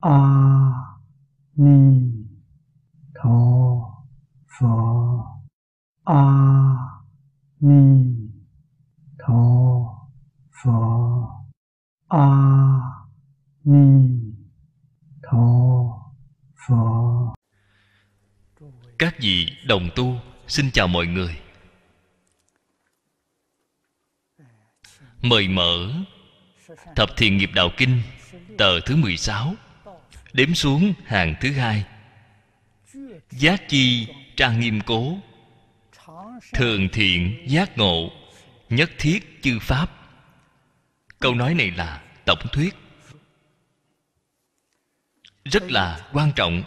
[0.00, 0.18] a
[1.56, 2.00] ni
[3.14, 3.40] tho
[4.58, 4.66] phở
[6.04, 6.24] a
[7.60, 8.04] ni
[9.18, 9.42] tho
[10.62, 10.70] phở
[12.08, 12.26] a
[13.64, 14.08] ni
[15.22, 15.46] tho
[16.68, 17.30] phở
[18.98, 20.14] các vị đồng tu,
[20.48, 21.38] xin chào mọi người.
[25.22, 25.90] Mời mở
[26.96, 28.02] thập thiện nghiệp đạo kinh,
[28.58, 29.54] tờ thứ 16
[30.32, 31.84] đếm xuống hàng thứ hai.
[33.30, 35.18] Giác chi trang nghiêm cố.
[36.52, 38.10] Thường thiện giác ngộ,
[38.68, 39.86] nhất thiết chư pháp.
[41.18, 42.74] Câu nói này là tổng thuyết.
[45.44, 46.62] Rất là quan trọng.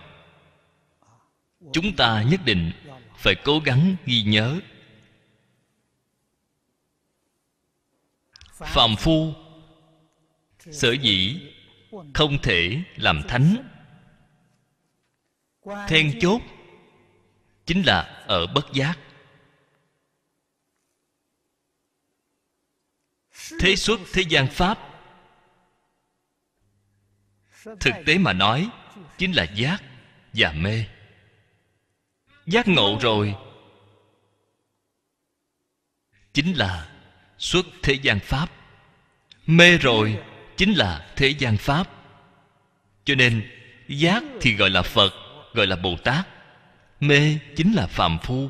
[1.74, 2.72] Chúng ta nhất định
[3.18, 4.60] phải cố gắng ghi nhớ.
[8.54, 9.34] Phàm phu,
[10.60, 11.40] sở dĩ
[12.14, 13.70] không thể làm thánh.
[15.88, 16.42] Then chốt
[17.66, 19.00] chính là ở bất giác.
[23.60, 24.80] Thế xuất thế gian pháp.
[27.64, 28.70] Thực tế mà nói,
[29.18, 29.84] chính là giác
[30.34, 30.86] và mê.
[32.46, 33.36] Giác ngộ rồi,
[36.34, 36.90] chính là
[37.38, 38.52] xuất thế gian pháp.
[39.46, 40.24] Mê rồi
[40.58, 41.90] chính là thế gian pháp.
[43.06, 43.50] Cho nên,
[43.88, 45.14] giác thì gọi là phật,
[45.54, 46.28] gọi là bồ tát
[47.00, 48.50] mê chính là phàm phu.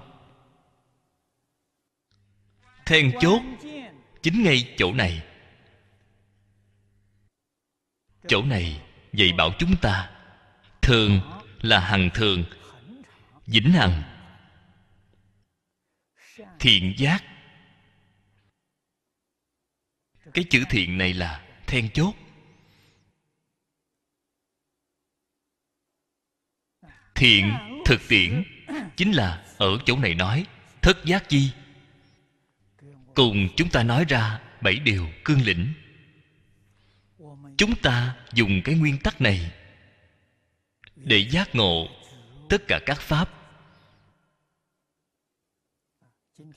[2.86, 3.42] Then chốt,
[4.22, 5.24] chính ngay chỗ này.
[8.28, 8.82] Chỗ này
[9.14, 10.12] dạy bảo chúng ta,
[10.82, 11.22] thường
[11.62, 12.44] là hằng thường,
[13.48, 14.04] vĩnh hằng.
[16.60, 17.24] Thiện giác.
[20.34, 21.43] Cái chữ thiện này là
[21.74, 22.14] then chốt.
[27.16, 27.54] Thiện,
[27.86, 28.44] thực tiễn,
[28.96, 30.46] chính là ở chỗ này nói,
[30.82, 31.52] thất giác chi?
[33.16, 35.74] Cùng chúng ta nói ra bảy điều cương lĩnh.
[37.58, 39.52] Chúng ta dùng cái nguyên tắc này
[40.96, 41.88] để giác ngộ
[42.50, 43.30] tất cả các pháp.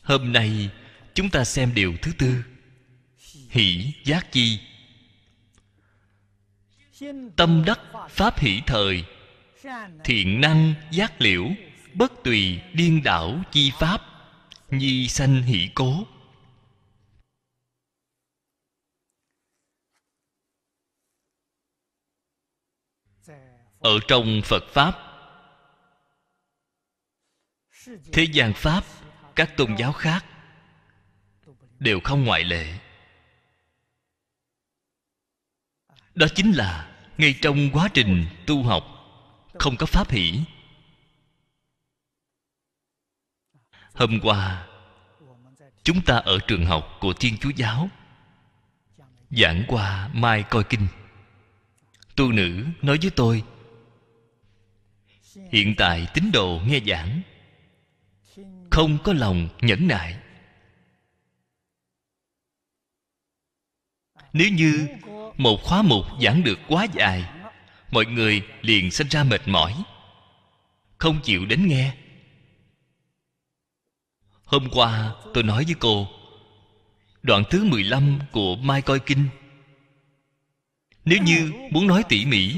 [0.02, 0.70] Hôm nay,
[1.14, 2.44] chúng ta xem điều thứ tư.
[3.50, 4.60] Hỷ giác chi
[7.36, 7.80] tâm đắc,
[8.10, 9.04] pháp hỷ thời.
[10.04, 11.44] Thiện năng, giác liễu,
[11.94, 14.02] bất tùy, điên đảo, chi pháp.
[14.70, 16.06] Nhi sanh hỷ cố.
[23.78, 24.94] Ở trong phật pháp,
[28.12, 28.84] thế gian pháp,
[29.34, 30.24] các tôn giáo khác
[31.78, 32.78] đều không ngoại lệ.
[36.16, 38.84] Đó chính là ngay trong quá trình tu học,
[39.54, 40.40] không có pháp hỷ.
[43.94, 44.66] Hôm qua,
[45.82, 47.88] chúng ta ở trường học của thiên chúa giáo.
[49.30, 50.86] Giảng qua mai coi kinh.
[52.16, 53.44] Tu nữ nói với tôi,
[55.52, 57.22] hiện tại tín đồ nghe giảng,
[58.70, 60.18] không có lòng nhẫn nại.
[64.32, 64.88] Nếu như
[65.36, 67.24] một khóa mục giảng được quá dài.
[67.90, 69.74] Mọi người liền sinh ra mệt mỏi.
[70.98, 71.92] Không chịu đến nghe.
[74.44, 76.08] Hôm qua tôi nói với cô,
[77.22, 79.28] đoạn thứ 15 của mai coi kinh.
[81.04, 82.54] Nếu như muốn nói tỉ mỉ,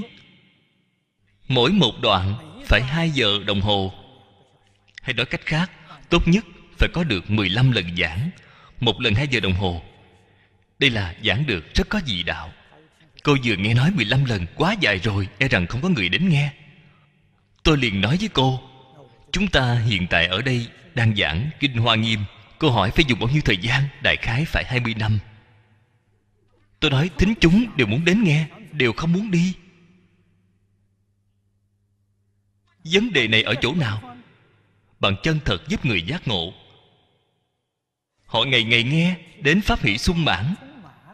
[1.49, 2.35] mỗi một đoạn
[2.67, 3.93] phải 2 giờ đồng hồ.
[5.03, 5.71] Hay nói cách khác,
[6.09, 6.45] tốt nhất
[6.79, 8.31] phải có được 15 lần giảng,
[8.81, 9.83] một lần 2 giờ đồng hồ.
[10.79, 12.53] Đây là giảng được rất có dị đạo.
[13.25, 16.29] Cô vừa nghe nói 15 lần quá dài rồi E rằng không có người đến
[16.29, 16.53] nghe.
[17.63, 18.61] Tôi liền nói với cô,
[19.33, 22.21] Chúng ta hiện tại ở đây Đang giảng Kinh Hoa Nghiêm.
[22.59, 23.83] Cô hỏi phải dùng bao nhiêu thời gian?
[24.03, 25.19] Đại khái phải 20 năm.
[26.81, 29.55] Tôi nói, thính chúng đều muốn đến nghe, Đều không muốn đi.
[32.85, 34.17] Vấn đề này ở chỗ nào?
[35.01, 36.53] Bạn chân thật giúp người giác ngộ.
[38.25, 40.55] Họ ngày ngày nghe Đến pháp hỷ sung mãn.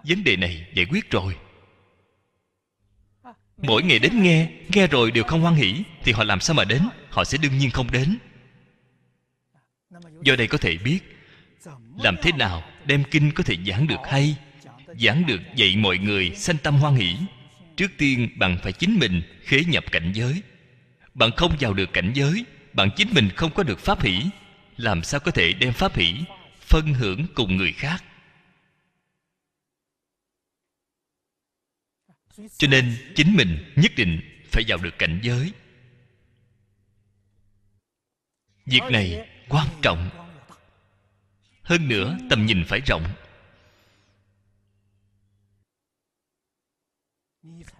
[0.04, 1.36] Vấn đề này giải quyết rồi
[3.56, 6.64] mỗi ngày đến nghe nghe rồi đều không hoan hỷ, thì họ làm sao mà
[6.64, 6.82] đến?
[7.10, 8.18] Họ sẽ đương nhiên không đến.
[10.22, 10.98] Do đây có thể biết,
[11.98, 14.36] làm thế nào đem kinh có thể giảng được hay,
[15.00, 17.16] giảng được dạy mọi người sanh tâm hoan hỷ.
[17.76, 20.42] Trước tiên bạn phải chính mình khế nhập cảnh giới.
[21.14, 24.22] Bạn không vào được cảnh giới bạn chính mình không có được pháp hỷ,
[24.76, 26.14] làm sao có thể đem pháp hỷ
[26.60, 28.04] phân hưởng cùng người khác?
[32.36, 34.20] Cho nên chính mình nhất định
[34.52, 35.52] phải vào được cảnh giới.
[38.66, 40.10] Việc này quan trọng.
[41.62, 43.04] Hơn nữa, tầm nhìn phải rộng.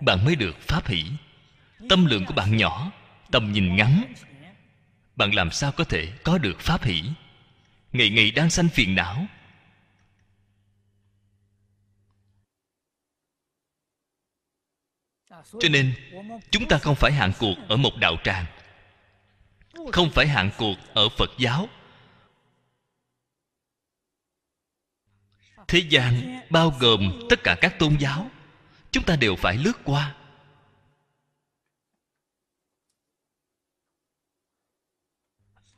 [0.00, 1.04] Bạn mới được pháp hỷ.
[1.88, 2.92] Tâm lượng của bạn nhỏ,
[3.30, 4.12] tầm nhìn ngắn.
[5.16, 7.02] Bạn làm sao có thể có được pháp hỷ?
[7.92, 9.26] Ngày ngày đang sanh phiền não
[15.52, 15.94] cho nên,
[16.50, 18.46] chúng ta không phải hạn cuộc ở một đạo tràng.
[19.93, 21.69] Không phải hạn cuộc ở phật giáo.
[25.69, 28.31] Thế gian bao gồm tất cả các tôn giáo.
[28.91, 30.14] Chúng ta đều phải lướt qua.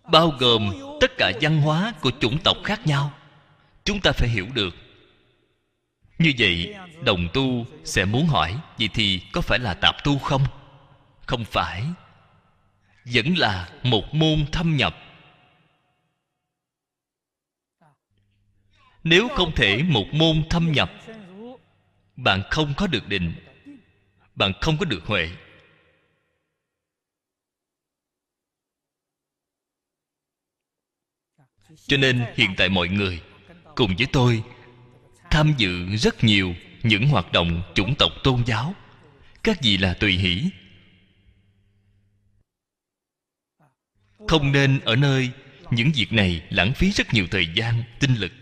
[0.03, 3.13] Bao gồm tất cả văn hóa của chủng tộc khác nhau.
[3.85, 4.75] Chúng ta phải hiểu được.
[6.19, 6.75] Như vậy
[7.07, 10.47] đồng tu sẽ muốn hỏi, vậy thì có phải là tạp tu không?
[11.27, 11.85] Không phải.
[13.05, 14.97] Vẫn là một môn thâm nhập.
[19.05, 20.93] Nếu không thể một môn thâm nhập,
[22.17, 23.35] bạn không có được định,
[24.35, 25.31] bạn không có được huệ.
[31.87, 33.21] Cho nên hiện tại mọi người
[33.75, 34.43] cùng với tôi
[35.31, 36.55] tham dự rất nhiều
[36.89, 38.75] những hoạt động chủng tộc tôn giáo.
[39.45, 40.51] Các vị là tùy hỷ.
[44.29, 45.31] Không nên ở nơi
[45.71, 48.33] những việc này lãng phí rất nhiều thời gian, tinh lực.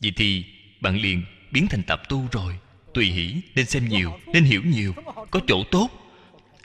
[0.00, 0.44] Vậy thì
[0.80, 2.58] bạn liền biến thành tập tu rồi.
[2.94, 4.94] Tùy hỷ, nên xem nhiều, nên hiểu nhiều.
[5.30, 5.88] Có chỗ tốt.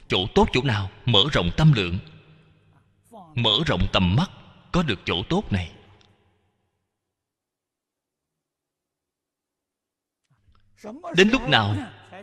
[0.08, 0.90] Chỗ tốt chỗ nào?
[1.04, 1.98] Mở rộng tâm lượng.
[3.34, 4.30] Mở rộng tầm mắt.
[4.72, 5.70] Có được chỗ tốt này.
[11.16, 11.76] Đến lúc nào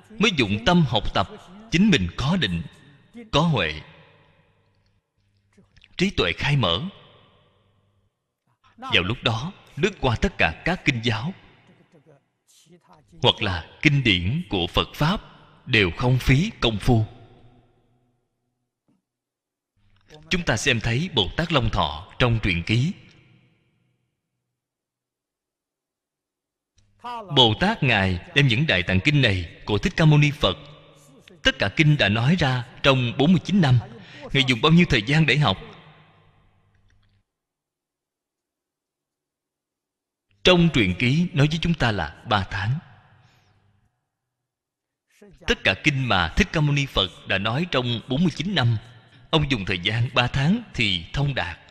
[0.10, 1.30] mới dụng tâm học tập,
[1.72, 2.62] chính mình có định,
[3.32, 3.82] có huệ.
[5.98, 6.82] Trí tuệ khai mở.
[8.78, 11.34] Vào lúc đó, lướt qua tất cả các kinh giáo,
[13.22, 15.22] hoặc là kinh điển của phật pháp,
[15.66, 17.06] đều không phí công phu.
[20.30, 22.94] Chúng ta xem thấy bồ tát long thọ trong truyện ký.
[27.36, 30.58] Bồ tát ngài đem những đại tạng kinh này của thích ca mâu ni phật.
[31.44, 33.80] Tất cả kinh đã nói ra trong 49 năm.
[34.34, 35.58] Ngài dùng bao nhiêu thời gian để học?
[40.44, 42.80] Trong truyện ký nói với chúng ta là ba tháng.
[45.48, 48.78] Tất cả kinh mà thích ca mâu ni phật đã nói trong 49 năm,
[49.30, 51.63] ông dùng thời gian ba tháng thì thông đạt.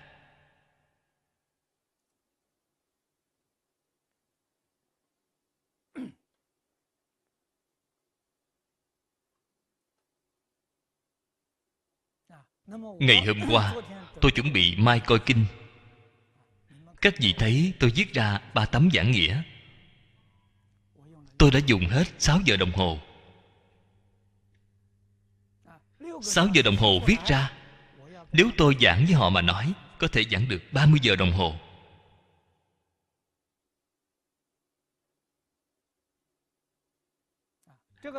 [12.99, 13.75] Ngày hôm qua,
[14.21, 15.45] tôi chuẩn bị mai coi kinh.
[17.01, 19.43] Các vị thấy tôi viết ra ba tấm giảng nghĩa.
[21.39, 22.99] Tôi đã dùng hết 6 giờ đồng hồ.
[26.23, 27.53] 6 giờ đồng hồ viết ra.
[28.33, 31.55] Nếu tôi giảng với họ mà nói, Có thể giảng được 30 giờ đồng hồ.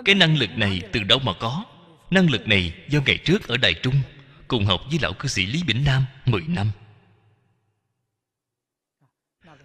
[0.06, 1.66] Cái năng lực này từ đâu mà có?
[2.10, 3.96] Năng lực này do ngày trước ở Đài Trung.
[4.54, 6.72] Cùng học với lão cư sĩ Lý Bỉnh Nam 10 năm.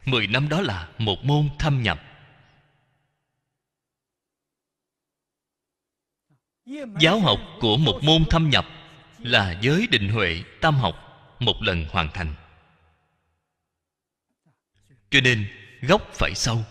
[0.05, 2.03] 10 năm đó là một môn thâm nhập.
[7.01, 8.67] Giáo học của một môn thâm nhập
[9.19, 10.95] là giới định huệ tam học
[11.39, 12.35] một lần hoàn thành.
[15.11, 15.49] Cho nên,
[15.83, 16.65] gốc phải sâu.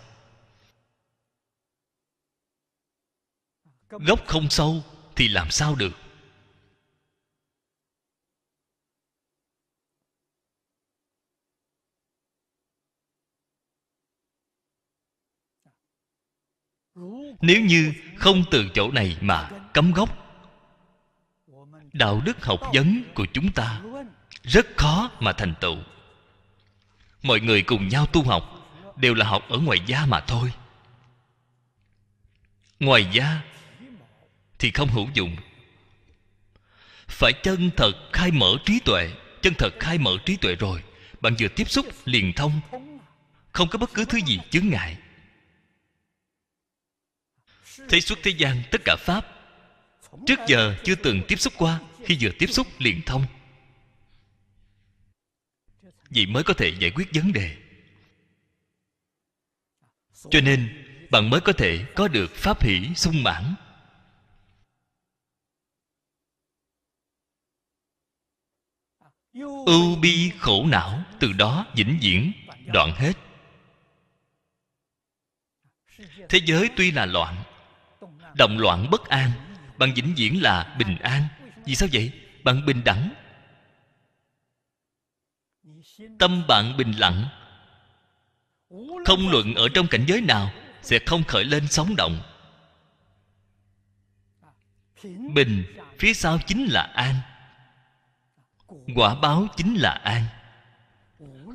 [3.90, 4.84] Gốc không sâu
[5.16, 6.07] thì làm sao được?
[17.42, 20.10] Nếu như không từ chỗ này mà cấm gốc,
[21.94, 23.82] đạo đức học vấn của chúng ta
[24.44, 25.78] rất khó mà thành tựu.
[27.24, 28.44] Mọi người cùng nhau tu học
[28.96, 30.54] đều là học ở ngoài gia mà thôi.
[32.80, 33.42] Ngoài gia
[34.60, 35.36] thì không hữu dụng.
[37.08, 39.12] Phải chân thật khai mở trí tuệ,
[39.42, 40.84] chân thật khai mở trí tuệ rồi,
[41.22, 42.62] bạn vừa tiếp xúc liền thông,
[43.52, 44.98] không có bất cứ thứ gì chướng ngại.
[47.90, 49.26] Thấy suốt thế gian tất cả Pháp.
[50.26, 53.26] Trước giờ chưa từng tiếp xúc qua, Khi vừa tiếp xúc liền thông.
[56.10, 57.58] Vậy mới có thể giải quyết vấn đề.
[60.32, 63.56] Cho nên, Bạn mới có thể có được Pháp hỷ sung mãn.
[69.66, 72.32] Ưu bi khổ não, Từ đó vĩnh viễn
[72.66, 73.14] Đoạn hết.
[76.30, 77.44] Thế giới tuy là loạn
[78.38, 79.32] động loạn bất an.
[79.78, 81.24] Bạn vĩnh viễn là bình an.
[81.66, 82.12] Vì sao vậy?
[82.44, 83.14] Bạn bình đẳng.
[86.20, 87.26] Tâm bạn bình lặng.
[89.06, 90.52] Không luận ở trong cảnh giới nào
[90.82, 92.22] sẽ không khởi lên sóng động.
[95.34, 95.64] Bình,
[96.00, 97.16] phía sau chính là an.
[98.96, 100.24] Quả báo chính là an.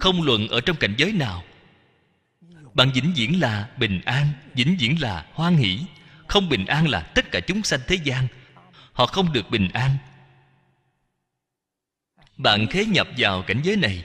[0.01, 1.43] Không luận ở trong cảnh giới nào.
[2.75, 5.81] Bạn vĩnh viễn là bình an, vĩnh viễn là hoan hỷ
[6.33, 8.29] không bình an là tất cả chúng sanh thế gian.
[8.93, 9.97] Họ không được bình an.
[12.37, 14.05] Bạn khế nhập vào cảnh giới này.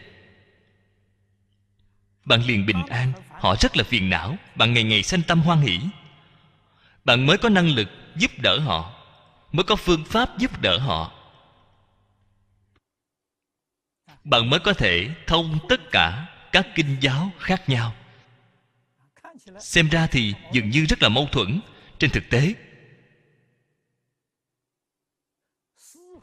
[2.26, 3.14] Bạn liền bình an.
[3.32, 4.38] Họ rất là phiền não.
[4.56, 5.80] Bạn ngày ngày sanh tâm hoan hỷ.
[7.06, 8.94] Bạn mới có năng lực giúp đỡ họ,
[9.52, 11.12] mới có phương pháp giúp đỡ họ.
[14.24, 17.96] Bạn mới có thể thông tất cả các kinh giáo khác nhau.
[19.60, 21.60] Xem ra thì dường như rất là mâu thuẫn
[22.00, 22.54] trên thực tế,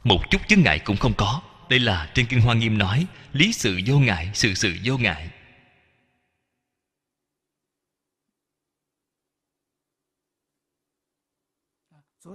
[0.03, 1.41] một chút chướng ngại cũng không có.
[1.69, 5.29] Đây là trên kinh hoa nghiêm nói, lý sự vô ngại, sự sự vô ngại.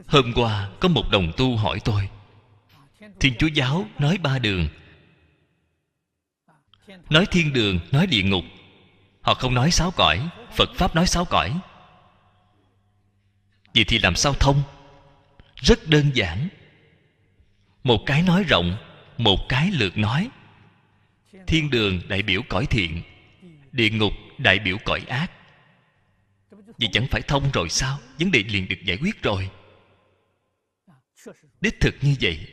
[0.07, 2.09] Hôm qua có một đồng tu hỏi tôi,
[3.21, 4.69] thiên chúa giáo nói ba đường,
[7.11, 8.45] nói thiên đường, nói địa ngục.
[9.21, 11.61] Họ không nói sáu cõi, phật pháp nói sáu cõi
[13.75, 14.63] vậy thì làm sao thông?
[15.57, 16.49] Rất đơn giản.
[17.85, 18.77] Một cái nói rộng,
[19.19, 20.29] một cái lượt nói.
[21.47, 23.03] Thiên đường, đại biểu cõi thiện.
[23.73, 25.31] Địa ngục, đại biểu cõi ác.
[26.51, 27.99] Vậy chẳng phải thông rồi sao?
[28.19, 29.51] Vấn đề liền được giải quyết rồi.
[31.61, 32.47] Đích thực như vậy.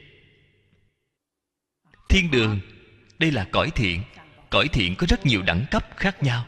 [2.10, 2.60] Thiên đường,
[3.20, 4.04] đây là cõi thiện.
[4.50, 6.48] Cõi thiện có rất nhiều đẳng cấp khác nhau.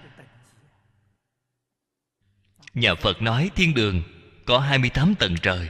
[2.74, 4.04] Nhà phật nói thiên đường
[4.50, 5.70] có 28 tầng trời.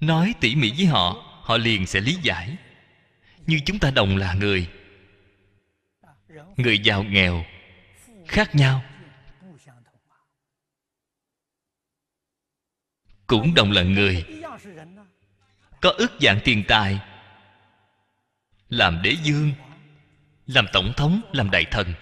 [0.00, 2.56] Nói tỉ mỉ với họ họ liền sẽ lý giải.
[3.46, 4.70] Như chúng ta đồng là người.
[6.56, 7.44] Người giàu nghèo,
[8.28, 8.84] khác nhau.
[13.26, 14.24] Cũng đồng là người.
[15.80, 17.00] Có ước dạng tiền tài,
[18.68, 19.52] làm đế dương
[20.46, 21.94] làm tổng thống, làm đại thần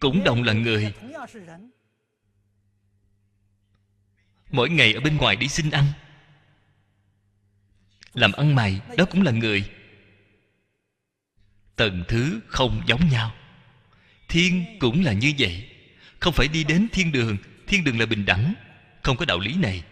[0.00, 0.94] cũng đồng là người.
[4.50, 5.84] Mỗi ngày ở bên ngoài đi xin ăn.
[8.14, 9.70] Làm ăn mày, đó cũng là người.
[11.76, 13.34] Tầng thứ không giống nhau.
[14.28, 15.70] Thiên cũng là như vậy.
[16.20, 18.54] Không phải đi đến thiên đường thiên đường là bình đẳng.
[19.02, 19.84] Không có đạo lý này.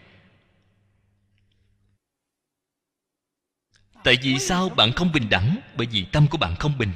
[4.03, 5.59] Tại vì sao bạn không bình đẳng?
[5.77, 6.91] Bởi vì tâm của bạn không bình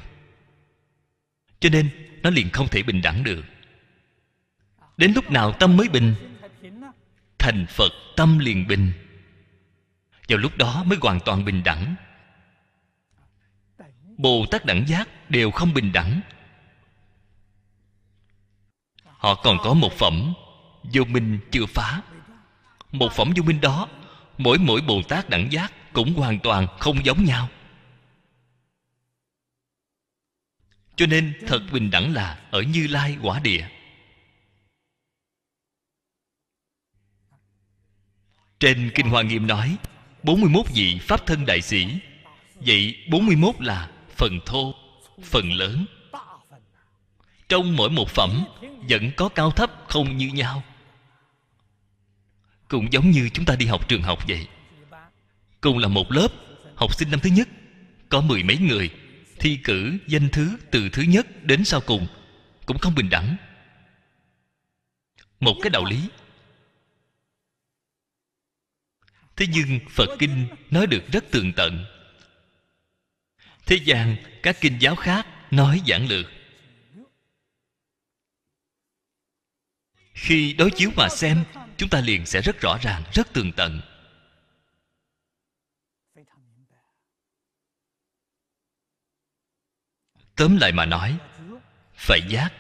[1.63, 1.89] cho nên,
[2.24, 3.46] nó liền không thể bình đẳng được.
[4.98, 6.15] Đến lúc nào tâm mới bình,
[7.38, 8.91] thành phật tâm liền bình.
[10.27, 11.96] Vào lúc đó mới hoàn toàn bình đẳng.
[14.17, 16.22] Bồ tát đẳng giác đều không bình đẳng.
[19.03, 20.34] Họ còn có một phẩm
[20.93, 22.01] vô minh chưa phá.
[22.91, 23.88] Một phẩm vô minh đó,
[24.38, 27.50] mỗi mỗi bồ tát đẳng giác cũng hoàn toàn không giống nhau.
[30.95, 33.67] Cho nên thật bình đẳng là ở như lai quả địa.
[38.59, 39.77] Trên kinh hoa nghiêm nói
[40.23, 41.88] 41 vị pháp thân đại sĩ.
[42.55, 44.73] Vậy 41 là phần thô
[45.23, 45.85] phần lớn.
[47.50, 48.45] Trong mỗi một phẩm
[48.89, 50.63] vẫn có cao thấp không như nhau.
[52.67, 54.47] Cũng giống như chúng ta đi học trường học vậy.
[55.62, 56.27] Cùng là một lớp
[56.75, 57.47] học sinh năm thứ nhất
[58.09, 58.89] có mười mấy người
[59.43, 62.07] thi cử danh thứ từ thứ nhất đến sau cùng
[62.65, 63.35] cũng không bình đẳng.
[65.39, 66.09] Một cái đạo lý.
[69.35, 71.85] Thế nhưng phật kinh nói được rất tường tận.
[73.65, 76.25] Thế gian các kinh giáo khác nói giản lược.
[80.13, 81.43] Khi đối chiếu mà xem,
[81.77, 83.81] chúng ta liền sẽ rất rõ ràng, rất tường tận.
[90.35, 91.17] Tóm lại mà nói,
[91.95, 92.53] phải giác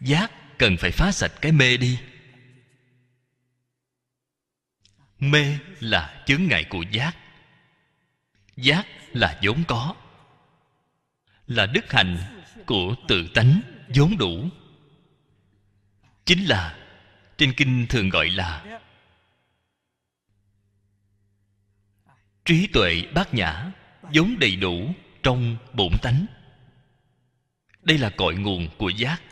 [0.00, 1.98] giác cần phải phá sạch cái mê đi.
[5.18, 7.16] Mê là chướng ngại của giác.
[8.56, 9.94] Giác là vốn có.
[11.46, 14.48] Là đức hạnh của tự tánh vốn đủ.
[16.24, 16.78] Chính là
[17.36, 18.80] trên kinh thường gọi là
[22.44, 23.72] trí tuệ bát nhã
[24.02, 26.26] vốn đầy đủ trong bổn tánh
[27.88, 29.22] đây là cội nguồn của giác.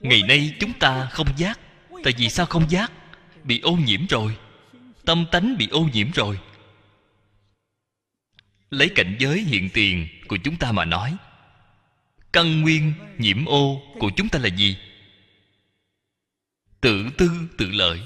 [0.00, 1.60] Ngày nay chúng ta không giác.
[2.04, 2.92] Tại vì sao không giác?
[3.44, 4.36] Bị ô nhiễm rồi.
[5.04, 6.38] Tâm tánh bị ô nhiễm rồi.
[8.70, 11.16] Lấy cảnh giới hiện tiền của chúng ta mà nói.
[12.32, 14.76] Căn nguyên nhiễm ô của chúng ta là gì?
[16.80, 18.00] Tự tư tự lợi.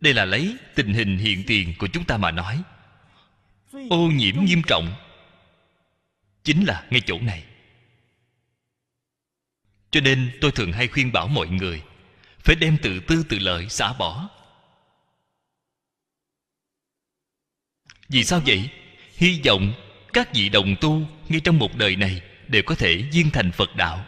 [0.00, 2.62] Đây là lấy tình hình hiện tiền của chúng ta mà nói.
[3.90, 4.92] Ô nhiễm nghiêm trọng.
[6.44, 7.44] Chính là ngay chỗ này.
[9.90, 11.82] Cho nên tôi thường hay khuyên bảo mọi người,
[12.38, 14.28] phải đem tự tư tự lợi xả bỏ.
[18.08, 18.70] Vì sao vậy?
[19.14, 19.72] Hy vọng
[20.12, 23.76] các vị đồng tu ngay trong một đời này đều có thể viên thành phật
[23.76, 24.06] đạo.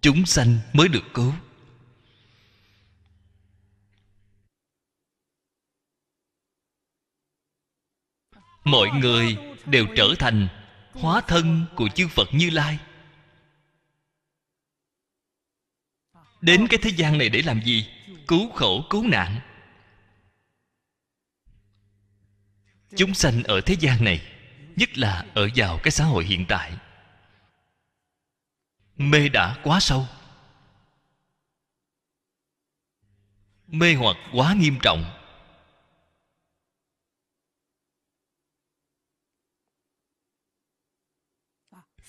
[0.00, 1.32] Chúng sanh mới được cứu.
[8.64, 10.48] Mọi người đều trở thành
[10.92, 12.78] hóa thân của chư phật như lai.
[16.40, 17.88] Đến cái thế gian này để làm gì?
[18.28, 19.40] Cứu khổ, cứu nạn.
[22.96, 24.22] Chúng sanh ở thế gian này,
[24.76, 26.72] nhất là ở vào cái xã hội hiện tại,
[28.96, 30.06] mê đã quá sâu.
[33.66, 35.21] Mê hoặc quá nghiêm trọng.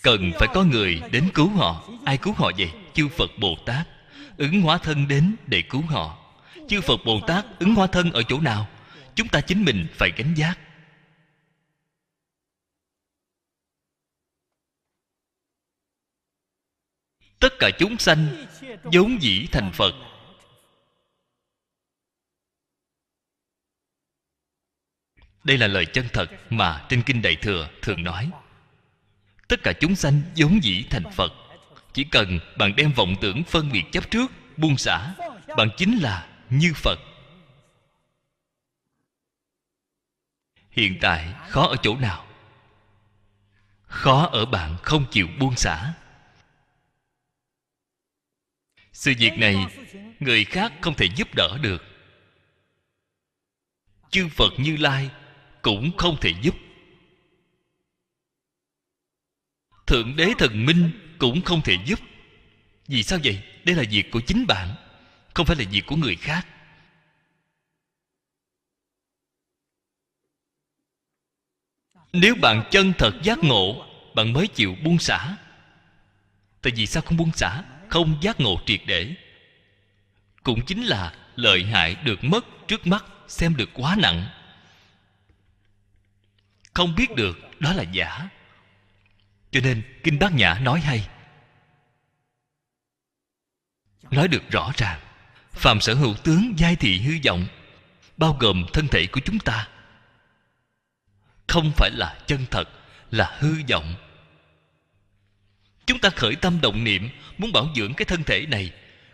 [0.03, 1.89] Cần phải có người đến cứu họ.
[2.05, 2.71] Ai cứu họ vậy?
[2.93, 3.87] Chư phật bồ tát.
[4.37, 6.17] Ứng hóa thân đến để cứu họ.
[6.69, 8.67] Chư phật bồ tát, ứng hóa thân ở chỗ nào?
[9.15, 10.59] Chúng ta chính mình phải gánh giác.
[17.39, 18.45] Tất cả chúng sanh
[18.83, 19.93] vốn dĩ thành phật.
[25.43, 28.31] Đây là lời chân thật mà trên kinh đại thừa thường nói
[29.47, 31.33] tất cả chúng sanh vốn dĩ thành phật.
[31.93, 35.13] Chỉ cần bạn đem vọng tưởng phân biệt chấp trước, buông xả,
[35.57, 36.99] bạn chính là như phật.
[40.71, 42.27] Hiện tại khó ở chỗ nào?
[43.83, 45.93] Khó ở bạn không chịu buông xả.
[48.93, 49.55] Sự việc này
[50.19, 51.83] người khác không thể giúp đỡ được.
[54.11, 55.09] Chư phật như lai
[55.61, 56.55] cũng không thể giúp
[59.85, 61.99] thượng đế thần minh cũng không thể giúp.
[62.87, 63.43] Vì sao vậy?
[63.63, 64.75] Đây là việc của chính bạn,
[65.33, 66.47] không phải là việc của người khác.
[72.13, 75.37] Nếu bạn chân thật giác ngộ, bạn mới chịu buông xả.
[76.61, 77.63] Tại vì sao không buông xả?
[77.89, 79.15] Không giác ngộ triệt để.
[80.43, 84.29] Cũng chính là lợi hại được mất trước mắt, xem được quá nặng.
[86.73, 88.29] Không biết được, đó là giả
[89.53, 91.09] cho nên kinh bát nhã nói hay.
[94.11, 94.99] Nói được rõ ràng,
[95.51, 97.47] phàm sở hữu tướng giai thị hư vọng,
[98.17, 99.67] bao gồm thân thể của chúng ta,
[101.47, 102.69] không phải là chân thật,
[103.11, 103.95] là hư vọng.
[105.85, 108.73] Chúng ta khởi tâm động niệm, muốn bảo dưỡng cái thân thể này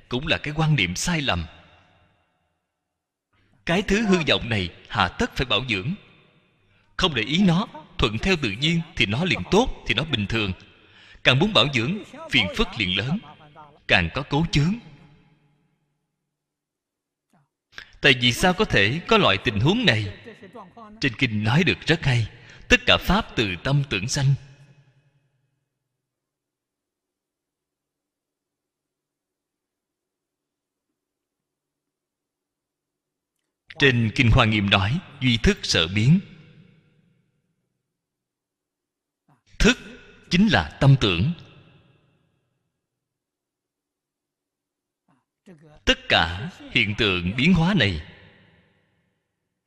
[0.09, 1.45] cũng là cái quan niệm sai lầm.
[3.65, 5.93] Cái thứ hư vọng này hà tất phải bảo dưỡng,
[6.97, 7.67] không để ý nó
[7.99, 10.53] thuận theo tự nhiên thì nó liền tốt, thì nó bình thường.
[11.23, 11.97] Càng muốn bảo dưỡng,
[12.31, 13.19] phiền phức liền lớn.
[13.87, 14.73] Càng có cố chướng.
[18.01, 20.17] Tại vì sao có thể có loại tình huống này?
[21.01, 22.27] Trên kinh nói được rất hay,
[22.67, 24.33] tất cả pháp từ tâm tưởng sanh.
[33.79, 36.19] Trên kinh hoa nghiêm nói, duy thức sở biến
[39.59, 39.77] thức
[40.29, 41.33] chính là tâm tưởng.
[45.85, 48.01] Tất cả hiện tượng biến hóa này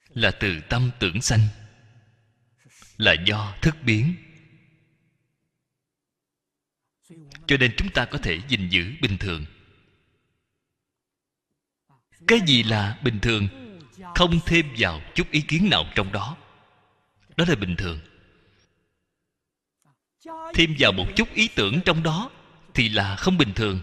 [0.09, 1.41] là từ tâm tưởng sanh,
[2.97, 4.15] là do thức biến.
[7.47, 9.45] Cho nên chúng ta có thể gìn giữ bình thường.
[12.27, 13.49] Cái gì là bình thường?
[14.15, 16.37] Không thêm vào chút ý kiến nào trong đó.
[17.37, 18.01] Đó là bình thường
[20.55, 22.31] thêm vào một chút ý tưởng trong đó
[22.75, 23.81] thì là không bình thường.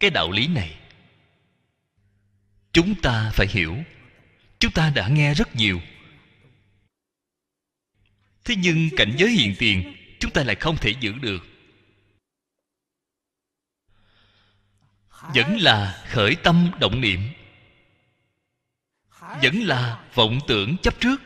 [0.00, 0.78] Cái đạo lý này,
[2.72, 3.76] chúng ta phải hiểu.
[4.58, 5.80] Chúng ta đã nghe rất nhiều.
[8.44, 11.46] Thế nhưng cảnh giới hiện tiền, chúng ta lại không thể giữ được.
[15.34, 17.20] Vẫn là khởi tâm động niệm
[19.42, 21.22] vẫn là vọng tưởng chấp trước.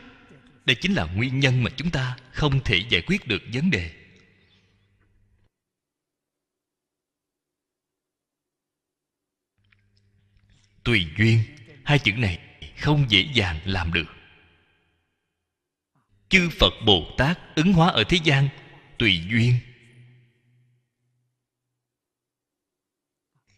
[0.65, 3.91] Đây chính là nguyên nhân mà chúng ta không thể giải quyết được vấn đề.
[10.83, 11.39] Tùy duyên,
[11.85, 12.39] hai chữ này
[12.79, 14.07] không dễ dàng làm được.
[16.29, 18.49] Chư phật bồ tát ứng hóa ở thế gian,
[18.97, 19.59] tùy duyên.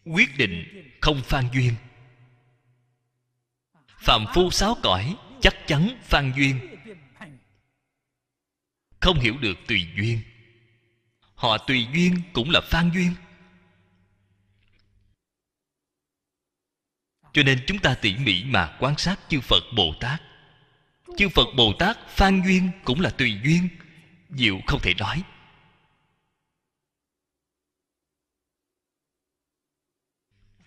[0.04, 1.74] Quyết định không phan duyên
[4.08, 6.76] phạm phu sáu cõi, chắc chắn phan duyên.
[9.00, 10.20] Không hiểu được tùy duyên.
[11.34, 13.14] Họ tùy duyên cũng là phan duyên.
[17.32, 20.22] Cho nên chúng ta tỉ mỉ mà quan sát chư phật bồ tát.
[21.16, 23.68] Chư phật bồ tát phan duyên cũng là tùy duyên.
[24.30, 25.22] Diệu không thể nói.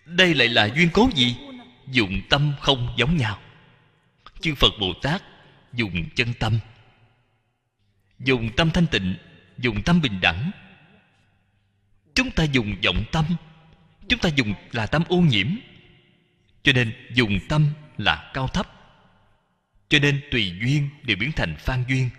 [0.06, 1.50] Đây lại là duyên cố gì?
[1.91, 3.39] Dùng tâm không giống nhau.
[4.41, 5.23] Chư phật bồ tát
[5.73, 6.60] dùng chân tâm.
[8.19, 9.15] Dùng tâm thanh tịnh,
[9.58, 10.51] dùng tâm bình đẳng.
[12.15, 13.25] Chúng ta dùng vọng tâm,
[14.08, 15.47] chúng ta dùng là tâm ô nhiễm.
[16.63, 18.67] Cho nên dùng tâm là cao thấp.
[19.89, 22.10] Cho nên tùy duyên đều biến thành phan duyên.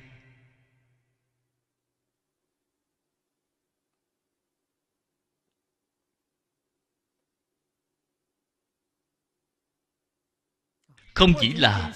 [11.15, 11.93] Không chỉ là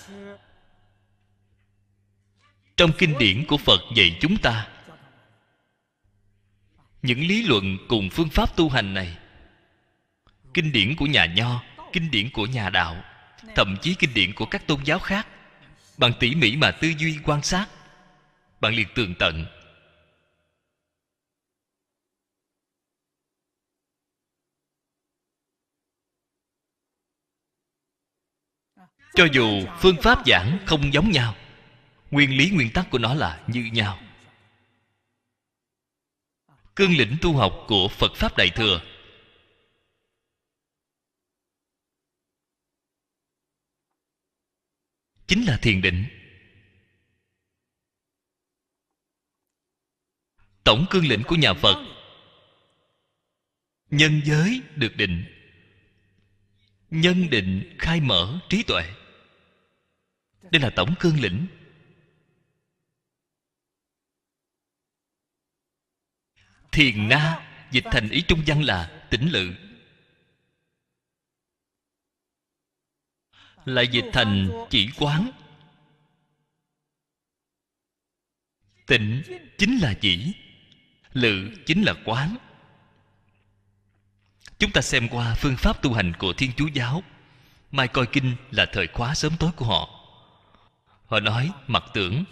[2.76, 4.68] trong kinh điển của phật dạy chúng ta.
[7.02, 9.18] Những lý luận cùng phương pháp tu hành này,
[10.54, 13.04] kinh điển của nhà nho, kinh điển của nhà đạo,
[13.54, 15.26] thậm chí kinh điển của các tôn giáo khác,
[15.98, 17.66] bằng tỉ mỉ mà tư duy quan sát
[18.60, 19.46] bạn liền tường tận
[29.16, 31.34] cho dù phương pháp giảng không giống nhau,
[32.10, 34.00] nguyên lý nguyên tắc của nó là như nhau.
[36.76, 38.80] Cương lĩnh tu học của phật pháp đại thừa.
[45.26, 46.06] Chính là thiền định.
[50.64, 51.86] Tổng cương lĩnh của nhà phật.
[53.90, 55.24] Nhân giới được định.
[56.90, 58.82] Nhân định khai mở trí tuệ
[60.50, 61.46] đây là tổng cương lĩnh.
[66.72, 69.54] Thiền na, dịch thành ý trung văn là tĩnh lự.
[73.64, 75.30] Lại dịch thành chỉ quán.
[78.86, 79.22] Tịnh
[79.58, 80.32] chính là chỉ,
[81.12, 82.36] lự chính là quán.
[84.58, 87.02] Chúng ta xem qua phương pháp tu hành của thiên chúa giáo.
[87.70, 89.95] Mai coi kinh là thời khóa sớm tối của họ
[91.06, 92.24] họ nói, mặt tưởng.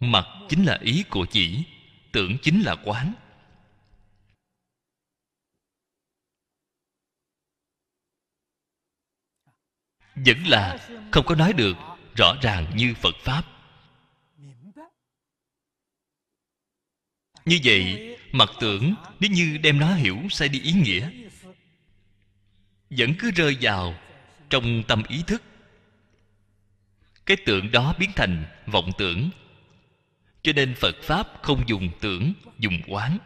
[0.00, 1.64] Mặt chính là ý của chỉ,
[2.12, 3.14] tưởng chính là quán.
[10.14, 11.76] Vẫn là không có nói được
[12.16, 13.44] rõ ràng như phật pháp.
[17.44, 21.10] Như vậy, mặt tưởng nếu như đem nó hiểu sai đi ý nghĩa.
[22.90, 23.94] Vẫn cứ rơi vào
[24.50, 25.42] trong tâm ý thức
[27.26, 29.30] cái tưởng đó biến thành vọng tưởng.
[30.42, 33.18] Cho nên phật pháp không dùng tưởng, dùng quán.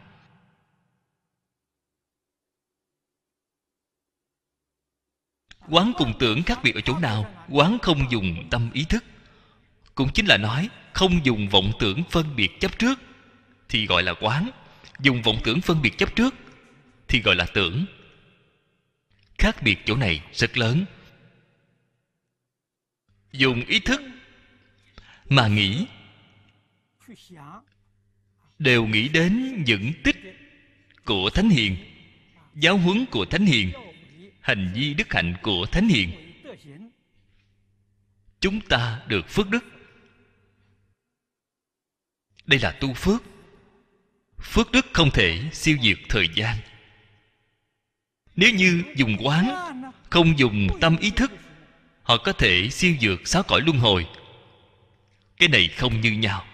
[5.69, 7.45] Quán cùng tưởng khác biệt ở chỗ nào?
[7.49, 9.03] Quán không dùng tâm ý thức.
[9.95, 12.99] Cũng chính là nói, không dùng vọng tưởng phân biệt chấp trước,
[13.69, 14.49] thì gọi là quán.
[14.99, 16.35] Dùng vọng tưởng phân biệt chấp trước,
[17.07, 17.85] thì gọi là tưởng.
[19.37, 20.85] Khác biệt chỗ này rất lớn
[23.31, 24.01] dùng ý thức
[25.29, 25.85] mà nghĩ,
[28.59, 30.17] đều nghĩ đến những tích
[31.05, 31.75] của thánh hiền,
[32.55, 33.71] giáo huấn của thánh hiền,
[34.39, 36.11] hành vi đức hạnh của thánh hiền.
[38.39, 39.65] Chúng ta được phước đức.
[42.45, 43.23] Đây là tu phước.
[44.41, 46.57] Phước đức không thể siêu diệt thời gian.
[48.35, 49.49] Nếu như dùng quán
[50.09, 51.31] không dùng tâm ý thức
[52.09, 54.07] họ có thể siêu dược sáu cõi luân hồi.
[55.37, 56.45] Cái này không như nhau.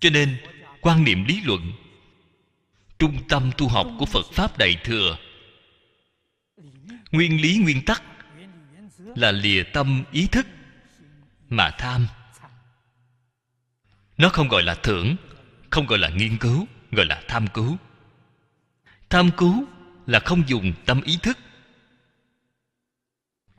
[0.00, 0.36] Cho nên,
[0.80, 1.72] quan niệm lý luận,
[2.98, 5.18] trung tâm tu học của phật pháp đại thừa,
[7.10, 8.02] nguyên lý nguyên tắc
[8.98, 10.46] là lìa tâm ý thức
[11.48, 12.06] mà tham.
[14.16, 15.16] Nó không gọi là thưởng,
[15.70, 17.76] không gọi là nghiên cứu, gọi là tham cứu.
[19.08, 19.66] Tham cứu
[20.06, 21.38] là không dùng tâm ý thức,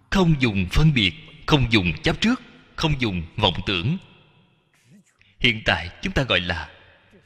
[0.10, 1.14] không dùng phân biệt,
[1.48, 2.42] không dùng chấp trước,
[2.76, 3.98] không dùng vọng tưởng.
[5.40, 6.70] Hiện tại chúng ta gọi là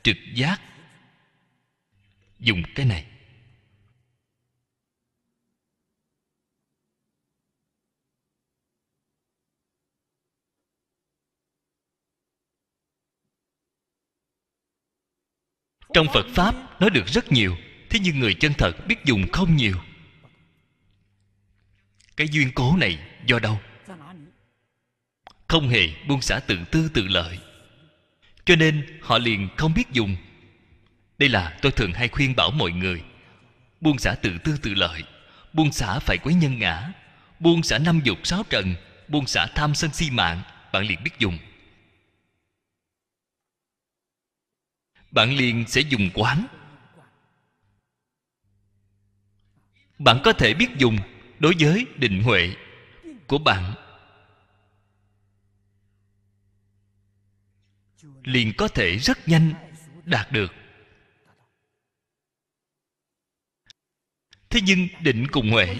[0.04, 0.62] trực giác.
[2.40, 3.06] Dùng cái này.
[15.94, 17.56] Trong phật pháp nói được rất nhiều
[17.90, 19.76] thế nhưng người chân thật biết dùng không nhiều.
[22.18, 23.60] Cái duyên cố này do đâu?
[25.48, 27.40] Không hề buông xả tự tư tự lợi.
[28.46, 30.16] Cho nên họ liền không biết dùng.
[31.18, 33.04] Đây là tôi thường hay khuyên bảo mọi người.
[33.82, 35.04] Buông xả tự tư tự lợi,
[35.54, 36.92] buông xả phải quấy nhân ngã,
[37.40, 38.76] buông xả năm dục sáu trần,
[39.08, 40.42] buông xả tham sân si mạng,
[40.74, 41.38] bạn liền biết dùng.
[45.12, 46.46] Bạn liền sẽ dùng quán.
[50.00, 50.98] Bạn có thể biết dùng
[51.40, 52.56] đối với định huệ
[53.28, 53.74] của bạn.
[58.24, 59.54] Liền có thể rất nhanh
[60.06, 60.54] đạt được.
[64.50, 65.78] Thế nhưng định cùng huệ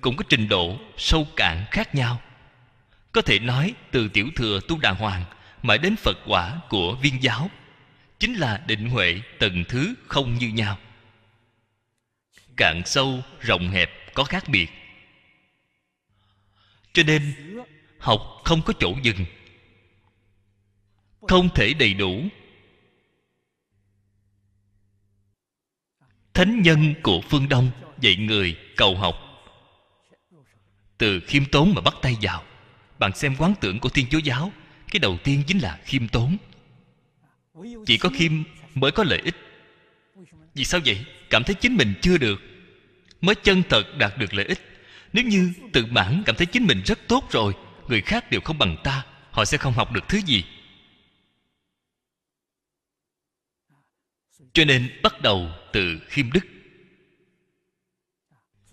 [0.00, 2.20] cũng có trình độ sâu cạn khác nhau.
[3.12, 5.24] Có thể nói từ tiểu thừa tu đà hoàng
[5.62, 7.50] mãi đến phật quả của viên giáo
[8.18, 10.78] chính là định huệ từng thứ không như nhau
[12.56, 14.70] cạn sâu, rộng hẹp, có khác biệt.
[16.92, 17.34] Cho nên,
[17.98, 19.24] học không có chỗ dừng.
[21.20, 22.22] Không thể đầy đủ.
[26.34, 29.16] Thánh nhân của phương đông dạy người cầu học.
[30.98, 32.44] Từ khiêm tốn mà bắt tay vào.
[32.98, 34.52] Bạn xem quán tưởng của thiên chúa giáo,
[34.90, 36.36] cái đầu tiên chính là khiêm tốn.
[37.86, 38.32] Chỉ có khiêm
[38.74, 39.36] mới có lợi ích
[40.54, 41.04] vì sao vậy?
[41.30, 42.40] Cảm thấy chính mình chưa được,
[43.20, 44.58] mới chân thật đạt được lợi ích.
[45.12, 47.54] Nếu như tự mãn cảm thấy chính mình rất tốt rồi,
[47.88, 50.44] người khác đều không bằng ta, họ sẽ không học được thứ gì.
[54.52, 56.46] Cho nên bắt đầu từ khiêm đức.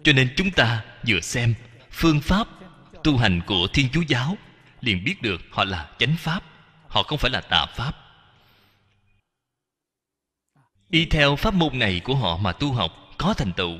[0.03, 1.55] Cho nên chúng ta vừa xem
[1.91, 2.47] phương pháp
[3.03, 4.37] tu hành của thiên chúa giáo,
[4.81, 6.43] liền biết được họ là chánh pháp,
[6.87, 8.08] họ không phải là tà pháp
[10.89, 13.78] y theo pháp môn này của họ mà tu học, có thành tựu.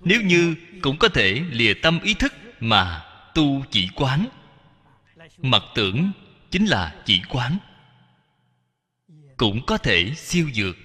[0.00, 4.26] Nếu như cũng có thể lìa tâm ý thức mà tu chỉ quán
[5.38, 6.12] mặt tưởng
[6.50, 7.58] chính là chỉ quán,
[9.36, 10.76] cũng có thể siêu dược.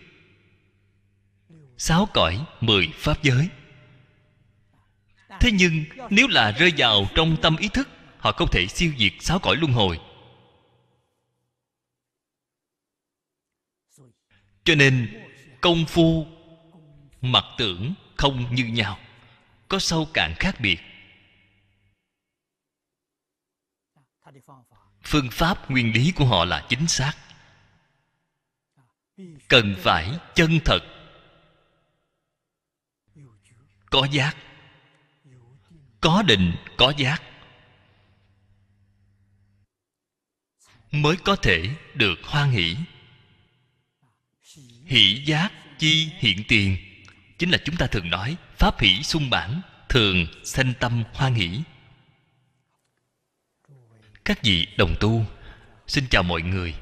[1.77, 3.49] Sáu cõi, mười pháp giới.
[5.39, 9.11] Thế nhưng, nếu là rơi vào trong tâm ý thức, họ không thể siêu diệt
[9.19, 9.99] sáu cõi luân hồi.
[14.71, 15.23] Cho nên,
[15.61, 16.27] công phu,
[17.21, 18.99] mặt tưởng không như nhau,
[19.67, 20.79] có sâu cạn khác biệt.
[25.03, 27.13] Phương pháp nguyên lý của họ là chính xác.
[29.47, 30.79] Cần phải chân thật.
[33.89, 34.37] Có giác.
[36.01, 37.21] Có định, có giác.
[40.91, 42.77] Mới có thể được hoan hỷ
[44.85, 46.77] hỷ giác chi hiện tiền.
[47.37, 51.61] Chính là chúng ta thường nói, pháp hỷ sung bản, thường sanh tâm hoan hỷ
[54.25, 55.25] các vị đồng tu,
[55.87, 56.75] xin chào mọi người.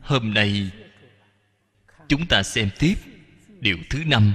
[0.00, 0.70] Hôm nay,
[2.08, 2.94] chúng ta xem tiếp
[3.60, 4.34] điều thứ năm,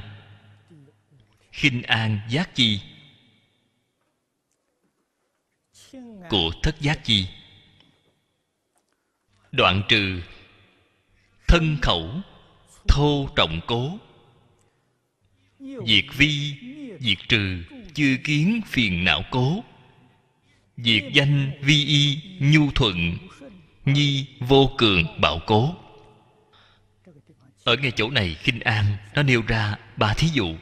[1.52, 2.82] khinh an giác chi
[6.30, 7.28] của thất giác chi
[9.52, 10.22] đoạn trừ.
[11.48, 12.22] Thân khẩu,
[12.88, 14.00] thô trọng cố.
[15.60, 16.56] Diệt vi,
[17.00, 19.64] diệt trừ, chư kiến phiền não cố.
[20.78, 23.18] Diệt danh vi y, nhu thuận,
[23.86, 25.76] nhi vô cường bảo cố.
[27.64, 30.56] Ở ngay chỗ này khinh an nó nêu ra ba thí dụ.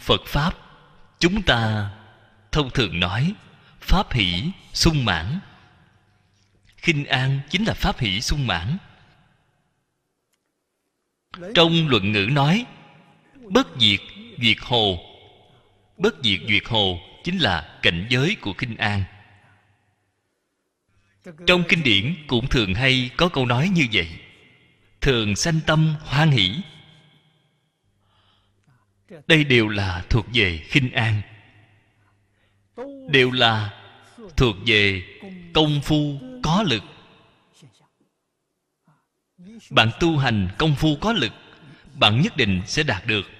[0.00, 0.54] Phật pháp,
[1.18, 1.90] chúng ta
[2.52, 3.34] thông thường nói,
[3.80, 5.40] pháp hỷ sung mãn.
[6.76, 8.78] Khinh an chính là pháp hỷ sung mãn.
[11.54, 12.66] Trong luận ngữ nói,
[13.34, 14.00] bất diệt
[14.42, 14.98] duyệt hồ.
[15.98, 19.04] Bất diệt duyệt hồ chính là cảnh giới của kinh an.
[21.46, 24.08] Trong kinh điển cũng thường hay có câu nói như vậy,
[25.00, 26.60] thường sanh tâm hoan hỷ.
[29.26, 31.22] Đây đều là thuộc về khinh an
[33.08, 33.74] đều là
[34.36, 35.02] thuộc về
[35.54, 36.82] công phu có lực.
[39.70, 41.32] Bạn tu hành công phu có lực,
[41.94, 43.30] bạn nhất định sẽ đạt được.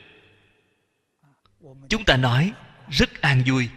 [1.88, 2.52] Chúng ta nói
[2.88, 3.68] rất an vui.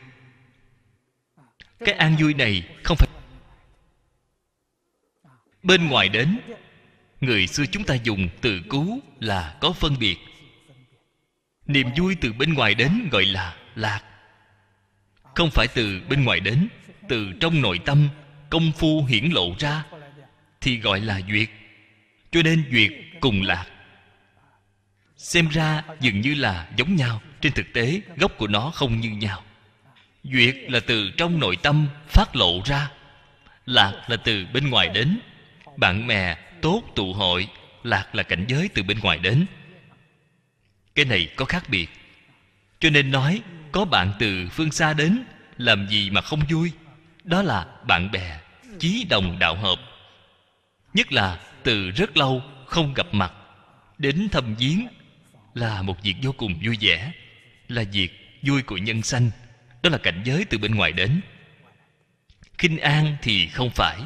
[1.79, 3.09] Cái an vui này không phải
[5.63, 6.39] bên ngoài đến.
[7.21, 10.17] Người xưa chúng ta dùng từ cứu là có phân biệt.
[11.65, 14.10] Niềm vui từ bên ngoài đến gọi là lạc
[15.35, 16.67] không phải từ bên ngoài đến,
[17.07, 18.09] từ trong nội tâm,
[18.49, 19.83] công phu hiển lộ ra,
[20.61, 21.49] thì gọi là duyệt.
[22.31, 23.65] Cho nên duyệt cùng lạc
[25.21, 29.09] xem ra dường như là giống nhau, trên thực tế, gốc của nó không như
[29.09, 29.43] nhau.
[30.23, 32.91] Duyệt là từ trong nội tâm phát lộ ra,
[33.65, 35.19] lạc là từ bên ngoài đến.
[35.77, 37.47] Bạn bè, tốt, tụ hội,
[37.83, 39.45] lạc là cảnh giới từ bên ngoài đến.
[40.95, 41.89] Cái này có khác biệt.
[42.79, 43.41] Cho nên nói
[43.71, 45.23] có bạn từ phương xa đến,
[45.57, 46.71] làm gì mà không vui?
[47.23, 48.39] Đó là bạn bè,
[48.79, 49.79] chí đồng đạo hợp.
[50.93, 53.33] Nhất là từ rất lâu không gặp mặt,
[53.97, 54.87] đến thăm viếng
[55.53, 57.11] là một việc vô cùng vui vẻ,
[57.67, 59.31] là việc vui của nhân sanh.
[59.83, 61.21] Đó là cảnh giới từ bên ngoài đến.
[62.57, 63.99] Khinh an thì không phải,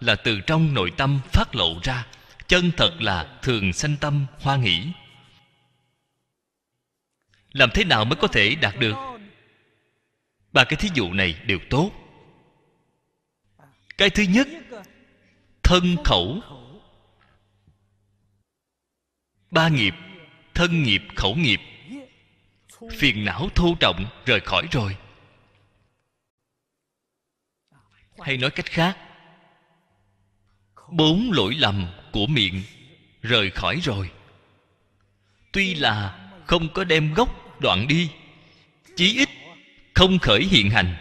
[0.00, 2.06] là từ trong nội tâm phát lộ ra.
[2.48, 4.86] Chân thật là thường sanh tâm, hoa nghỉ
[7.52, 8.94] làm thế nào mới có thể đạt được
[10.52, 11.90] ba cái thí dụ này đều tốt.
[13.98, 14.48] Cái thứ nhất,
[15.62, 16.40] thân khẩu.
[19.50, 19.94] Ba nghiệp,
[20.54, 21.60] thân nghiệp, khẩu nghiệp.
[22.90, 24.96] Phiền não thô trọng rời khỏi rồi.
[28.18, 28.98] Hay nói cách khác,
[30.90, 32.62] bốn lỗi lầm của miệng
[33.22, 34.10] rời khỏi rồi.
[35.52, 38.10] Tuy là không có đem gốc đoạn đi,
[38.96, 39.28] chí ít
[39.94, 40.96] không khởi hiện hành.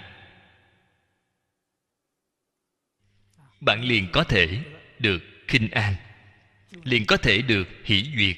[3.59, 4.59] Bạn liền có thể
[4.99, 5.95] được khinh an,
[6.83, 8.37] liền có thể được hỷ duyệt.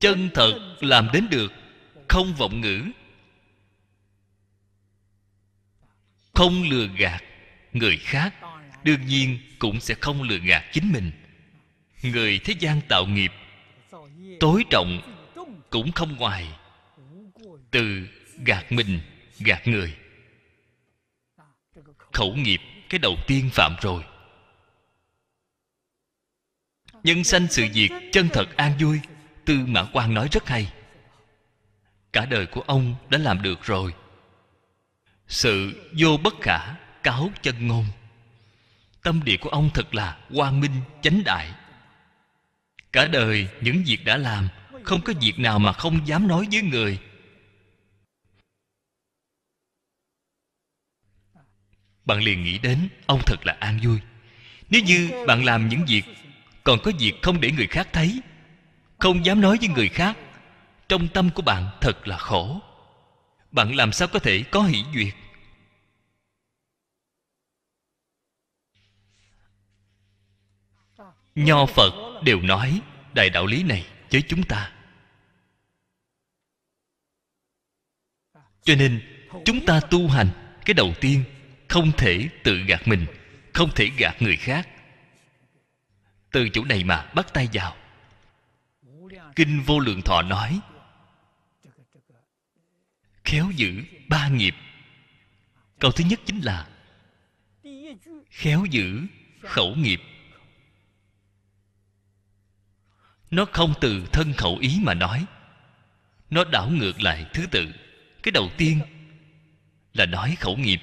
[0.00, 1.52] Chân thật làm đến được,
[2.08, 2.82] không vọng ngữ,
[6.34, 7.22] không lừa gạt
[7.72, 8.34] người khác,
[8.84, 11.10] đương nhiên cũng sẽ không lừa gạt chính mình.
[12.02, 13.32] Người thế gian tạo nghiệp,
[14.40, 15.00] tối trọng
[15.70, 16.48] cũng không ngoài
[17.70, 18.08] từ
[18.44, 19.00] gạt mình,
[19.38, 19.94] gạt người.
[22.12, 24.04] Khẩu nghiệp, cái đầu tiên phạm rồi.
[27.02, 29.00] Nhân sanh sự việc chân thật an vui,
[29.44, 30.72] tư mã quan nói rất hay.
[32.12, 33.94] Cả đời của ông đã làm được rồi.
[35.28, 37.84] Sự vô bất khả, cáo chân ngôn.
[39.02, 41.52] Tâm địa của ông thật là quang minh, chánh đại.
[42.92, 44.48] Cả đời những việc đã làm,
[44.84, 46.98] không có việc nào mà không dám nói với người.
[52.08, 53.98] Bạn liền nghĩ đến, ông thật là an vui.
[54.70, 56.02] Nếu như bạn làm những việc,
[56.64, 58.20] còn có việc không để người khác thấy,
[58.98, 60.16] không dám nói với người khác,
[60.88, 62.60] trong tâm của bạn thật là khổ.
[63.50, 65.14] Bạn làm sao có thể có hỷ duyệt?
[71.34, 72.80] Nho phật đều nói,
[73.14, 74.72] đại đạo lý này với chúng ta.
[78.62, 79.00] Cho nên,
[79.44, 80.28] chúng ta tu hành,
[80.64, 81.24] cái đầu tiên
[81.68, 83.06] không thể tự gạt mình,
[83.54, 84.68] không thể gạt người khác.
[86.32, 87.76] Từ chỗ này mà bắt tay vào.
[89.36, 90.60] Kinh vô lượng thọ nói,
[93.24, 94.54] khéo giữ ba nghiệp.
[95.78, 96.68] Câu thứ nhất chính là
[98.30, 99.02] khéo giữ
[99.42, 100.00] khẩu nghiệp.
[103.30, 105.26] Nó không từ thân khẩu ý mà nói,
[106.30, 107.72] nó đảo ngược lại thứ tự.
[108.22, 108.80] Cái đầu tiên
[109.92, 110.80] là nói khẩu nghiệp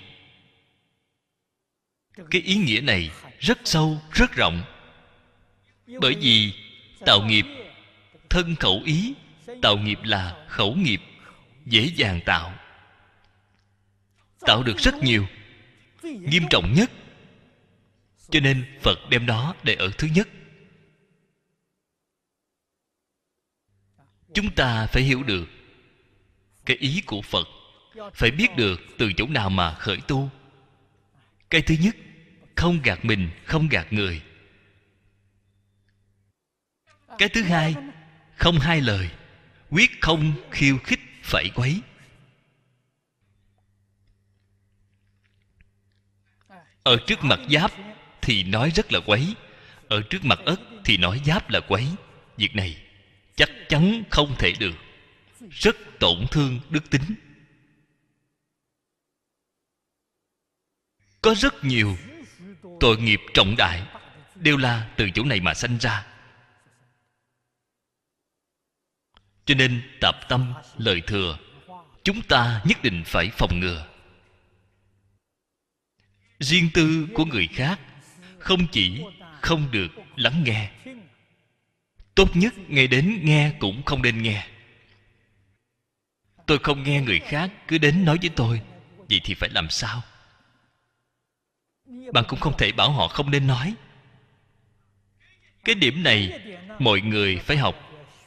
[2.32, 4.63] cái ý nghĩa này rất sâu, rất rộng.
[6.01, 6.53] Bởi vì
[7.05, 7.45] tạo nghiệp,
[8.30, 9.13] thân khẩu ý,
[9.61, 11.01] tạo nghiệp là khẩu nghiệp,
[11.66, 12.53] dễ dàng tạo.
[14.39, 15.26] Tạo được rất nhiều,
[16.03, 16.91] nghiêm trọng nhất.
[18.30, 20.28] Cho nên phật đem đó để ở thứ nhất.
[24.34, 25.47] Chúng ta phải hiểu được
[26.66, 27.47] cái ý của phật,
[28.13, 30.30] phải biết được từ chỗ nào mà khởi tu.
[31.49, 31.95] Cái thứ nhất
[32.56, 34.22] không gạt mình, không gạt người.
[37.18, 37.76] Cái thứ hai,
[38.36, 39.10] không hai lời.
[39.70, 41.82] Quyết không khiêu khích phải quấy.
[46.84, 47.72] Ở trước mặt giáp
[48.22, 49.36] thì nói rất là quấy.
[49.88, 51.88] Ở trước mặt ất thì nói giáp là quấy.
[52.38, 52.86] Việc này
[53.36, 54.76] chắc chắn không thể được.
[55.51, 57.16] Rất tổn thương đức tính.
[61.22, 61.97] Có rất nhiều
[62.80, 63.84] tội nghiệp trọng đại,
[64.36, 66.05] đều là từ chỗ này mà sanh ra.
[69.45, 71.38] Cho nên tạp tâm lời thừa,
[72.03, 73.88] chúng ta nhất định phải phòng ngừa.
[76.39, 77.80] Riêng tư của người khác
[78.39, 79.03] không chỉ
[79.41, 80.71] không được lắng nghe.
[82.15, 84.47] Tốt nhất nghe đến nghe cũng không nên nghe.
[86.45, 88.61] Tôi không nghe người khác cứ đến nói với tôi,
[89.09, 90.03] vậy thì phải làm sao?
[91.86, 93.74] Bạn cũng không thể bảo họ không nên nói.
[95.66, 96.42] Cái điểm này
[96.80, 97.76] mọi người phải học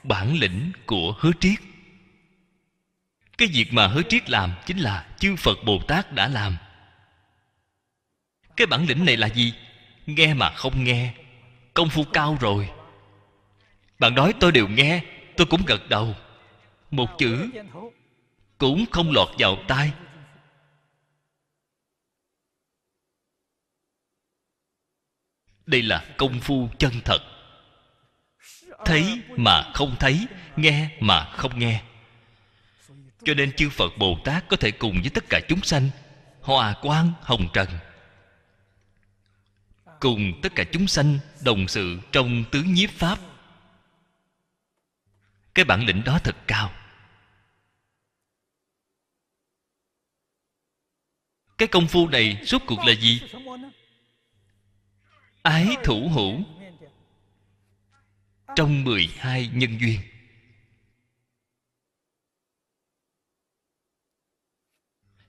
[0.02, 1.58] bản lĩnh của hứa triết.
[3.38, 6.56] Cái việc mà hứa triết làm chính là chư phật bồ tát đã làm.
[8.56, 9.52] Cái bản lĩnh này là gì?
[10.06, 11.14] Nghe mà không nghe,
[11.74, 12.68] công phu cao rồi.
[13.98, 15.02] Bạn nói tôi đều nghe,
[15.36, 16.14] tôi cũng gật đầu.
[16.90, 17.50] Một chữ
[18.58, 19.92] cũng không lọt vào tai.
[25.68, 27.18] Đây là công phu chân thật.
[28.84, 31.82] Thấy mà không thấy, nghe mà không nghe.
[33.24, 35.90] Cho nên chư phật bồ tát có thể cùng với tất cả chúng sanh,
[36.40, 37.68] hòa quang hồng trần.
[40.00, 43.18] Cùng tất cả chúng sanh đồng sự trong tứ nhiếp pháp.
[45.54, 46.72] Cái bản lĩnh đó thật cao.
[51.58, 53.20] Cái công phu này rốt cuộc là gì?
[55.42, 56.42] Ái thủ hữu.
[58.56, 60.00] Trong 12 nhân duyên.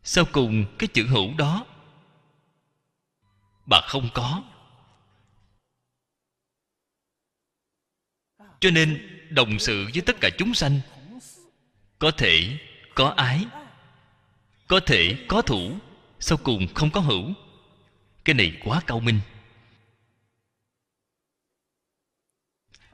[0.04, 1.66] Sau cùng cái chữ hữu đó,
[3.66, 4.44] bà không có.
[8.60, 10.80] Cho nên đồng sự với tất cả chúng sanh
[12.00, 12.60] có thể
[12.96, 13.46] có ái,
[14.68, 15.78] có thể có thủ,
[16.20, 17.34] sau cùng không có hữu.
[18.26, 19.20] Cái này quá cao minh.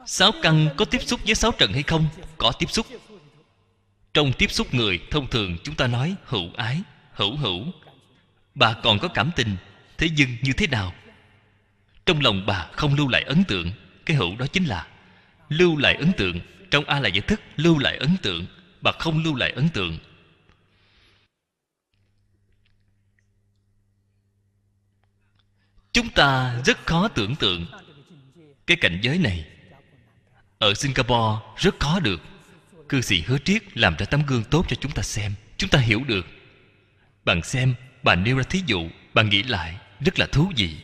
[0.05, 2.07] Sáu căn có tiếp xúc với sáu trần hay không?
[2.37, 2.85] Có tiếp xúc.
[4.13, 6.81] Trong tiếp xúc người, thông thường chúng ta nói hữu ái,
[7.13, 7.65] hữu hữu.
[8.55, 9.57] Bà còn có cảm tình,
[9.97, 10.93] thế nhưng như thế nào?
[12.05, 13.71] Trong lòng bà không lưu lại ấn tượng,
[14.05, 14.87] cái hữu đó chính là
[15.49, 16.39] lưu lại ấn tượng.
[16.71, 18.45] Trong a là giải thức lưu lại ấn tượng,
[18.81, 19.97] bà không lưu lại ấn tượng.
[25.91, 27.65] Chúng ta rất khó tưởng tượng
[28.67, 29.54] cái cảnh giới này
[30.59, 32.21] ở singapore, rất khó được.
[32.89, 35.33] Cư sĩ hứa triết làm ra tấm gương tốt cho chúng ta xem.
[35.57, 36.25] Chúng ta hiểu được.
[37.25, 40.77] Bạn xem, bà nêu ra thí dụ bạn nghĩ lại, rất là thú vị.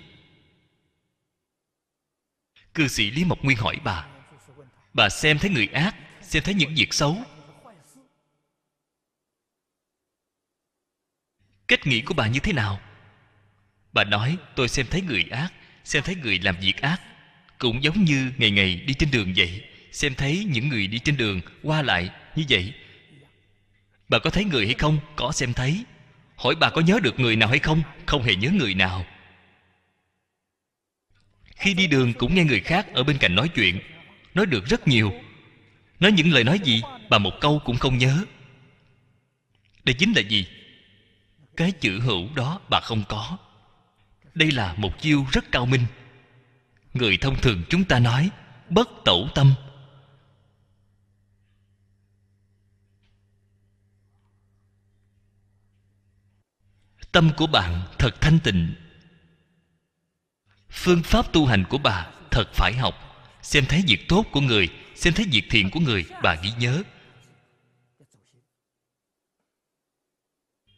[2.73, 4.05] Cư sĩ lý mộc nguyên hỏi bà
[4.93, 7.17] bà xem thấy người ác, xem thấy những việc xấu?
[11.67, 12.81] Cách nghĩ của bà như thế nào?
[13.93, 15.53] Bà nói, tôi xem thấy người ác,
[15.83, 17.01] xem thấy người làm việc ác
[17.61, 21.17] cũng giống như ngày ngày đi trên đường vậy, xem thấy những người đi trên
[21.17, 22.73] đường qua lại như vậy.
[24.09, 24.99] Bà có thấy người hay không?
[25.15, 25.85] Có xem thấy.
[26.35, 27.81] Hỏi bà có nhớ được người nào hay không?
[28.05, 29.05] Không hề nhớ người nào.
[31.55, 33.79] Khi đi đường cũng nghe người khác ở bên cạnh nói chuyện,
[34.33, 35.13] nói được rất nhiều.
[35.99, 38.25] Nói những lời nói gì, bà một câu cũng không nhớ.
[39.83, 40.47] Đây chính là gì?
[41.57, 43.37] Cái chữ hữu đó bà không có.
[44.33, 45.85] Đây là một chiêu rất cao minh
[46.93, 48.29] người thông thường chúng ta nói,
[48.69, 49.53] bất tẩu tâm.
[57.11, 58.75] Tâm của bạn thật thanh tịnh.
[60.69, 62.95] Phương pháp tu hành của bà thật phải học.
[63.41, 66.83] Xem thấy việc tốt của người, xem thấy việc thiện của người, bà ghi nhớ.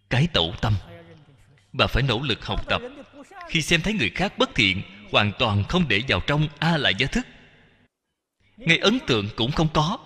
[0.09, 0.73] Cái tẩu tâm.
[1.73, 2.81] Bà phải nỗ lực học tập.
[3.49, 4.81] Khi xem thấy người khác bất thiện
[5.13, 7.25] hoàn toàn không để vào trong a lại giá thức
[8.57, 9.97] ngay ấn tượng cũng không có.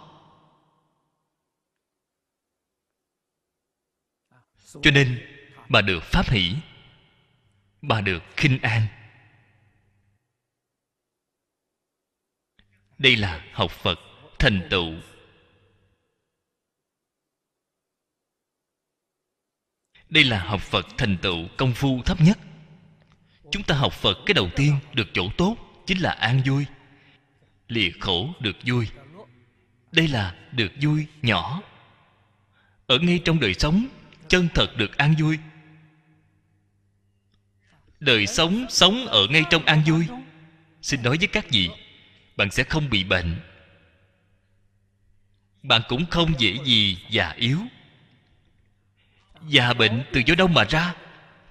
[4.84, 5.28] Cho nên,
[5.70, 6.56] bà được pháp hỷ,
[7.82, 8.88] bà được khinh an.
[12.98, 14.00] Đây là học phật
[14.40, 14.94] thành tựu.
[20.10, 22.38] Đây là học phật thành tựu công phu thấp nhất
[23.52, 26.66] chúng ta học phật cái đầu tiên được chỗ tốt chính là an vui.
[27.68, 28.88] Lìa khổ được vui.
[29.92, 31.62] Đây là được vui nhỏ.
[32.88, 33.88] Ở ngay trong đời sống,
[34.28, 35.38] chân thật được an vui.
[38.00, 40.08] Đời sống sống ở ngay trong an vui.
[40.82, 41.70] Xin nói với các vị,
[42.36, 43.40] bạn sẽ không bị bệnh.
[45.64, 47.60] Bạn cũng không dễ gì già yếu.
[49.48, 50.96] Già bệnh từ chỗ đâu mà ra?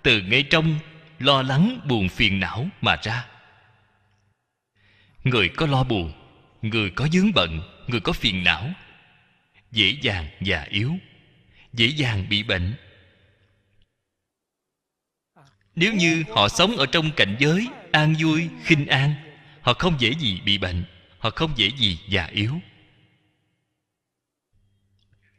[0.02, 0.78] Từ ngay trong
[1.18, 3.26] lo lắng buồn phiền não mà ra.
[5.24, 6.12] Người có lo buồn,
[6.62, 8.70] người có dướng bận, người có phiền não,
[9.70, 10.92] dễ dàng già yếu,
[11.72, 12.74] dễ dàng bị bệnh.
[15.74, 19.14] Nếu như họ sống ở trong cảnh giới an vui, khinh an,
[19.60, 20.84] họ không dễ gì bị bệnh,
[21.18, 22.60] họ không dễ gì già yếu.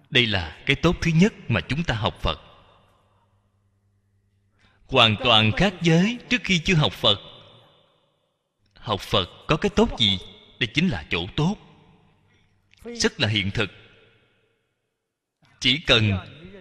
[0.09, 2.46] Đây là cái tốt thứ nhất mà chúng ta học phật
[4.87, 7.19] hoàn toàn khác giới trước khi chưa học phật.
[8.73, 10.19] Học phật có cái tốt gì
[10.59, 11.55] đây chính là chỗ tốt.
[12.83, 13.69] Rất là hiện thực.
[15.59, 16.11] Chỉ cần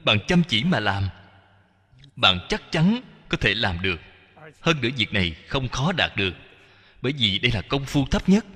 [0.04, 1.08] bạn chăm chỉ mà làm,
[2.16, 4.00] bạn chắc chắn có thể làm được.
[4.60, 6.32] Hơn nữa việc này không khó đạt được,
[7.02, 8.46] bởi vì đây là công phu thấp nhất.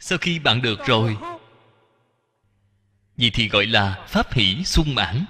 [0.00, 1.16] Sau khi bạn được rồi
[3.18, 5.24] vì thì gọi là pháp hỷ sung mãn.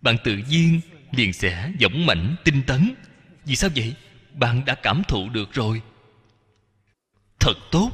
[0.00, 0.80] Bạn tự nhiên
[1.12, 2.94] liền sẽ dũng mãnh tinh tấn.
[3.44, 3.94] Vì sao vậy?
[4.32, 5.82] Bạn đã cảm thụ được rồi.
[7.40, 7.90] Thật tốt.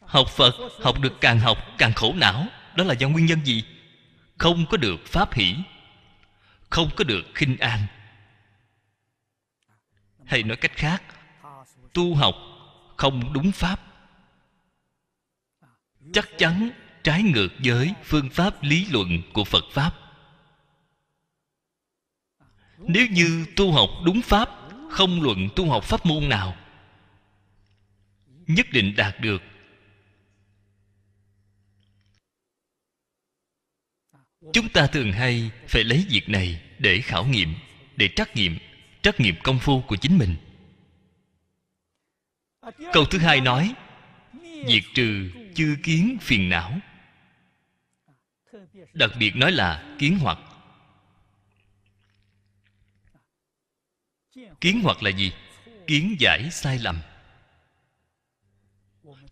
[0.00, 2.46] Học phật, học được càng học càng khổ não.
[2.76, 3.64] Đó là do nguyên nhân gì?
[4.38, 5.56] Không có được pháp hỷ.
[6.70, 7.86] Không có được khinh an.
[10.24, 11.02] Hay nói cách khác,
[11.92, 12.34] tu học
[12.96, 13.80] không đúng pháp.
[16.12, 16.70] Chắc chắn
[17.02, 19.94] trái ngược với phương pháp lý luận của phật pháp.
[22.78, 24.48] Nếu như tu học đúng pháp,
[24.90, 26.56] không luận tu học pháp môn nào,
[28.46, 29.42] nhất định đạt được.
[34.52, 37.54] Chúng ta thường hay phải lấy việc này để khảo nghiệm,
[37.96, 38.58] để trắc nghiệm
[39.02, 40.36] trắc nghiệm công phu của chính mình.
[42.92, 43.74] Câu thứ hai nói,
[44.42, 46.78] diệt trừ chư kiến phiền não
[48.92, 50.38] đặc biệt nói là kiến hoặc.
[54.60, 55.32] Kiến hoặc là gì?
[55.86, 57.00] Kiến giải sai lầm.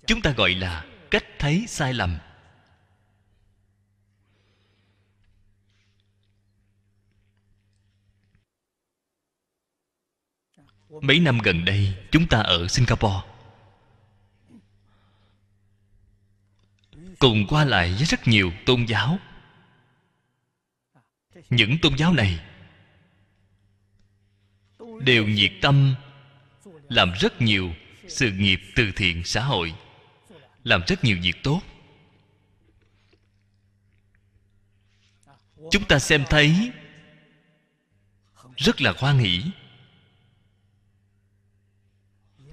[0.07, 2.18] Chúng ta gọi là cách thấy sai lầm.
[11.03, 13.20] Mấy năm gần đây, chúng ta ở singapore.
[17.18, 19.18] Cùng qua lại với rất nhiều tôn giáo
[21.51, 22.40] những tôn giáo này.
[25.01, 25.94] Đều nhiệt tâm,
[26.88, 27.74] làm rất nhiều
[28.09, 29.74] sự nghiệp từ thiện xã hội,
[30.64, 31.62] làm rất nhiều việc tốt.
[35.70, 36.70] Chúng ta xem thấy,
[38.57, 39.42] rất là hoan hỷ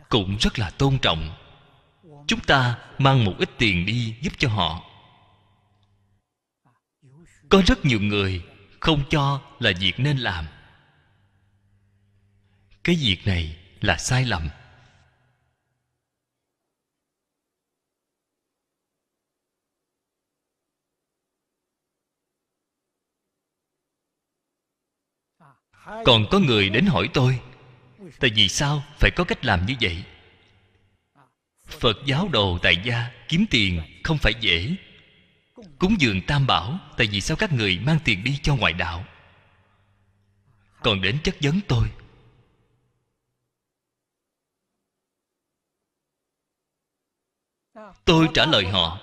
[0.10, 1.36] cũng rất là tôn trọng.
[2.28, 4.84] Chúng ta mang một ít tiền đi giúp cho họ.
[7.50, 8.44] Có rất nhiều người
[8.80, 10.46] không cho là việc nên làm.
[12.84, 14.50] Cái việc này là sai lầm.
[26.06, 27.40] Còn có người đến hỏi tôi,
[28.20, 30.04] tại vì sao phải có cách làm như vậy?
[31.66, 34.76] Phật giáo đồ tại gia kiếm tiền không phải dễ
[35.80, 39.06] cúng dường tam bảo tại vì sao các người mang tiền đi cho ngoại đạo?
[40.84, 41.92] Còn đến chất vấn tôi.
[48.06, 49.00] Tôi trả lời họ.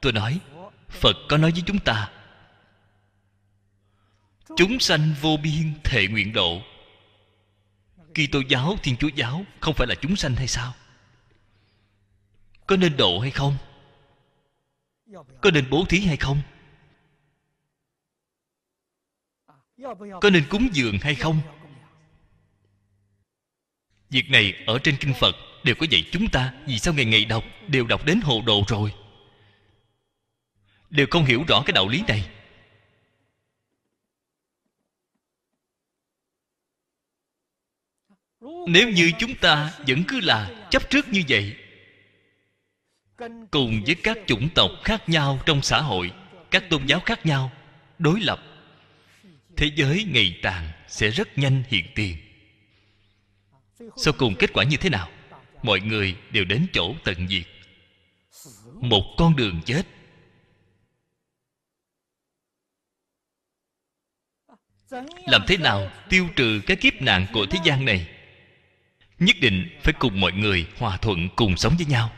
[0.00, 0.40] Tôi nói
[0.88, 2.10] phật có nói với chúng ta
[4.56, 6.62] chúng sanh vô biên thệ nguyện độ.
[8.14, 10.74] Kỳ tô giáo, Thiên Chúa giáo Không phải là chúng sanh hay sao?
[12.66, 13.56] Có nên độ hay không?
[15.12, 16.42] Có nên bố thí hay không?
[20.20, 21.40] Có nên cúng dường hay không?
[24.10, 25.34] Việc này ở trên kinh Phật
[25.64, 28.64] Đều có dạy chúng ta, Vì sao ngày ngày đọc Đều đọc đến hồ đồ
[28.68, 28.94] rồi?
[30.90, 32.30] Đều không hiểu rõ cái đạo lý này.
[38.66, 41.61] Nếu như chúng ta vẫn cứ là chấp trước như vậy
[43.50, 46.12] cùng với các chủng tộc khác nhau trong xã hội,
[46.50, 47.50] các tôn giáo khác nhau,
[47.98, 48.40] đối lập,
[49.56, 52.16] thế giới ngày tàn sẽ rất nhanh hiện tiền.
[53.96, 55.08] Sau cùng kết quả như thế nào?
[55.62, 57.46] Mọi người đều đến chỗ tận diệt.
[58.74, 59.82] Một con đường chết.
[65.26, 68.08] Làm thế nào tiêu trừ cái kiếp nạn của thế gian này?
[69.18, 72.10] Nhất định phải cùng mọi người hòa thuận cùng sống với nhau.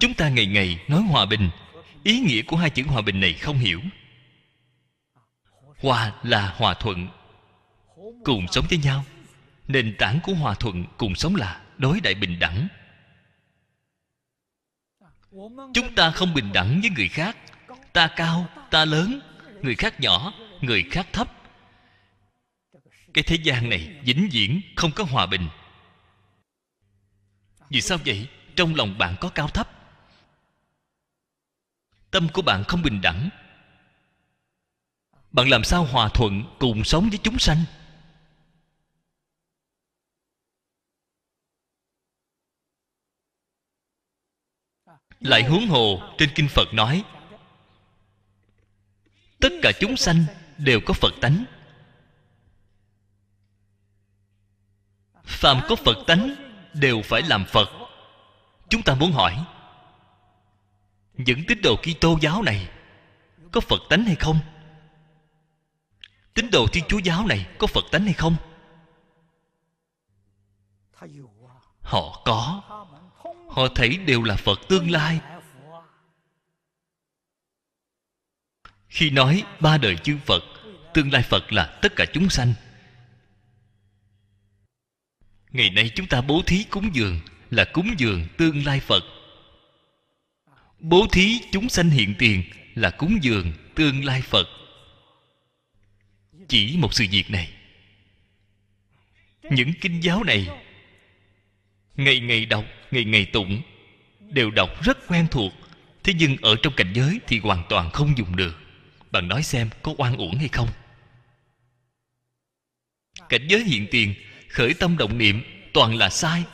[0.00, 1.50] Chúng ta ngày ngày nói hòa bình.
[2.04, 3.80] Ý nghĩa của hai chữ hòa bình này không hiểu.
[5.78, 7.08] Hòa là hòa thuận,
[8.24, 9.04] cùng sống với nhau.
[9.68, 12.68] Nền tảng của hòa thuận cùng sống là đối đại bình đẳng.
[15.74, 17.36] Chúng ta không bình đẳng với người khác.
[17.92, 19.20] Ta cao, ta lớn,
[19.62, 21.32] người khác nhỏ, người khác thấp.
[23.14, 25.48] Cái thế gian này vĩnh viễn không có hòa bình.
[27.70, 28.28] Vì sao vậy?
[28.60, 29.70] Trong lòng bạn có cao thấp.
[32.10, 33.28] Tâm của bạn không bình đẳng.
[35.32, 37.64] Bạn làm sao hòa thuận cùng sống với chúng sanh?
[45.20, 47.04] Lại huống hồ trên kinh phật nói,
[49.40, 50.24] tất cả chúng sanh
[50.58, 51.44] đều có phật tánh.
[55.24, 56.34] Phàm có phật tánh
[56.74, 57.79] đều phải làm phật
[58.70, 59.44] chúng ta muốn hỏi,
[61.14, 62.68] những tín đồ kitô giáo này
[63.52, 64.38] có phật tánh hay không?
[66.34, 68.36] Tín đồ thiên chúa giáo này có phật tánh hay không?
[71.82, 72.62] Họ có.
[73.48, 75.20] Họ thấy đều là phật tương lai.
[78.88, 80.42] Khi nói ba đời chư phật,
[80.94, 82.54] tương lai phật là tất cả chúng sanh.
[85.50, 87.20] Ngày nay chúng ta bố thí cúng dường
[87.50, 89.04] là cúng dường tương lai phật.
[90.78, 92.42] Bố thí chúng sanh hiện tiền
[92.74, 94.48] là cúng dường tương lai phật.
[96.48, 97.52] Chỉ một sự việc này.
[99.50, 100.48] Những kinh giáo này
[101.96, 103.62] ngày ngày đọc, ngày ngày tụng
[104.20, 105.52] đều đọc rất quen thuộc.
[106.04, 108.58] Thế nhưng ở trong cảnh giới thì hoàn toàn không dùng được.
[109.10, 110.68] Bạn nói xem có oan uổng hay không?
[113.28, 114.14] Cảnh giới hiện tiền,
[114.48, 115.42] khởi tâm động niệm
[115.72, 116.44] toàn là sai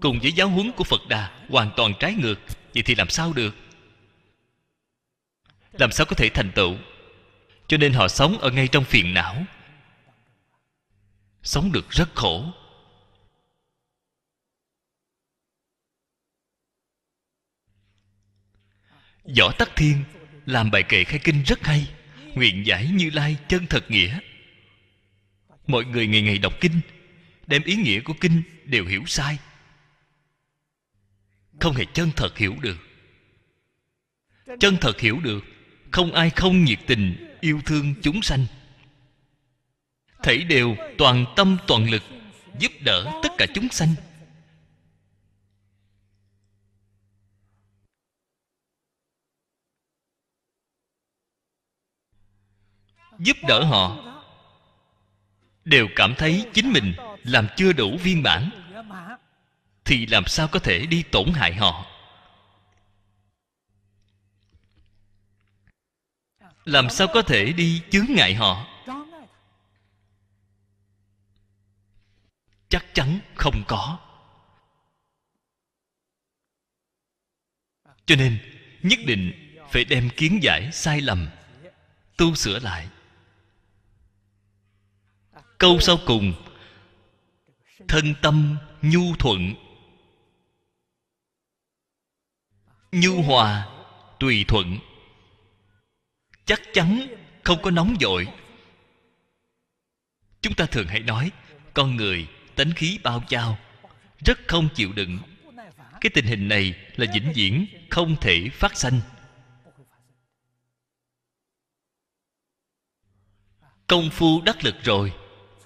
[0.00, 2.38] cùng với giáo huấn của phật đà, hoàn toàn trái ngược,
[2.74, 3.54] vậy thì làm sao được?
[5.72, 6.76] Làm sao có thể thành tựu?
[7.66, 9.44] Cho nên họ sống ở ngay trong phiền não.
[11.42, 12.52] Sống được rất khổ.
[19.38, 20.04] Võ tắc thiên
[20.46, 21.88] làm bài kệ khai kinh rất hay,
[22.34, 24.18] nguyện giải như lai chân thật nghĩa.
[25.66, 26.80] Mọi người ngày ngày đọc kinh,
[27.46, 29.38] đem ý nghĩa của kinh đều hiểu sai
[31.60, 32.76] không hề chân thật hiểu được.
[34.60, 35.44] Chân thật hiểu được,
[35.90, 38.46] không ai không nhiệt tình yêu thương chúng sanh.
[40.22, 42.02] Thảy đều toàn tâm toàn lực
[42.58, 43.94] giúp đỡ tất cả chúng sanh.
[53.18, 54.02] Giúp đỡ họ
[55.64, 56.94] đều cảm thấy chính mình
[57.24, 58.50] làm chưa đủ viên mãn
[59.86, 61.86] thì làm sao có thể đi tổn hại họ?
[66.64, 68.66] Làm sao có thể đi chướng ngại họ?
[72.68, 73.98] Chắc chắn không có.
[78.06, 78.38] Cho nên,
[78.82, 79.32] nhất định
[79.70, 81.28] phải đem kiến giải sai lầm,
[82.16, 82.88] tu sửa lại.
[85.58, 86.32] Câu sau cùng,
[87.88, 89.54] thân tâm nhu thuận
[93.00, 93.68] nhu hòa,
[94.20, 94.78] tùy thuận.
[96.44, 97.06] Chắc chắn
[97.44, 98.26] không có nóng vội.
[100.40, 101.30] Chúng ta thường hay nói,
[101.74, 103.58] con người tánh khí bao chao
[104.24, 105.18] rất không chịu đựng.
[106.00, 109.00] Cái tình hình này là vĩnh viễn không thể phát sanh.
[113.86, 115.12] Công phu đắc lực rồi,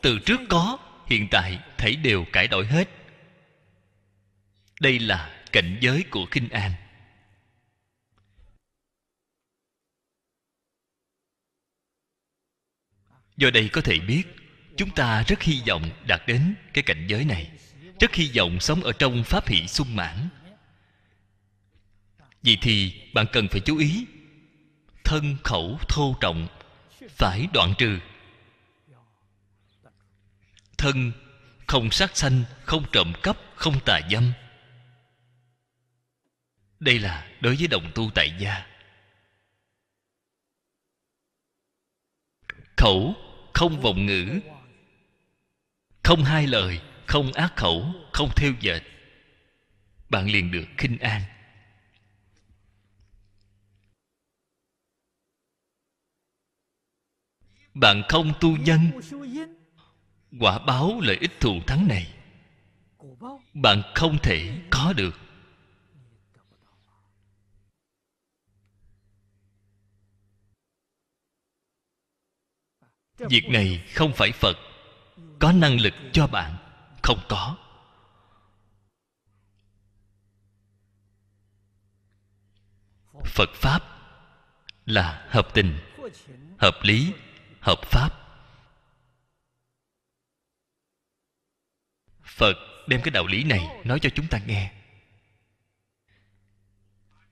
[0.03, 2.89] từ trước có, hiện tại thấy đều cải đổi hết.
[4.81, 6.73] Đây là cảnh giới của kinh an.
[13.41, 14.23] Do đây có thể biết,
[14.77, 17.51] chúng ta rất hy vọng đạt đến cái cảnh giới này.
[18.01, 20.29] Rất hy vọng sống ở trong pháp hỷ sung mãn.
[22.43, 24.07] Vậy thì bạn cần phải chú ý,
[25.05, 26.49] thân khẩu thô trọng
[27.09, 27.99] phải đoạn trừ.
[30.79, 31.13] Thân
[31.67, 34.33] không sát sanh, không trộm cắp, không tà dâm.
[36.81, 38.67] Đây là đối với đồng tu tại gia.
[42.77, 43.30] Khẩu
[43.61, 44.41] không vọng ngữ.
[46.03, 48.81] Không hai lời, không ác khẩu, không theo dệt.
[50.09, 51.23] Bạn liền được khinh an.
[57.75, 58.91] Bạn không tu nhân
[60.41, 62.15] quả báo lợi ích thù thắng này.
[63.55, 65.30] Bạn không thể có được.
[73.29, 74.59] Việc này không phải phật.
[75.39, 76.57] Có năng lực cho bạn?
[77.03, 77.57] Không có.
[83.25, 83.83] Phật pháp
[84.87, 85.79] là hợp tình,
[86.59, 87.13] hợp lý,
[87.61, 88.11] hợp pháp.
[92.23, 92.57] Phật
[92.89, 94.73] đem cái đạo lý này nói cho chúng ta nghe.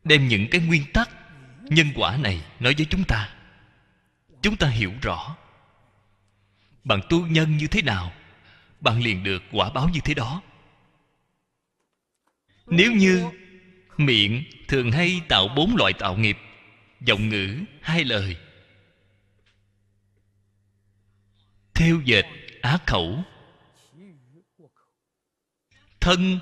[0.05, 1.11] Đem những cái nguyên tắc,
[1.63, 3.35] nhân quả này nói với chúng ta.
[4.43, 5.37] Chúng ta hiểu rõ
[6.89, 8.13] bạn tu nhân như thế nào?
[8.81, 10.43] Bạn liền được quả báo như thế đó.
[12.67, 13.25] Nếu như
[13.97, 16.37] miệng thường hay tạo bốn loại tạo nghiệp,
[17.01, 18.37] giọng ngữ hai lời.
[21.75, 22.25] Theo dệt
[22.63, 23.25] á khẩu.
[26.01, 26.39] Thân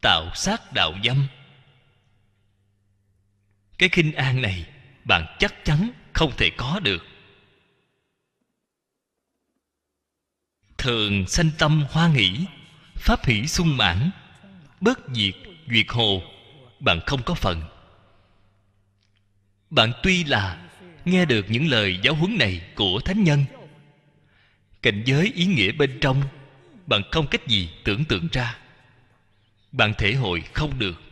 [0.00, 1.26] tạo sát đạo dâm.
[3.78, 4.66] Cái khinh an này
[5.04, 7.13] bạn chắc chắn không thể có được.
[10.84, 12.46] Thường sanh tâm hoa nghỉ
[12.96, 14.10] pháp hỷ sung mãn
[14.80, 15.34] bất diệt
[15.70, 16.22] duyệt hồ,
[16.80, 17.62] bạn không có phần.
[19.70, 20.68] Bạn tuy là
[21.04, 23.44] nghe được những lời giáo huấn này của thánh nhân,
[24.82, 26.22] cảnh giới ý nghĩa bên trong,
[26.86, 28.58] bạn không cách gì tưởng tượng ra.
[29.72, 31.02] Bạn thể hội không được.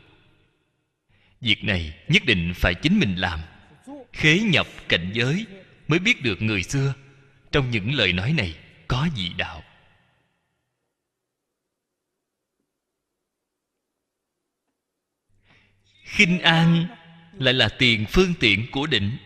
[1.40, 3.40] Việc này nhất định phải chính mình làm.
[4.12, 5.46] Khế nhập cảnh giới
[5.88, 6.94] mới biết được người xưa
[7.52, 8.54] trong những lời nói này
[8.92, 9.62] có gì đạo
[16.04, 16.86] khinh an
[17.32, 19.18] lại là tiền phương tiện của định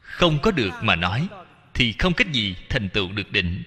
[0.00, 1.28] không có được mà nói,
[1.74, 3.62] thì không cách gì thành tựu được định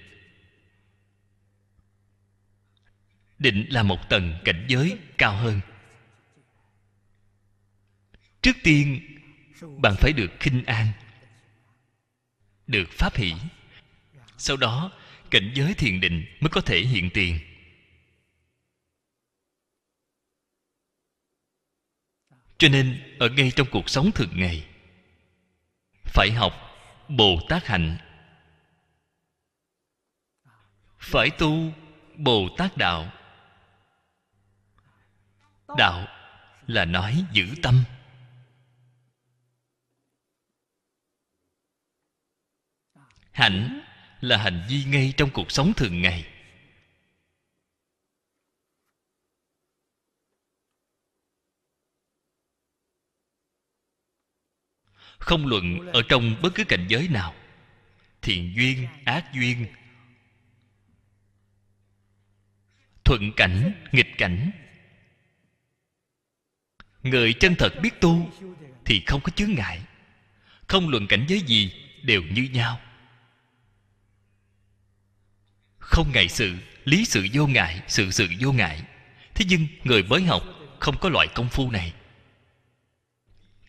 [3.38, 5.60] định là một tầng cảnh giới cao hơn.
[8.42, 9.12] Trước tiên
[9.62, 10.92] bạn phải được khinh an,
[12.66, 13.34] được pháp hỷ.
[14.38, 14.92] Sau đó,
[15.30, 17.38] cảnh giới thiền định mới có thể hiện tiền.
[22.58, 24.66] Cho nên, ở ngay trong cuộc sống thường ngày,
[26.04, 26.52] phải học
[27.08, 27.96] bồ tát hạnh.
[30.98, 31.72] Phải tu
[32.16, 33.12] bồ tát đạo.
[35.76, 36.06] Đạo
[36.66, 37.84] là nói giữ tâm.
[43.32, 43.82] hạnh
[44.20, 46.28] là hành vi ngay trong cuộc sống thường ngày.
[55.18, 57.34] Không luận ở trong bất cứ cảnh giới nào,
[58.22, 59.66] thiện duyên, ác duyên,
[63.04, 64.50] thuận cảnh, nghịch cảnh.
[67.02, 68.30] Người chân thật biết tu
[68.84, 69.82] thì không có chướng ngại.
[70.68, 71.72] Không luận cảnh giới gì
[72.02, 72.80] đều như nhau
[75.92, 78.82] không ngại sự, lý sự vô ngại, sự sự vô ngại.
[79.34, 80.42] Thế nhưng người mới học
[80.80, 81.92] không có loại công phu này.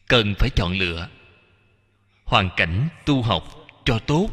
[0.08, 1.10] Cần phải chọn lựa.
[2.26, 3.44] Hoàn cảnh tu học
[3.86, 4.30] cho tốt.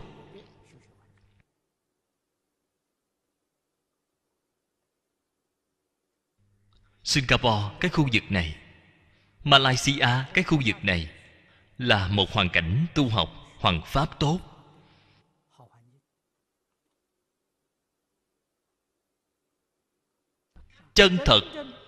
[7.04, 8.56] Singapore, cái khu vực này.
[9.44, 11.10] Malaysia, cái khu vực này
[11.78, 14.49] là một hoàn cảnh tu học hoàn pháp tốt.
[20.94, 21.40] chân thật,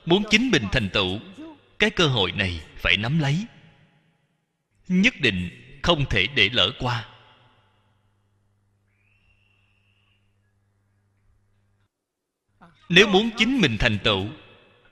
[0.06, 1.20] muốn chính mình thành tựu,
[1.78, 3.46] cái cơ hội này phải nắm lấy.
[4.88, 5.50] Nhất định
[5.82, 7.08] không thể để lỡ qua.
[12.88, 14.28] Nếu muốn chính mình thành tựu,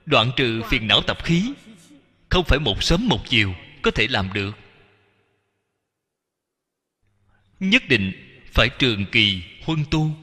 [0.05, 1.53] đoạn trừ phiền não tập khí,
[2.29, 4.57] không phải một sớm một chiều có thể làm được.
[7.59, 8.11] Nhất định
[8.51, 10.15] phải trường kỳ huân tu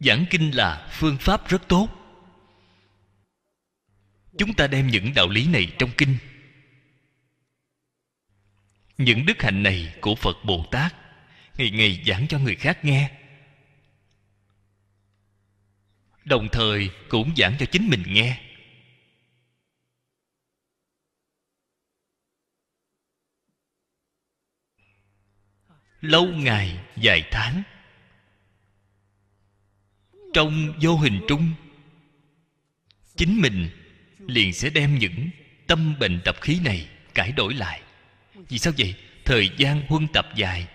[0.00, 1.88] giảng kinh là phương pháp rất tốt.
[4.38, 6.18] Chúng ta đem những đạo lý này trong kinh.
[8.98, 10.94] Những đức hạnh này của phật bồ tát,
[11.56, 13.10] ngày ngày giảng cho người khác nghe.
[16.24, 18.42] Đồng thời cũng giảng cho chính mình nghe.
[26.00, 27.62] Lâu ngày dài tháng
[30.34, 31.54] trong vô hình trung.
[33.16, 33.70] Chính mình
[34.18, 35.30] liền sẽ đem những
[35.66, 37.82] tâm bệnh tập khí này cải đổi lại.
[38.34, 38.94] Vì sao vậy?
[39.24, 40.68] Thời gian huân tập dài.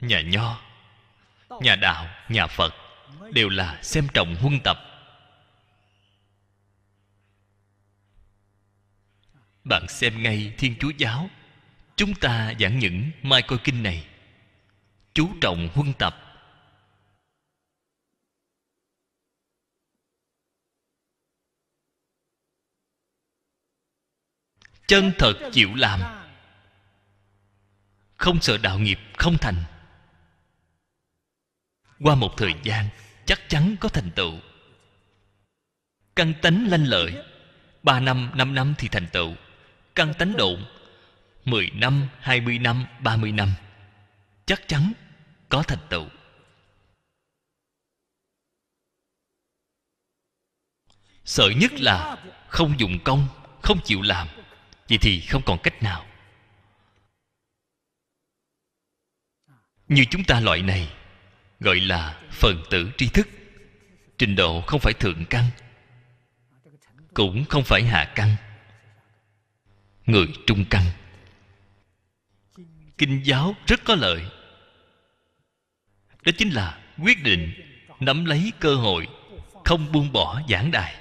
[0.00, 0.60] Nhà nho,
[1.60, 2.74] nhà đạo, nhà phật
[3.32, 4.91] đều là xem trọng huân tập.
[9.64, 11.30] Bạn xem ngay thiên chúa giáo.
[11.96, 14.06] Chúng ta giảng những mai coi kinh này.
[15.14, 16.16] Chú trọng huân tập.
[24.86, 26.00] Chân thật chịu làm.
[28.16, 29.64] Không sợ đạo nghiệp không thành.
[32.00, 32.88] Qua một thời gian,
[33.26, 34.32] chắc chắn có thành tựu.
[36.16, 37.24] Căn tánh lanh lợi.
[37.82, 39.34] Ba năm năm năm thì thành tựu
[39.94, 40.64] căn tánh độn
[41.44, 43.52] mười năm, hai mươi năm, ba mươi năm.
[44.46, 44.92] Chắc chắn
[45.48, 46.06] có thành tựu.
[51.24, 53.28] Sợ nhất là không dùng công,
[53.62, 54.28] không chịu làm,
[54.88, 56.06] vậy thì không còn cách nào.
[59.88, 60.94] Như chúng ta loại này,
[61.60, 63.28] gọi là phần tử tri thức,
[64.18, 65.44] trình độ không phải thượng căn,
[67.14, 68.36] cũng không phải hạ căn
[70.06, 70.84] người trung căn.
[72.98, 74.22] Kinh giáo rất có lợi.
[76.22, 77.52] Đó chính là quyết định
[78.00, 79.08] nắm lấy cơ hội,
[79.64, 80.94] không buông bỏ giảng đài.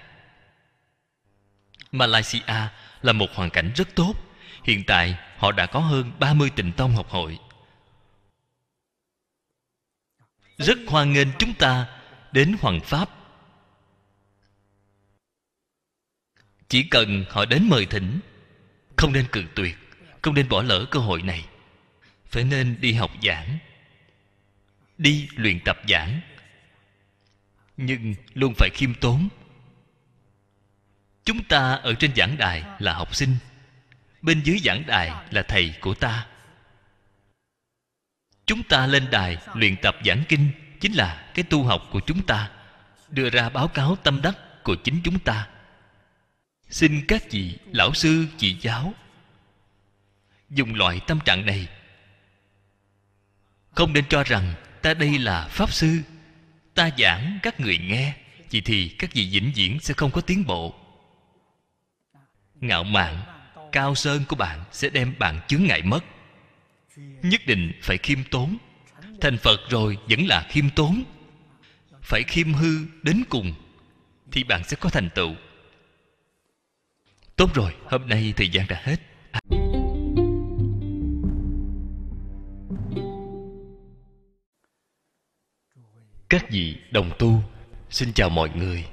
[1.91, 2.69] Malaysia
[3.01, 4.13] là một hoàn cảnh rất tốt.
[4.63, 7.39] Hiện tại họ đã có hơn 30 tịnh tông học hội.
[10.57, 11.87] Rất hoan nghênh chúng ta
[12.31, 13.09] đến hoàng pháp.
[16.67, 18.19] Chỉ cần họ đến mời thỉnh
[18.95, 19.77] không nên cự tuyệt,
[20.21, 21.45] không nên bỏ lỡ cơ hội này.
[22.25, 23.57] Phải nên đi học giảng,
[24.97, 26.19] đi luyện tập giảng.
[27.77, 29.29] Nhưng luôn phải khiêm tốn.
[31.25, 33.35] Chúng ta ở trên giảng đài là học sinh,
[34.21, 36.27] bên dưới giảng đài là thầy của ta.
[38.45, 42.21] Chúng ta lên đài luyện tập giảng kinh chính là cái tu học của chúng
[42.25, 42.49] ta,
[43.09, 45.47] đưa ra báo cáo tâm đắc của chính chúng ta
[46.71, 48.93] xin các vị lão sư chị giáo,
[50.49, 51.67] dùng loại tâm trạng này.
[53.71, 55.99] Không nên cho rằng ta đây là pháp sư,
[56.73, 58.13] ta giảng các người nghe
[58.51, 60.75] vậy thì các vị vĩnh viễn sẽ không có tiến bộ.
[62.55, 63.21] Ngạo mạn,
[63.71, 66.03] cao sơn của bạn sẽ đem bạn chướng ngại mất.
[67.23, 68.57] Nhất định phải khiêm tốn.
[69.21, 71.03] Thành phật rồi vẫn là khiêm tốn.
[72.01, 73.53] Phải khiêm hư đến cùng,
[74.31, 75.35] thì bạn sẽ có thành tựu
[77.35, 78.97] tốt rồi, hôm nay thời gian đã hết.
[79.31, 79.39] À.
[86.29, 87.43] Các vị đồng tu,
[87.89, 88.85] xin chào mọi người.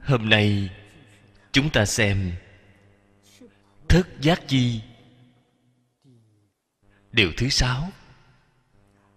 [0.00, 0.70] Hôm nay,
[1.52, 2.32] chúng ta xem
[3.88, 4.80] thất giác chi.
[7.12, 7.88] Điều thứ sáu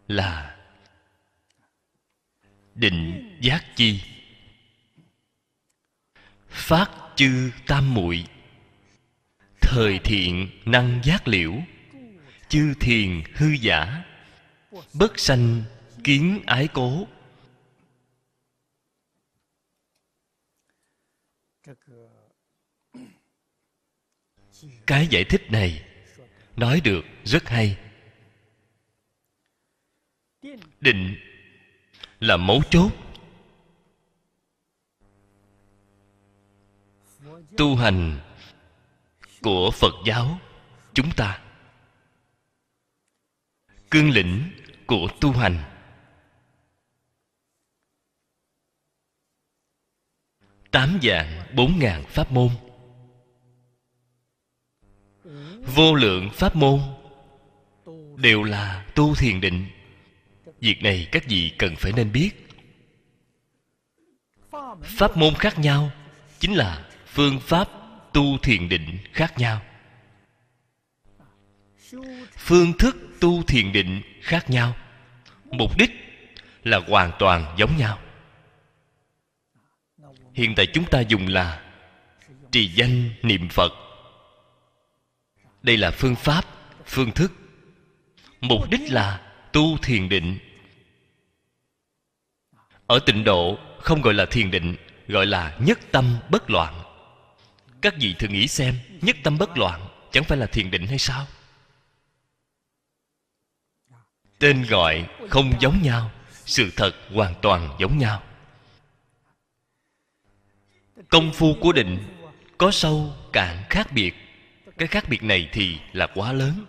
[0.07, 0.57] là
[2.75, 4.01] định giác chi
[6.55, 8.25] phát chư tam muội.
[9.61, 11.53] Thời thiện năng giác liễu,
[12.49, 14.03] chư thiền hư giả,
[14.93, 15.63] bất sanh
[16.03, 17.07] kiến ái cố.
[24.87, 25.83] Cái giải thích này
[26.55, 27.77] nói được rất hay.
[30.81, 31.15] Định
[32.19, 33.04] là mấu chốt.
[37.57, 38.19] Tu hành
[39.41, 40.39] của phật giáo
[40.93, 41.41] chúng ta.
[43.91, 44.51] Cương lĩnh
[44.85, 45.63] của tu hành.
[50.71, 52.49] Tám dạng bốn ngàn pháp môn.
[55.75, 56.79] Vô lượng pháp môn
[58.17, 59.67] đều là tu thiền định.
[60.59, 62.31] Việc này các vị cần phải nên biết.
[64.81, 65.91] Pháp môn khác nhau
[66.39, 66.84] chính là
[67.15, 67.69] phương pháp
[68.13, 69.61] tu thiền định khác nhau.
[72.37, 74.75] Phương thức tu thiền định khác nhau.
[75.51, 75.91] Mục đích
[76.63, 77.99] là hoàn toàn giống nhau.
[80.33, 81.61] Hiện tại chúng ta dùng là
[82.51, 83.73] trì danh niệm phật.
[85.63, 86.45] Đây là phương pháp,
[86.85, 87.31] phương thức.
[88.41, 89.21] Mục đích là
[89.53, 90.37] tu thiền định.
[92.87, 94.75] Ở tịnh độ không gọi là thiền định,
[95.07, 96.84] gọi là nhất tâm bất loạn
[97.85, 100.97] các vị thử nghĩ xem, nhất tâm bất loạn, chẳng phải là thiền định hay
[100.97, 101.27] sao?
[104.39, 108.23] Tên gọi không giống nhau, sự thật hoàn toàn giống nhau.
[111.09, 111.97] Công phu của định
[112.57, 114.13] có sâu cạn khác biệt.
[114.77, 116.65] Cái khác biệt này thì là quá lớn.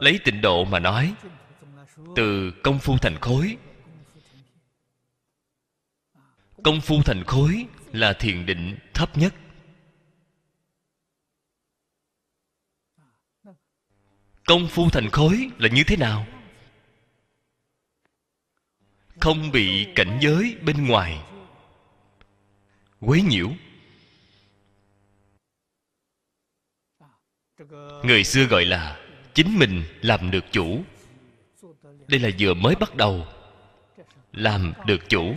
[0.00, 1.14] Lấy tịnh độ mà nói,
[2.16, 3.56] từ công phu thành khối
[6.64, 9.34] công phu thành khối là thiền định thấp nhất.
[14.46, 16.26] Công phu thành khối là như thế nào?
[19.20, 21.22] Không bị cảnh giới bên ngoài.
[23.00, 23.50] Quấy nhiễu.
[28.04, 29.00] Người xưa gọi là
[29.34, 30.82] chính mình làm được chủ.
[32.06, 33.26] Đây là vừa mới bắt đầu,
[34.32, 35.34] làm được chủ.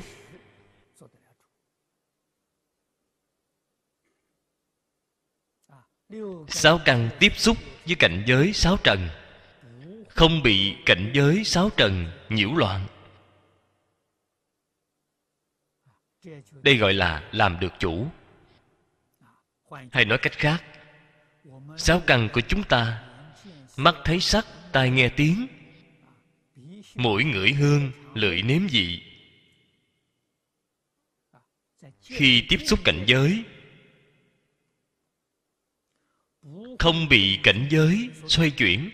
[6.47, 9.09] Sáu căn tiếp xúc với cảnh giới sáu trần.
[10.09, 12.87] Không bị cảnh giới sáu trần nhiễu loạn.
[16.51, 18.07] Đây gọi là làm được chủ.
[19.91, 20.63] Hay nói cách khác,
[21.77, 23.03] sáu căn của chúng ta,
[23.77, 25.47] mắt thấy sắc, tai nghe tiếng,
[26.95, 29.03] mũi ngửi hương, lưỡi nếm vị.
[32.01, 33.43] Khi tiếp xúc cảnh giới
[36.79, 38.89] không bị cảnh giới xoay chuyển.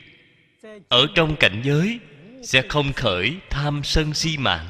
[0.90, 2.00] Ở trong cảnh giới
[2.44, 4.68] sẽ không khởi tham sân si mạng,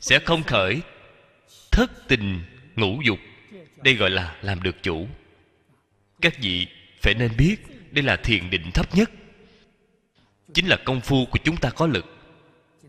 [0.00, 0.80] sẽ không khởi
[1.70, 2.40] thất tình
[2.76, 3.18] ngũ dục.
[3.82, 5.08] Đây gọi là làm được chủ.
[6.20, 6.66] Các vị
[7.02, 7.56] phải nên biết
[7.90, 9.10] đây là thiền định thấp nhất.
[10.54, 12.06] Chính là công phu của chúng ta có lực.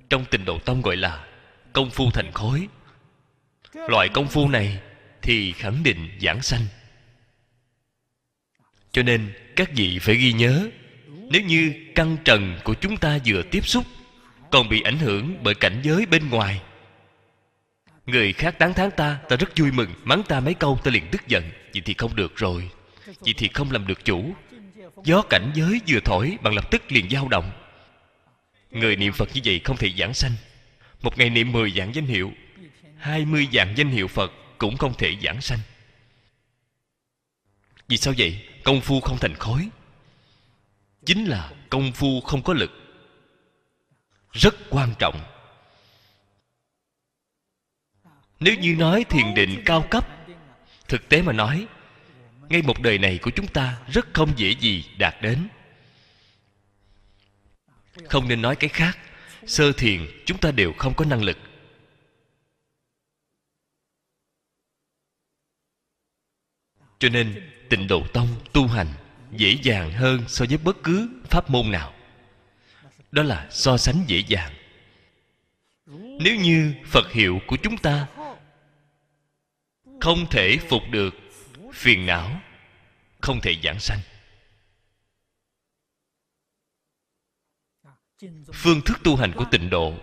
[0.09, 1.25] Trong tình độ tông gọi là
[1.73, 2.67] công phu thành khối.
[3.73, 4.79] Loại công phu này
[5.21, 6.61] thì khẳng định giảng sanh
[8.97, 10.69] cho nên các vị phải ghi nhớ,
[11.07, 13.85] nếu như căn trần của chúng ta vừa tiếp xúc,
[14.51, 16.61] còn bị ảnh hưởng bởi cảnh giới bên ngoài.
[18.05, 21.03] Người khác tán thán ta ta rất vui mừng, mắng ta mấy câu, ta liền
[21.11, 21.43] tức giận.
[21.73, 22.69] Vậy thì không được rồi.
[23.05, 24.35] Vậy thì không làm được chủ.
[25.03, 27.51] Gió cảnh giới vừa thổi bằng lập tức liền dao động.
[28.71, 30.33] Người niệm phật như vậy không thể giảng sanh.
[31.01, 32.31] Một ngày niệm mười dạng danh hiệu,
[32.97, 35.59] hai mươi dạng danh hiệu phật cũng không thể giảng sanh.
[37.87, 38.39] Vì sao vậy?
[38.67, 39.69] Công phu không thành khối
[41.05, 42.71] chính là công phu không có lực.
[44.31, 45.23] Rất quan trọng.
[48.39, 50.07] Nếu như nói thiền định cao cấp,
[50.87, 51.67] thực tế mà nói,
[52.49, 55.47] ngay một đời này của chúng ta rất không dễ gì đạt đến.
[58.09, 58.97] Không nên nói cái khác,
[59.45, 61.37] sơ thiền chúng ta đều không có năng lực.
[66.99, 68.87] Cho nên tịnh độ tông tu hành
[69.31, 71.93] dễ dàng hơn so với bất cứ pháp môn nào.
[73.11, 74.53] Đó là so sánh dễ dàng.
[76.19, 78.07] Nếu như phật hiệu của chúng ta
[80.01, 81.15] không thể phục được
[81.73, 82.41] phiền não,
[83.21, 83.99] không thể giảng sanh.
[88.53, 89.93] Phương thức tu hành của tịnh độ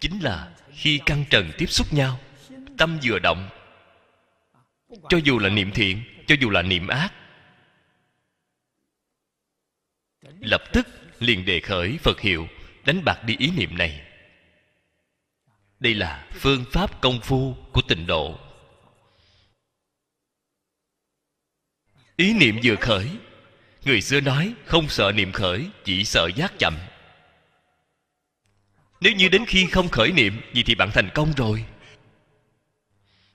[0.00, 2.20] chính là khi căn trần tiếp xúc nhau,
[2.78, 3.48] tâm vừa động,
[5.08, 7.12] cho dù là niệm thiện cho dù là niệm ác.
[10.40, 10.86] Lập tức
[11.18, 12.48] liền đề khởi phật hiệu,
[12.84, 14.02] đánh bạc đi ý niệm này.
[15.80, 18.38] Đây là phương pháp công phu của tịnh độ.
[22.16, 23.10] Ý niệm vừa khởi,
[23.84, 26.76] người xưa nói không sợ niệm khởi, chỉ sợ giác chậm.
[29.00, 31.64] Nếu như đến khi không khởi niệm gì thì bạn thành công rồi.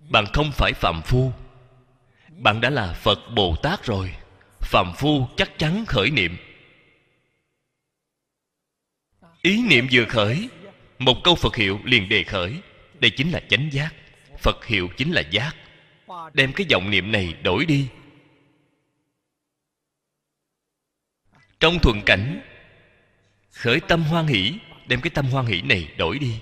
[0.09, 1.33] Bạn không phải phạm phu
[2.41, 4.13] bạn đã là phật bồ tát rồi.
[4.61, 6.37] Phạm phu chắc chắn khởi niệm.
[9.41, 10.49] Ý niệm vừa khởi,
[10.99, 12.53] một câu phật hiệu liền đề khởi.
[12.99, 13.93] Đây chính là chánh giác.
[14.39, 15.55] Phật hiệu chính là giác.
[16.33, 17.87] Đem cái vọng niệm này đổi đi.
[21.59, 22.41] Trong thuận cảnh,
[23.51, 24.53] khởi tâm hoan hỷ,
[24.87, 26.39] đem cái tâm hoan hỷ này đổi đi.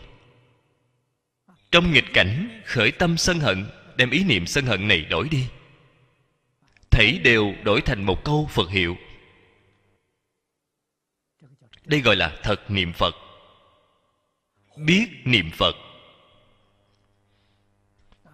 [1.71, 5.45] Trong nghịch cảnh, khởi tâm sân hận, đem ý niệm sân hận này đổi đi
[6.91, 8.97] thảy đều đổi thành một câu phật hiệu.
[11.85, 13.15] Đây gọi là thật niệm phật.
[14.77, 15.75] Biết niệm phật.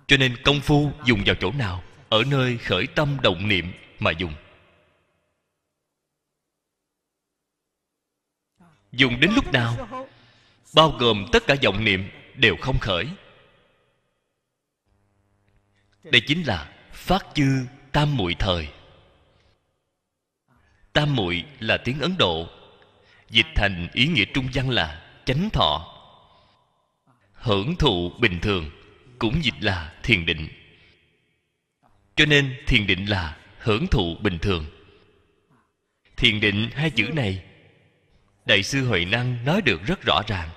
[0.08, 4.12] Cho nên công phu dùng vào chỗ nào, ở nơi khởi tâm động niệm mà
[4.12, 4.34] dùng.
[8.92, 9.90] Dùng đến lúc nào,
[10.76, 13.08] bao gồm tất cả vọng niệm đều không khởi.
[16.04, 17.66] Đây chính là phát chư
[17.96, 18.68] tam muội thời.
[20.94, 22.48] Tam muội là tiếng ấn độ,
[23.30, 25.98] dịch thành ý nghĩa trung văn là chánh thọ.
[27.34, 28.70] Hưởng thụ bình thường
[29.20, 30.48] cũng dịch là thiền định.
[32.16, 34.66] Cho nên thiền định là hưởng thụ bình thường.
[36.18, 37.44] Thiền định hai chữ này,
[38.46, 40.50] đại sư huệ năng nói được rất rõ ràng.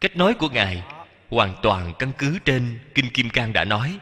[0.00, 0.82] Cách nói của ngài
[1.30, 3.98] hoàn toàn căn cứ trên kinh kim cang đã nói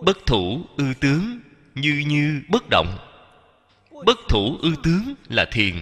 [0.00, 1.40] bất thủ ư tướng
[1.74, 2.98] như như bất động.
[4.06, 5.74] Bất thủ ư tướng là thiền.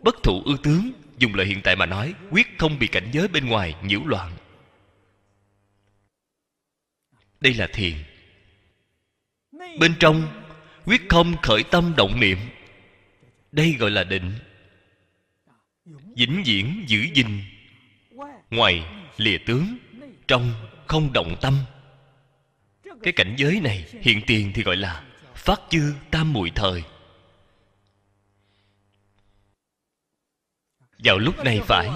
[0.00, 3.28] Bất thủ ư tướng, dùng lời hiện tại mà nói, quyết không bị cảnh giới
[3.28, 4.32] bên ngoài nhiễu loạn.
[7.40, 7.94] Đây là thiền.
[9.78, 10.44] Bên trong,
[10.84, 12.38] quyết không khởi tâm động niệm.
[13.52, 14.32] Đây gọi là định.
[16.16, 17.26] Vĩnh viễn giữ gìn.
[18.50, 18.84] Ngoài
[19.16, 19.78] lìa tướng,
[20.28, 20.52] trong
[20.86, 21.54] không động tâm
[23.02, 26.82] cái cảnh giới này hiện tiền thì gọi là phát chư tam muội thời.
[30.98, 31.88] Vào lúc này phải,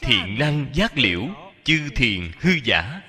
[0.00, 1.28] thiện năng giác liễu,
[1.64, 3.02] chư thiền hư giả.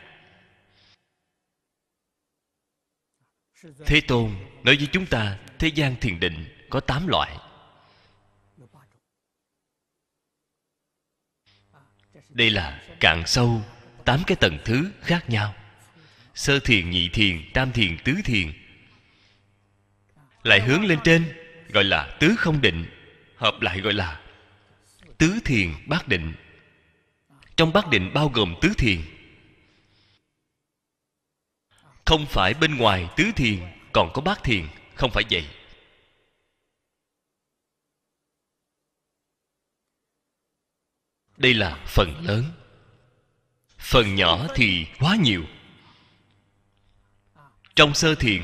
[3.86, 7.38] Thế tôn nói với chúng ta, thế gian thiền định có tám loại.
[12.30, 13.62] Đây là cạn sâu,
[14.06, 15.56] tám cái tầng thứ khác nhau
[16.38, 18.54] sơ thiền, nhị thiền, tam thiền, tứ thiền.
[20.44, 21.34] Lại hướng lên trên,
[21.70, 22.86] gọi là tứ không định,
[23.36, 24.22] hợp lại gọi là
[25.18, 26.34] tứ thiền, bát định.
[27.56, 29.02] Trong bát định bao gồm tứ thiền.
[32.06, 33.60] Không phải bên ngoài tứ thiền,
[33.94, 35.48] còn có bát thiền, không phải vậy?
[41.38, 42.52] Đây là phần lớn.
[43.78, 45.44] Phần nhỏ thì quá nhiều
[47.78, 48.42] trong sơ thiền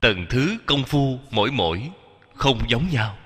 [0.00, 1.90] tầng thứ công phu mỗi mỗi
[2.34, 3.18] không giống nhau.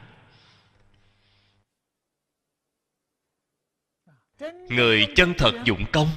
[4.68, 6.08] Người chân thật dụng công,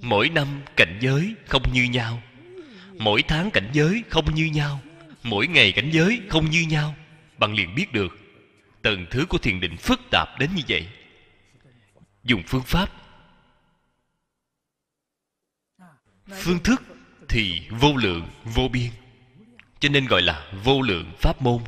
[0.00, 2.22] mỗi năm cảnh giới không như nhau,
[2.98, 4.80] mỗi tháng cảnh giới không như nhau,
[5.22, 6.94] mỗi ngày cảnh giới không như nhau.
[7.38, 8.18] Bạn liền biết được
[8.82, 10.88] tầng thứ của thiền định phức tạp đến như vậy.
[12.24, 12.99] Dùng phương pháp
[16.32, 16.82] phương thức
[17.28, 18.90] thì vô lượng, vô biên.
[19.80, 21.64] Cho nên gọi là vô lượng pháp môn.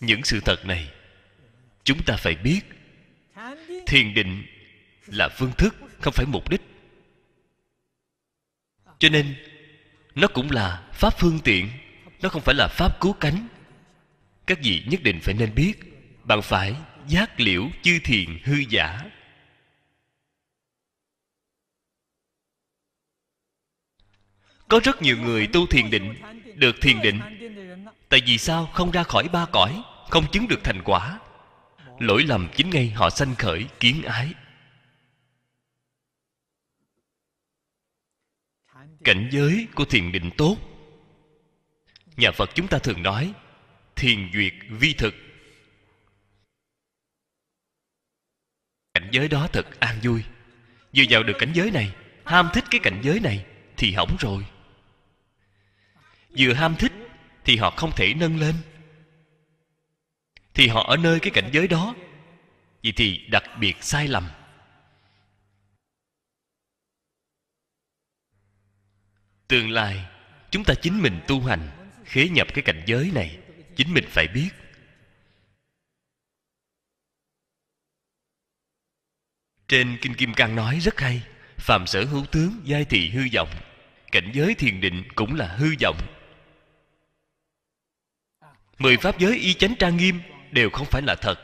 [0.00, 0.92] Những sự thật này
[1.84, 2.60] chúng ta phải biết.
[3.86, 4.46] Thiền định
[5.06, 6.60] là phương thức, không phải mục đích.
[8.98, 9.36] Cho nên
[10.14, 11.70] nó cũng là pháp phương tiện,
[12.22, 13.48] nó không phải là pháp cứu cánh
[14.46, 15.74] các vị nhất định phải nên biết
[16.24, 16.76] bạn phải
[17.08, 19.00] giác liễu chư thiền hư giả.
[24.68, 26.14] Có rất nhiều người tu thiền định,
[26.54, 27.20] được thiền định.
[28.08, 31.20] Tại vì sao không ra khỏi ba cõi, không chứng được thành quả?
[31.98, 34.34] Lỗi lầm chính ngay họ sanh khởi kiến ái.
[39.04, 40.56] Cảnh giới của thiền định tốt.
[42.16, 43.34] Nhà phật chúng ta thường nói
[43.96, 45.14] thiền duyệt vi thực.
[48.94, 50.24] Cảnh giới đó thật an vui.
[50.96, 51.94] Vừa vào được cảnh giới này,
[52.24, 53.46] ham thích cái cảnh giới này
[53.76, 54.46] thì hỏng rồi.
[56.38, 56.92] Vừa ham thích
[57.44, 58.54] thì họ không thể nâng lên.
[60.54, 61.94] Thì họ ở nơi cái cảnh giới đó,
[62.82, 64.28] vậy thì đặc biệt sai lầm.
[69.48, 70.06] Tương lai,
[70.50, 71.70] chúng ta chính mình tu hành,
[72.04, 73.38] khế nhập cái cảnh giới này
[73.76, 74.50] chính mình phải biết.
[79.68, 81.22] Trên kinh kim cang nói rất hay
[81.56, 83.50] phàm sở hữu tướng giai thị hư vọng,
[84.12, 85.96] cảnh giới thiền định cũng là hư vọng.
[88.78, 90.20] Mười pháp giới y chánh trang nghiêm
[90.50, 91.34] đều không phải là thật.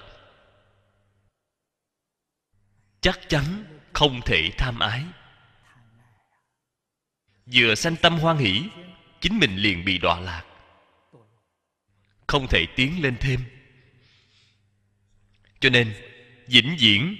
[3.00, 5.04] Chắc chắn không thể tham ái.
[7.46, 8.64] Vừa sanh tâm hoan hỷ,
[9.20, 10.49] chính mình liền bị đọa lạc
[12.30, 13.40] không thể tiến lên thêm.
[15.60, 15.94] Cho nên,
[16.46, 17.16] vĩnh viễn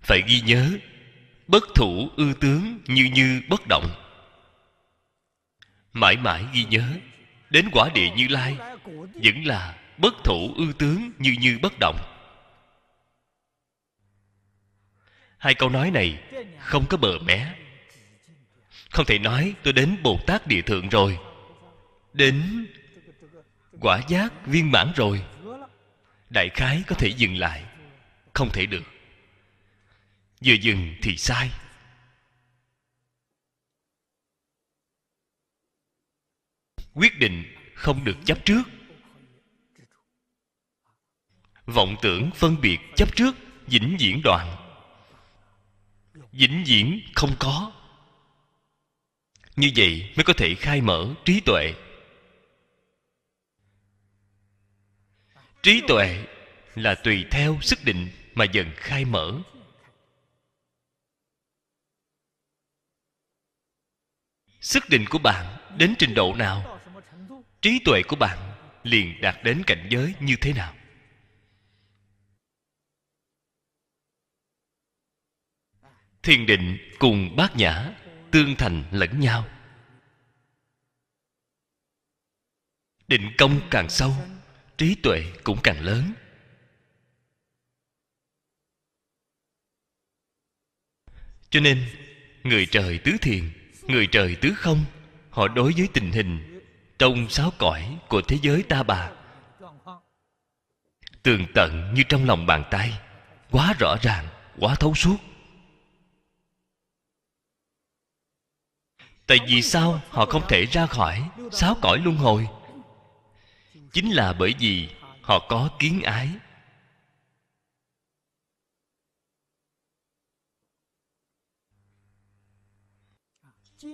[0.00, 0.78] phải ghi nhớ
[1.48, 3.90] bất thủ ư tướng như như bất động.
[5.92, 6.98] Mãi mãi ghi nhớ
[7.50, 8.56] đến quả địa như lai
[9.14, 11.98] vẫn là bất thủ ư tướng như như bất động.
[15.38, 16.22] Hai câu nói này
[16.58, 17.54] không có bờ mé.
[18.90, 21.18] Không thể nói tôi đến bồ tát địa thượng rồi.
[22.12, 22.66] Đến
[23.80, 25.24] quả giác viên mãn rồi.
[26.30, 27.64] Đại khái có thể dừng lại.
[28.34, 28.82] Không thể được.
[30.44, 31.50] Vừa dừng thì sai.
[36.94, 38.62] Quyết định không được chấp trước.
[41.66, 43.36] Vọng tưởng phân biệt chấp trước,
[43.66, 44.56] vĩnh viễn đoạn.
[46.32, 47.72] Vĩnh viễn không có.
[49.56, 51.74] Như vậy mới có thể khai mở trí tuệ.
[55.62, 56.24] Trí tuệ
[56.74, 59.42] là tùy theo sức định mà dần khai mở.
[64.60, 66.80] Sức định của bạn đến trình độ nào,
[67.62, 68.38] trí tuệ của bạn
[68.82, 70.74] liền đạt đến cảnh giới như thế nào.
[76.22, 77.94] Thiền định cùng bát nhã
[78.30, 79.48] tương thành lẫn nhau.
[83.08, 84.14] Định công càng sâu
[84.78, 86.12] trí tuệ cũng càng lớn.
[91.50, 91.84] Cho nên,
[92.44, 93.50] người trời tứ thiền,
[93.82, 94.84] người trời tứ không,
[95.30, 96.60] họ đối với tình hình,
[96.98, 99.10] trong sáu cõi của thế giới ta bà.
[101.22, 103.00] Tường tận như trong lòng bàn tay,
[103.50, 104.28] quá rõ ràng,
[104.58, 105.16] quá thấu suốt.
[109.26, 112.48] Tại vì sao họ không thể ra khỏi sáu cõi luân hồi?
[113.92, 114.88] Chính là bởi vì
[115.22, 116.28] họ có kiến ái.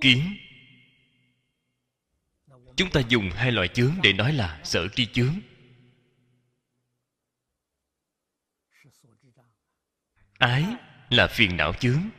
[0.01, 0.37] Kiến.
[2.77, 5.39] Chúng ta dùng hai loại chướng để nói là sở tri chướng.
[10.37, 10.65] Ái
[11.09, 12.09] là phiền não chướng.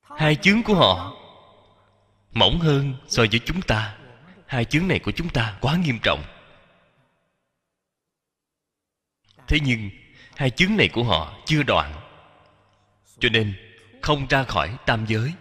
[0.00, 1.16] Hai chướng của họ
[2.32, 4.03] mỏng hơn so với chúng ta
[4.46, 6.24] hai chướng này của chúng ta quá nghiêm trọng.
[9.48, 9.90] Thế nhưng,
[10.36, 12.00] hai chướng này của họ chưa đoạn.
[13.18, 13.54] Cho nên,
[14.02, 15.32] không ra khỏi tam giới.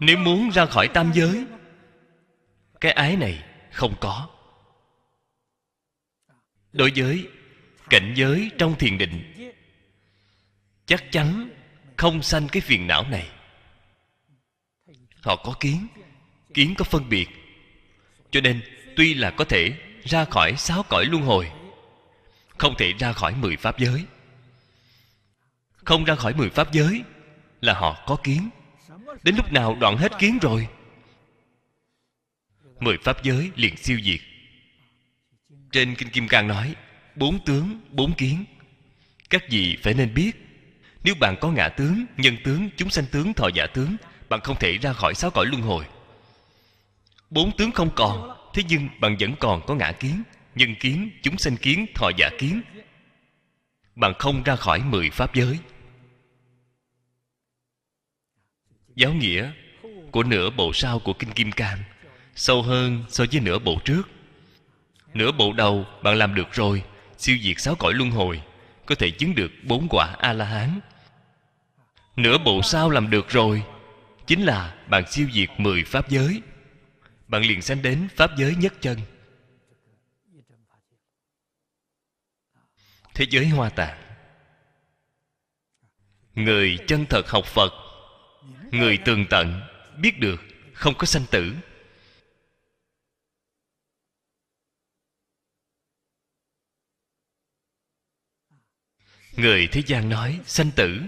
[0.00, 1.46] Nếu muốn ra khỏi tam giới,
[2.80, 4.28] cái ái này không có.
[6.72, 7.28] Đối với
[7.90, 9.32] cảnh giới trong thiền định,
[10.86, 11.50] chắc chắn
[11.96, 13.28] không sanh cái phiền não này
[15.22, 15.86] họ có kiến
[16.54, 17.28] kiến có phân biệt.
[18.30, 18.60] Cho nên,
[18.96, 19.72] tuy là có thể
[20.04, 21.50] ra khỏi sáu cõi luân hồi,
[22.58, 24.04] không thể ra khỏi mười pháp giới.
[25.72, 27.02] Không ra khỏi mười pháp giới
[27.60, 28.50] là họ có kiến.
[29.22, 30.68] Đến lúc nào đoạn hết kiến rồi,
[32.80, 34.20] mười pháp giới liền siêu diệt.
[35.72, 36.74] Trên kinh kim cang nói,
[37.16, 38.44] bốn tướng, bốn kiến.
[39.30, 40.32] Các vị phải nên biết,
[41.04, 43.96] nếu bạn có ngã tướng, nhân tướng, chúng sanh tướng, thọ giả tướng
[44.30, 45.84] bạn không thể ra khỏi sáu cõi luân hồi.
[47.30, 50.22] Bốn tướng không còn, thế nhưng bạn vẫn còn có ngã kiến.
[50.54, 52.62] Nhân kiến, chúng sanh kiến, thọ giả kiến.
[53.94, 55.58] Bạn không ra khỏi mười pháp giới.
[58.94, 59.50] Giáo nghĩa
[60.10, 61.78] của nửa bộ sau của kinh kim cang
[62.34, 64.02] sâu hơn so với nửa bộ trước.
[65.14, 66.82] Nửa bộ đầu bạn làm được rồi,
[67.18, 68.42] siêu diệt sáu cõi luân hồi,
[68.86, 70.80] có thể chứng được bốn quả a la hán.
[72.16, 73.62] Nửa bộ sau làm được rồi
[74.30, 76.42] chính là bạn siêu diệt mười pháp giới.
[77.28, 78.98] Bạn liền sanh đến pháp giới nhất chân.
[83.14, 84.02] Thế giới hoa tạng.
[86.34, 87.72] Người chân thật học phật,
[88.72, 89.60] người tường tận,
[89.98, 90.40] biết được
[90.74, 91.54] không có sanh tử.
[99.36, 101.00] Người thế gian nói sanh tử,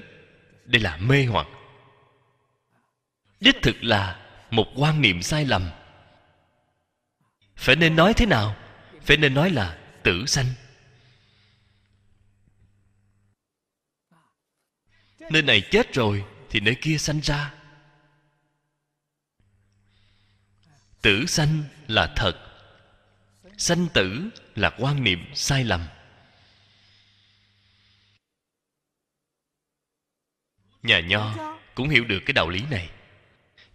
[0.65, 1.47] đây là mê hoặc
[3.43, 5.71] đích thực là một quan niệm sai lầm.
[7.57, 8.57] Phải nên nói thế nào?
[9.03, 10.47] Phải nên nói là tử sanh.
[15.31, 17.55] Nơi này chết rồi thì nơi kia sanh ra.
[21.03, 22.33] Tử sanh là thật.
[23.59, 25.87] Sanh tử là quan niệm sai lầm.
[30.83, 32.91] Nhà nho cũng hiểu được cái đạo lý này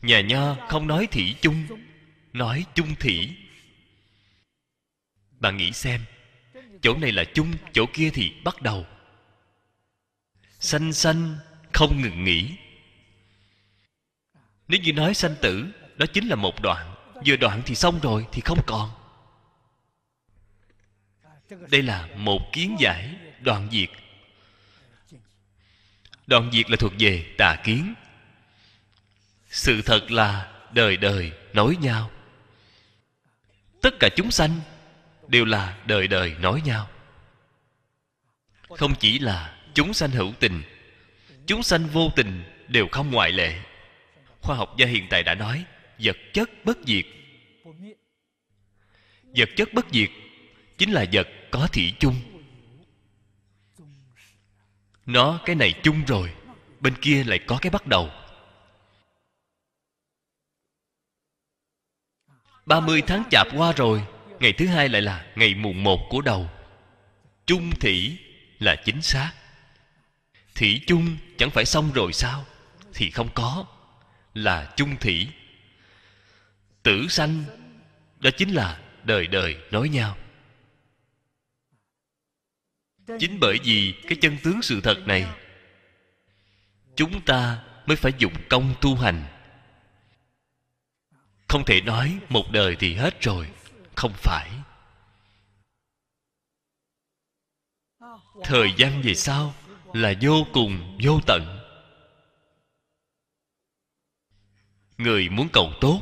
[0.07, 1.65] nhà nho không nói thị chung,
[2.33, 3.29] nói chung thị.
[5.39, 6.01] Bạn nghĩ xem,
[6.81, 8.85] chỗ này là chung, chỗ kia thì bắt đầu.
[10.59, 11.37] Sanh sanh,
[11.73, 12.51] không ngừng nghỉ.
[14.67, 15.67] Nếu như nói sanh tử,
[15.97, 16.95] đó chính là một đoạn.
[17.25, 18.89] Vừa đoạn thì xong rồi, thì không còn.
[21.49, 23.89] Đây là một kiến giải, đoạn diệt.
[26.27, 27.93] Đoạn diệt là thuộc về tà kiến
[29.57, 32.11] sự thật là đời đời nói nhau.
[33.81, 34.59] Tất cả chúng sanh
[35.27, 36.89] đều là đời đời nói nhau.
[38.69, 40.61] Không chỉ là chúng sanh hữu tình,
[41.45, 43.59] chúng sanh vô tình đều không ngoại lệ.
[44.41, 45.65] Khoa học gia hiện tại đã nói,
[45.99, 47.05] vật chất bất diệt.
[49.23, 50.09] Vật chất bất diệt
[50.77, 52.15] chính là vật có thị chung.
[55.05, 56.33] Nó cái này chung rồi,
[56.79, 58.11] bên kia lại có cái bắt đầu.
[62.67, 64.03] 30 tháng chạp qua rồi,
[64.39, 66.49] Ngày thứ hai lại là ngày mùng một của đầu.
[67.45, 68.17] Chung thủy
[68.59, 69.31] là chính xác.
[70.55, 72.45] Thủy chung chẳng phải xong rồi sao?
[72.93, 73.65] Thì không có,
[74.33, 75.27] Là chung thủy.
[76.83, 77.43] Tử sanh,
[78.19, 80.17] Đó chính là đời đời nói nhau.
[83.19, 85.27] Chính bởi vì cái chân tướng sự thật này,
[86.95, 89.36] Chúng ta mới phải dụng công tu hành
[91.47, 93.49] không thể nói một đời thì hết rồi,
[93.95, 94.49] không phải.
[98.43, 99.53] Thời gian về sau
[99.93, 101.59] là vô cùng, vô tận.
[104.97, 106.01] Người muốn cầu tốt,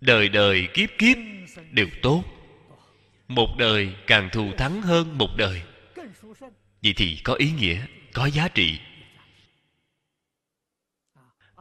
[0.00, 1.16] đời đời kiếp kiếp
[1.70, 2.24] đều tốt.
[3.28, 5.62] Một đời càng thù thắng hơn một đời.
[6.82, 8.78] Vậy thì có ý nghĩa, có giá trị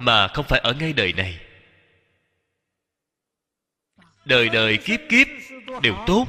[0.02, 1.40] mà không phải ở ngay đời này.
[4.26, 5.28] Đời đời kiếp kiếp
[5.82, 6.28] đều tốt.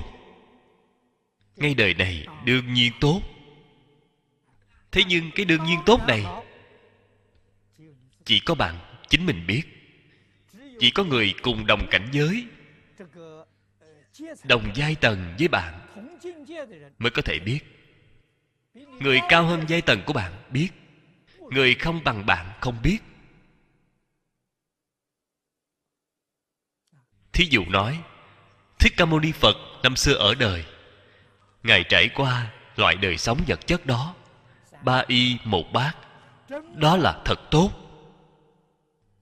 [1.57, 3.21] Ngay đời này đương nhiên tốt.
[4.93, 6.25] Thế nhưng cái đương nhiên tốt này,
[8.25, 8.79] chỉ có bạn
[9.09, 9.63] chính mình biết.
[10.79, 12.47] Chỉ có người cùng đồng cảnh giới,
[14.45, 15.81] đồng giai tầng với bạn
[16.99, 17.61] mới có thể biết.
[18.75, 20.69] Người cao hơn giai tầng của bạn biết,
[21.39, 22.99] người không bằng bạn không biết.
[27.33, 28.01] thí dụ nói,
[28.79, 30.65] thích ca mâu ni phật năm xưa ở đời.
[31.63, 34.15] Ngài trải qua loại đời sống vật chất đó,
[34.83, 35.93] ba y một bát,
[36.75, 37.71] đó là thật tốt.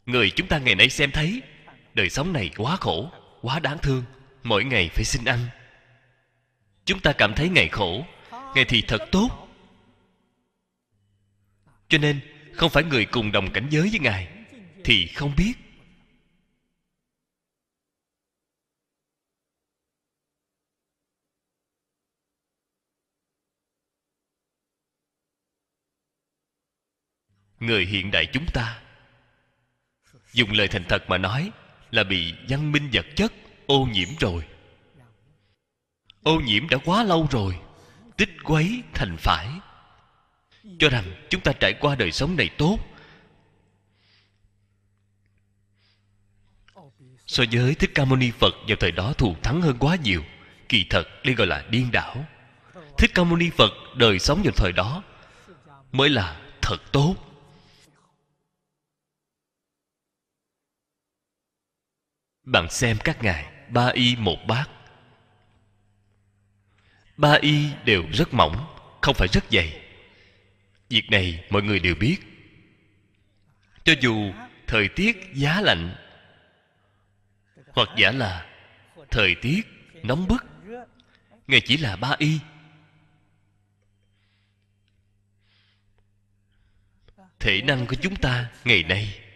[0.06, 1.42] Người chúng ta ngày nay xem thấy,
[1.94, 3.10] đời sống này quá khổ,
[3.42, 4.04] quá đáng thương,
[4.42, 5.38] mỗi ngày phải xin ăn.
[6.84, 8.04] Chúng ta cảm thấy ngày khổ,
[8.54, 9.48] ngày thì thật tốt.
[11.88, 12.20] Cho nên,
[12.54, 14.28] không phải người cùng đồng cảnh giới với ngài,
[14.84, 15.52] thì không biết.
[27.60, 28.80] người hiện đại chúng ta.
[30.32, 31.50] Dùng lời thành thật mà nói
[31.90, 33.32] là bị văn minh vật chất
[33.66, 34.44] ô nhiễm rồi.
[36.22, 37.58] Ô nhiễm đã quá lâu rồi,
[38.16, 39.48] tích quấy thành phải.
[40.78, 42.78] Cho rằng chúng ta trải qua đời sống này tốt.
[47.26, 50.24] So với thích ca mâu ni phật vào thời đó thù thắng hơn quá nhiều,
[50.68, 52.26] kỳ thật đây gọi là điên đảo.
[52.98, 55.02] Thích ca mâu ni phật đời sống vào thời đó
[55.92, 57.16] mới là thật tốt.
[62.51, 64.70] Bạn xem các ngài, Ba y một bát.
[67.16, 69.81] Ba y đều rất mỏng, Không phải rất dày.
[70.89, 72.16] Việc này mọi người đều biết.
[73.85, 74.32] Cho dù
[74.66, 75.94] thời tiết giá lạnh,
[77.72, 78.47] Hoặc giả là
[79.10, 79.62] thời tiết
[80.02, 80.44] nóng bức,
[81.47, 82.39] Ngài chỉ là ba y.
[87.39, 89.30] Thể năng của chúng ta ngày nay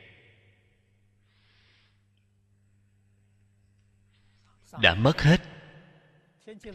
[4.80, 5.42] đã mất hết.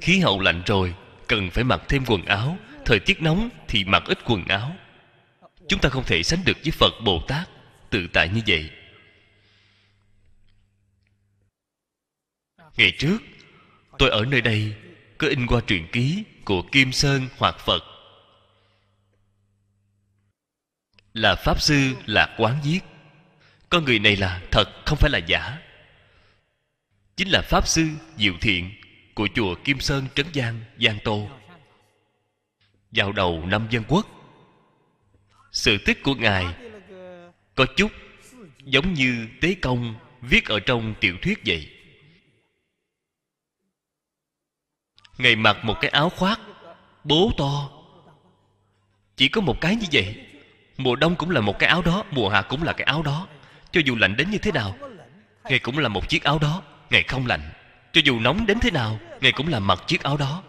[0.02, 0.96] Khí hậu lạnh rồi,
[1.28, 2.58] cần phải mặc thêm quần áo.
[2.86, 4.76] Thời tiết nóng thì mặc ít quần áo.
[5.68, 7.50] Chúng ta không thể sánh được với phật bồ tát,
[7.90, 8.70] tự tại như vậy.
[12.78, 13.18] Ngày trước,
[13.98, 14.76] tôi ở nơi đây,
[15.18, 17.84] có in qua truyền ký của kim sơn hoặc phật.
[21.14, 22.80] Là pháp sư lạc quán viết.
[23.70, 25.58] Con người này là thật, không phải là giả
[27.20, 27.88] chính là pháp sư
[28.18, 28.72] diệu thiện
[29.14, 31.28] của chùa kim sơn trấn giang giang tô.
[32.92, 34.08] Vào đầu năm dân quốc,
[35.52, 36.46] sự tích của ngài
[37.56, 37.92] có chút
[38.66, 41.70] giống như tế công viết ở trong tiểu thuyết vậy.
[45.18, 46.40] Ngày mặc một cái áo khoác,
[47.04, 47.70] bố to.
[49.16, 50.26] Chỉ có một cái như vậy,
[50.78, 53.28] mùa đông cũng là một cái áo đó, mùa hạ cũng là cái áo đó.
[53.72, 54.78] Cho dù lạnh đến như thế nào,
[55.44, 56.64] ngài cũng là một chiếc áo đó.
[56.90, 57.52] Ngài không lạnh
[57.94, 60.44] Cho dù nóng đến thế nào Ngài cũng làm mặc chiếc áo đó.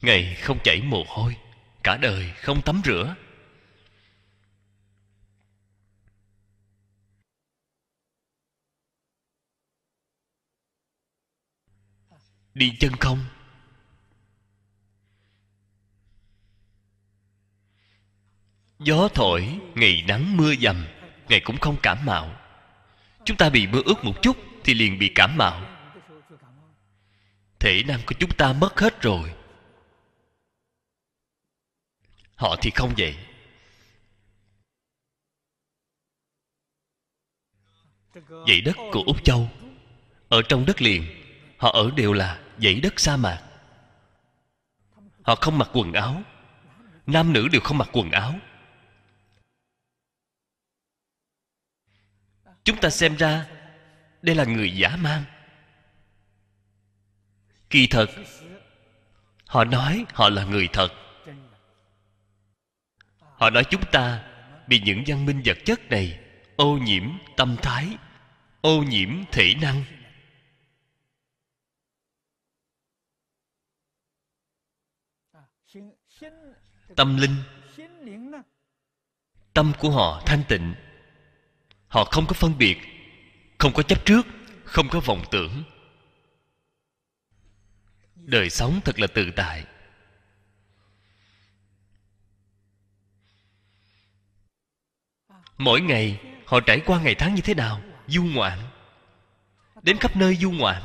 [0.00, 1.36] Ngài không chảy mồ hôi
[1.82, 3.14] Cả đời không tắm rửa.
[12.54, 13.24] Đi chân không.
[18.78, 20.86] Gió thổi, ngày nắng mưa dầm
[21.28, 22.37] Ngài cũng không cảm mạo.
[23.28, 25.60] Chúng ta bị mưa ướt một chút Thì liền bị cảm mạo.
[27.58, 29.34] Thể năng của chúng ta mất hết rồi.
[32.34, 33.16] Họ thì không vậy.
[38.46, 39.50] Dãy đất của Úc Châu,
[40.28, 41.06] Ở trong đất liền,
[41.56, 43.42] Họ ở đều là dãy đất sa mạc.
[45.22, 46.22] Họ không mặc quần áo,
[47.06, 48.34] Nam nữ đều không mặc quần áo.
[52.68, 53.46] chúng ta xem ra,
[54.22, 55.24] đây là người giả mang.
[57.70, 58.06] Kỳ thật,
[59.46, 60.88] họ nói họ là người thật.
[63.18, 64.24] Họ nói chúng ta
[64.66, 66.20] bị những văn minh vật chất này
[66.56, 67.02] ô nhiễm
[67.36, 67.96] tâm thái,
[68.60, 69.84] ô nhiễm thể năng.
[76.96, 77.36] Tâm linh,
[79.54, 80.74] tâm của họ thanh tịnh
[81.88, 82.78] họ không có phân biệt,
[83.58, 84.26] không có chấp trước,
[84.64, 85.62] không có vọng tưởng.
[88.14, 89.64] Đời sống thật là tự tại.
[95.58, 97.80] Mỗi ngày, họ trải qua ngày tháng như thế nào?
[98.06, 98.58] Du ngoạn.
[99.82, 100.82] Đến khắp nơi du ngoạn.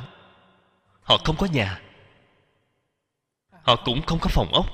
[1.01, 1.81] Họ không có nhà.
[3.51, 4.65] Họ cũng không có phòng ốc.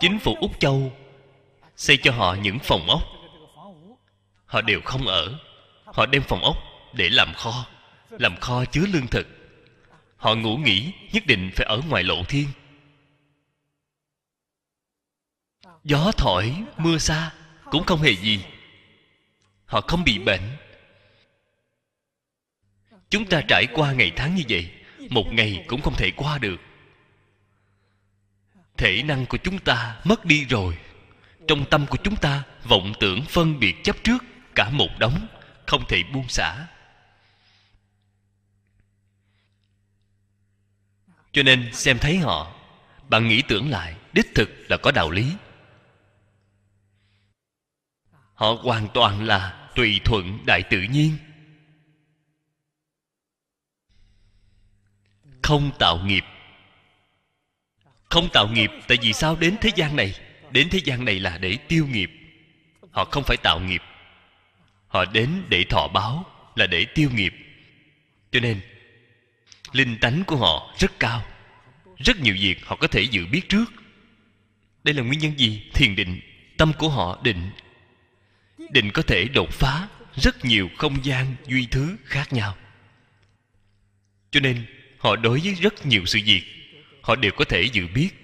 [0.00, 0.92] Chính phủ úc châu
[1.76, 3.02] xây cho họ những phòng ốc
[4.54, 5.38] họ đều không ở.
[5.84, 6.56] Họ đem phòng ốc
[6.92, 7.66] để làm kho
[8.10, 9.26] làm kho chứa lương thực.
[10.16, 12.48] Họ ngủ nghỉ, nhất định phải ở ngoài lộ thiên.
[15.84, 17.32] Gió thổi, mưa xa,
[17.70, 18.44] cũng không hề gì.
[19.66, 20.42] Họ không bị bệnh.
[23.10, 24.70] Chúng ta trải qua ngày tháng như vậy,
[25.10, 26.60] một ngày cũng không thể qua được.
[28.76, 30.78] Thể năng của chúng ta mất đi rồi.
[31.48, 34.24] Trong tâm của chúng ta vọng tưởng phân biệt chấp trước
[34.54, 35.26] cả một đống,
[35.66, 36.66] không thể buông xả.
[41.32, 42.54] Cho nên xem thấy họ,
[43.08, 45.32] bạn nghĩ tưởng lại, đích thực là có đạo lý.
[48.34, 51.16] Họ hoàn toàn là tùy thuận đại tự nhiên.
[55.42, 56.24] Không tạo nghiệp.
[58.10, 60.14] Không tạo nghiệp tại vì sao đến thế gian này?
[60.50, 62.10] Đến thế gian này là để tiêu nghiệp.
[62.90, 63.82] Họ không phải tạo nghiệp
[64.94, 66.26] họ đến để thọ báo,
[66.56, 67.34] là để tiêu nghiệp.
[68.32, 68.60] Cho nên,
[69.72, 71.26] linh tánh của họ rất cao.
[71.98, 73.64] Rất nhiều việc họ có thể dự biết trước.
[74.84, 75.70] Đây là nguyên nhân gì?
[75.74, 76.20] Thiền định,
[76.56, 77.50] tâm của họ định.
[78.70, 82.56] Định có thể đột phá rất nhiều không gian duy thứ khác nhau.
[84.30, 84.66] Cho nên,
[84.98, 86.42] họ đối với rất nhiều sự việc,
[87.02, 88.23] họ đều có thể dự biết.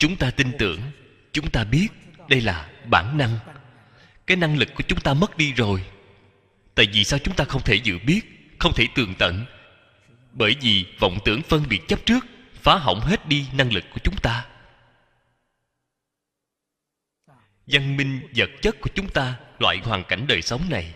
[0.00, 0.80] Chúng ta tin tưởng,
[1.32, 1.88] chúng ta biết
[2.28, 3.38] đây là bản năng.
[4.26, 5.84] Cái năng lực của chúng ta mất đi rồi.
[6.74, 8.20] Tại vì sao chúng ta không thể dự biết,
[8.58, 9.44] không thể tường tận?
[10.32, 14.00] Bởi vì vọng tưởng phân biệt chấp trước, phá hỏng hết đi năng lực của
[14.04, 14.46] chúng ta.
[17.66, 20.94] Văn minh vật chất của chúng ta loại hoàn cảnh đời sống này,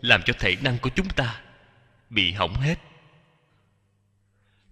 [0.00, 1.40] làm cho thể năng của chúng ta
[2.10, 2.78] bị hỏng hết.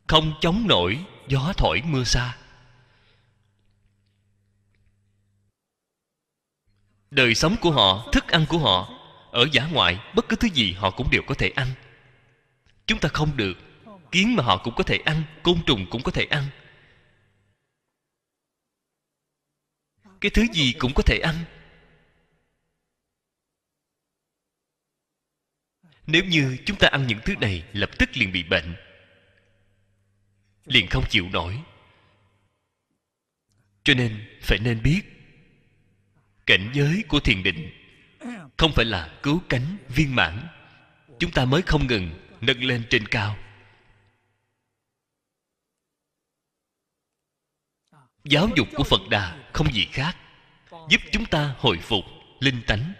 [0.07, 0.99] Không chống nổi
[1.29, 2.37] gió thổi mưa xa.
[7.11, 8.99] Đời sống của họ, thức ăn của họ,
[9.33, 11.69] ở giả ngoại, bất cứ thứ gì họ cũng đều có thể ăn.
[12.87, 13.55] Chúng ta không được.
[14.13, 16.45] Kiến mà họ cũng có thể ăn, côn trùng cũng có thể ăn.
[20.21, 21.35] Cái thứ gì cũng có thể ăn.
[26.07, 28.77] Nếu như chúng ta ăn những thứ này, lập tức liền bị bệnh.
[30.65, 31.63] Liền không chịu nổi.
[33.85, 35.18] Cho nên, phải nên biết
[36.49, 37.71] cảnh giới của thiền định.
[38.57, 40.49] Không phải là cứu cánh viên mãn.
[41.19, 42.11] Chúng ta mới không ngừng
[42.41, 43.39] nâng lên trên cao.
[48.25, 50.17] Giáo dục của phật đà không gì khác.
[50.91, 52.05] Giúp chúng ta hồi phục,
[52.41, 52.93] linh tánh.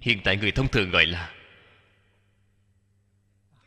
[0.00, 1.34] Hiện tại người thông thường gọi là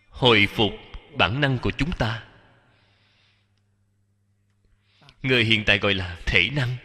[0.09, 0.71] hồi phục
[1.17, 2.23] bản năng của chúng ta.
[5.23, 6.77] Người hiện tại gọi là thể năng.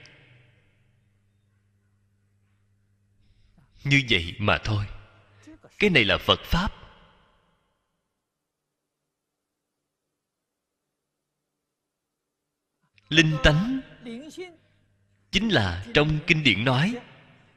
[3.85, 4.85] Như vậy mà thôi.
[5.79, 6.73] Cái này là phật pháp.
[13.09, 13.81] Linh tánh
[15.31, 16.95] chính là trong kinh điển nói,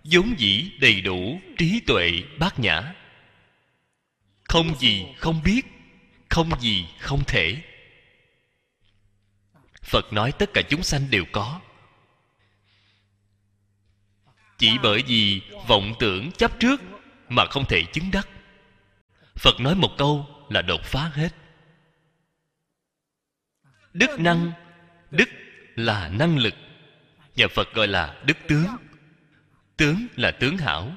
[0.03, 2.95] vốn dĩ đầy đủ trí tuệ bát nhã.
[4.43, 5.61] Không gì không biết,
[6.29, 7.61] không gì không thể.
[9.81, 11.61] Phật nói tất cả chúng sanh đều có
[14.57, 16.81] chỉ bởi vì vọng tưởng chấp trước
[17.29, 18.27] mà không thể chứng đắc.
[19.35, 21.29] Phật nói một câu là đột phá hết.
[23.93, 24.51] Đức năng,
[25.11, 25.29] đức
[25.75, 26.53] là năng lực.
[27.35, 28.67] Nhà phật gọi là đức tướng.
[29.77, 30.95] Tướng là tướng hảo.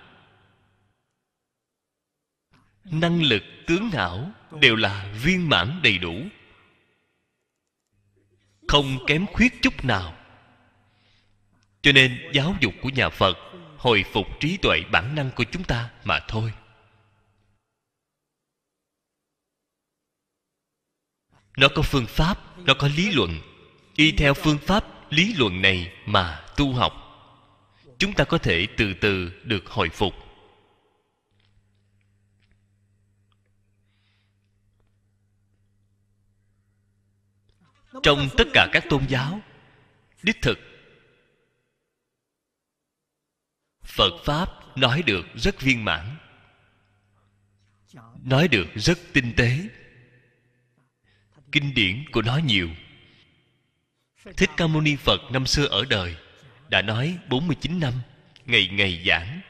[2.85, 6.23] Năng lực, tướng hảo đều là viên mãn đầy đủ.
[8.69, 10.15] Không kém khuyết chút nào.
[11.83, 13.37] Cho nên giáo dục của nhà phật
[13.79, 16.53] hồi phục trí tuệ bản năng của chúng ta mà thôi.
[21.57, 23.41] Nó có phương pháp, nó có lý luận.
[23.95, 26.93] Y theo phương pháp lý luận này mà tu học.
[27.99, 30.15] Chúng ta có thể từ từ được hồi phục.
[38.03, 39.41] Trong tất cả các tôn giáo,
[40.23, 40.59] đích thực
[43.99, 46.17] phật pháp nói được rất viên mãn,
[48.25, 49.59] nói được rất tinh tế.
[51.53, 52.69] Kinh điển của nó nhiều.
[54.37, 56.17] Thích ca mâu ni phật năm xưa ở đời
[56.69, 57.93] đã nói 49 năm,
[58.47, 59.41] ngày ngày giảng.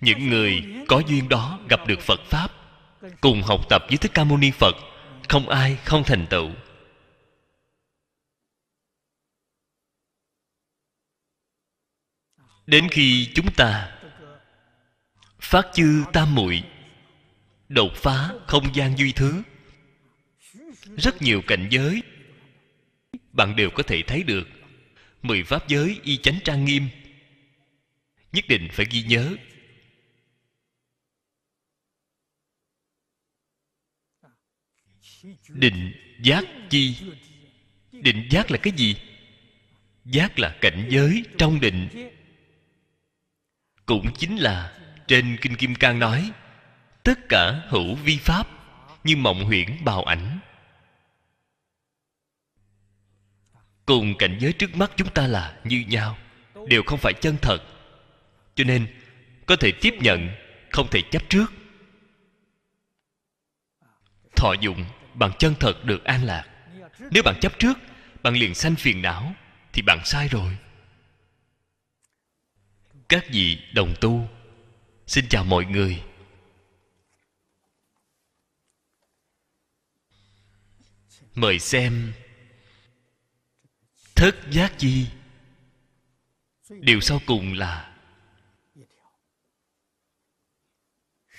[0.00, 2.48] Những người có duyên đó gặp được phật pháp,
[3.20, 4.74] cùng học tập với thích ca mâu ni phật,
[5.28, 6.50] không ai không thành tựu.
[12.66, 13.98] Đến khi chúng ta
[15.40, 16.62] phát chư tam muội
[17.68, 19.42] đột phá không gian duy thứ,
[20.96, 22.02] rất nhiều cảnh giới
[23.32, 24.48] bạn đều có thể thấy được.
[25.22, 26.88] Mười pháp giới y chánh trang nghiêm,
[28.32, 29.36] nhất định phải ghi nhớ.
[35.48, 36.96] Định giác chi?
[37.92, 38.96] Định giác là cái gì?
[40.04, 42.10] Giác là cảnh giới trong định
[43.86, 44.72] cũng chính là
[45.06, 46.30] trên kinh kim cang nói,
[47.02, 48.46] tất cả hữu vi pháp
[49.04, 50.38] như mộng huyễn bào ảnh.
[53.86, 56.18] Cùng cảnh giới trước mắt chúng ta là như nhau,
[56.66, 57.58] đều không phải chân thật,
[58.54, 58.86] cho nên
[59.46, 60.28] có thể tiếp nhận,
[60.70, 61.52] không thể chấp trước.
[64.36, 64.84] Thọ dụng
[65.14, 66.44] bằng chân thật được an lạc.
[67.10, 67.78] Nếu bạn chấp trước,
[68.22, 69.34] bạn liền sanh phiền não
[69.72, 70.56] thì bạn sai rồi
[73.08, 74.28] các vị đồng tu.
[75.06, 76.02] Xin chào mọi người.
[81.34, 82.12] Mời xem
[84.14, 85.06] thất giác chi.
[86.68, 87.96] Điều sau cùng là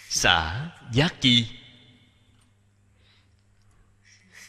[0.09, 1.47] xả giác chi.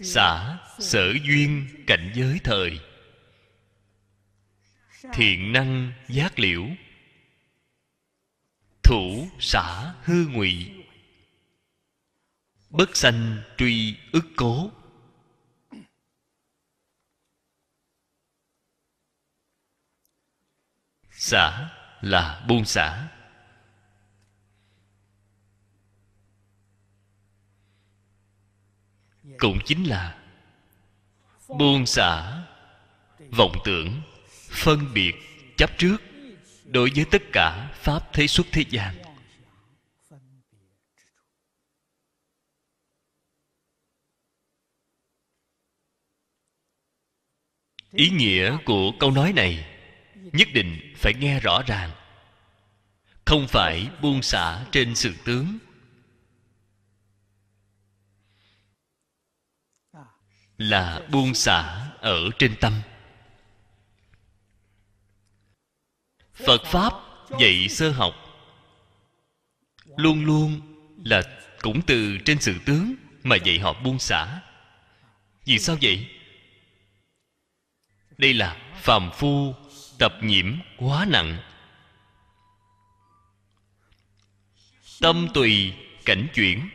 [0.01, 2.81] Xả sở duyên cảnh giới thời.
[5.13, 6.67] Thiện năng giác liễu
[8.89, 10.71] thủ xả hư ngụy.
[12.71, 14.71] Bất sanh truy ức cố.
[21.11, 21.71] Xả
[22.01, 23.09] là buông xả
[29.39, 30.19] cũng chính là
[31.49, 32.43] buông xả
[33.31, 34.03] vọng tưởng
[34.51, 35.15] phân biệt
[35.57, 36.08] chấp trước
[36.69, 38.95] đối với tất cả pháp, thế xuất, thế gian.
[47.93, 49.67] Ý nghĩa của câu nói này
[50.15, 51.91] nhất định phải nghe rõ ràng.
[53.25, 55.59] Không phải buông xả trên sự tướng.
[60.59, 62.83] Là buông xả ở trên tâm.
[66.47, 66.93] Phật pháp
[67.41, 68.15] dạy sơ học.
[69.97, 70.61] Luôn luôn
[71.05, 71.23] là
[71.61, 74.41] cũng từ trên sự tướng mà dạy họ buông xả.
[75.45, 76.09] Vì sao vậy?
[78.19, 79.55] Đây là phàm phu
[79.99, 81.39] tập nhiễm quá nặng.
[85.01, 85.75] Tâm tùy
[86.05, 86.69] cảnh chuyển.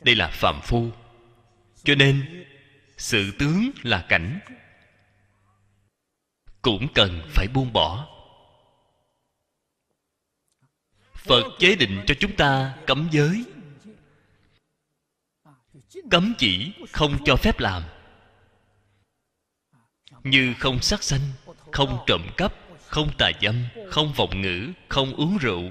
[0.00, 0.90] Đây là phàm phu.
[1.84, 2.44] Cho nên,
[2.98, 4.40] sự tướng là cảnh.
[6.62, 8.15] Cũng cần phải buông bỏ.
[11.26, 13.44] Phật chế định cho chúng ta cấm giới.
[16.10, 17.82] Cấm chỉ không cho phép làm.
[20.24, 21.20] Như không sát sanh,
[21.72, 22.54] không trộm cắp,
[22.86, 23.54] không tà dâm,
[23.90, 25.70] không vọng ngữ, không uống rượu.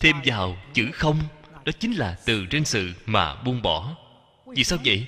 [0.00, 1.18] Thêm vào chữ không,
[1.64, 3.96] đó chính là từ trên sự mà buông bỏ.
[4.46, 5.06] Vì sao vậy?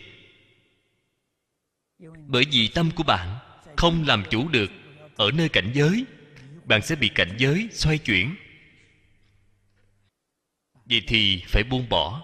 [2.27, 3.39] Bởi vì tâm của bạn
[3.77, 4.71] không làm chủ được
[5.17, 6.05] ở nơi cảnh giới,
[6.65, 8.35] bạn sẽ bị cảnh giới xoay chuyển
[10.87, 12.23] vậy thì phải buông bỏ.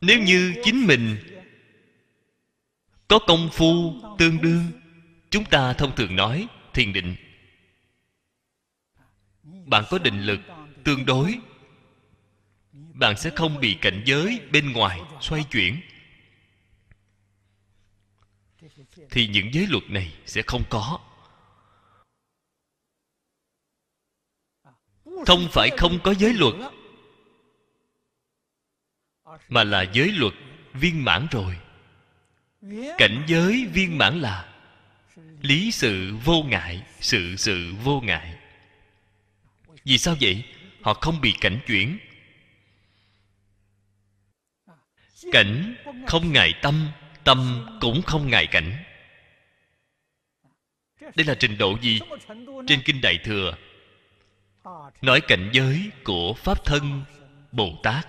[0.00, 1.16] Nếu như chính mình
[3.08, 4.72] có công phu tương đương,
[5.30, 7.16] chúng ta thông thường nói, thiền định.
[9.42, 10.40] Bạn có định lực
[10.84, 11.38] tương đối,
[12.72, 15.80] bạn sẽ không bị cảnh giới bên ngoài xoay chuyển.
[19.10, 21.09] Thì những giới luật này sẽ không có.
[25.26, 26.54] Không phải không có giới luật,
[29.48, 30.34] mà là giới luật
[30.72, 31.56] viên mãn rồi.
[32.98, 34.54] Cảnh giới viên mãn là
[35.40, 38.36] lý sự vô ngại, sự sự vô ngại.
[39.84, 40.44] Vì sao vậy?
[40.82, 41.98] Họ không bị cảnh chuyển.
[45.32, 45.74] Cảnh
[46.06, 46.88] không ngại tâm
[47.24, 48.84] tâm cũng không ngại cảnh.
[51.00, 52.00] Đây là trình độ gì?
[52.66, 53.56] Trên kinh đại thừa
[55.02, 57.04] nói cảnh giới của pháp thân,
[57.52, 58.08] bồ tát.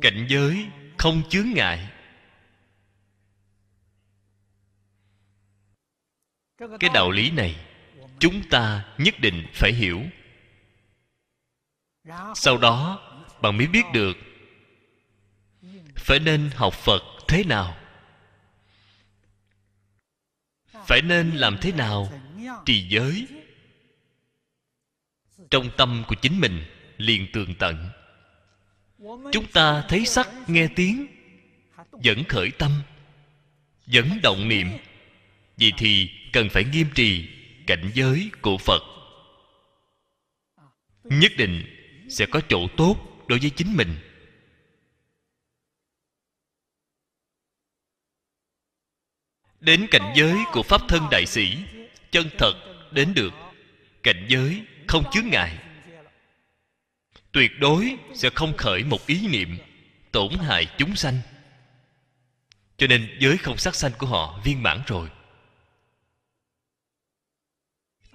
[0.00, 0.68] Cảnh giới
[0.98, 1.88] không chướng ngại.
[6.58, 7.66] Cái đạo lý này,
[8.18, 10.02] chúng ta nhất định phải hiểu.
[12.34, 13.00] Sau đó,
[13.42, 14.16] bạn mới biết được
[15.96, 17.76] phải nên học phật thế nào.
[20.86, 22.12] Phải nên làm thế nào
[22.64, 23.41] trì giới
[25.52, 26.64] trong tâm của chính mình,
[26.96, 27.88] liền tường tận.
[29.32, 31.06] Chúng ta thấy sắc, nghe tiếng,
[31.90, 32.72] vẫn khởi tâm,
[33.86, 34.68] vẫn động niệm.
[35.56, 37.28] Vì thì cần phải nghiêm trì
[37.66, 38.82] cảnh giới của phật.
[41.04, 41.64] Nhất định
[42.08, 43.94] sẽ có chỗ tốt đối với chính mình.
[49.60, 51.58] Đến cảnh giới của pháp thân đại sĩ,
[52.10, 52.54] chân thật
[52.92, 53.32] đến được.
[54.02, 55.58] Cảnh giới không chướng ngại.
[57.32, 59.58] Tuyệt đối sẽ không khởi một ý niệm
[60.12, 61.18] tổn hại chúng sanh.
[62.76, 65.08] Cho nên giới không sát sanh của họ viên mãn rồi.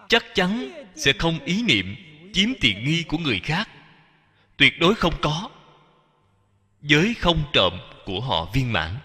[0.10, 1.96] Chắc chắn sẽ không ý niệm
[2.34, 3.70] chiếm tiện nghi của người khác.
[4.58, 5.50] Tuyệt đối không có.
[6.82, 8.98] Giới không trộm của họ viên mãn.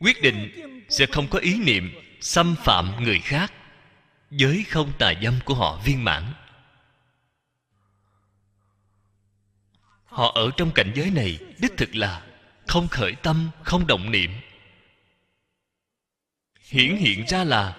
[0.00, 0.50] Quyết định
[0.88, 3.52] sẽ không có ý niệm xâm phạm người khác
[4.30, 6.32] giới không tà dâm của họ viên mãn.
[10.04, 12.26] Họ ở trong cảnh giới này, đích thực là
[12.66, 14.30] không khởi tâm, không động niệm.
[16.60, 17.76] Hiển hiện ra là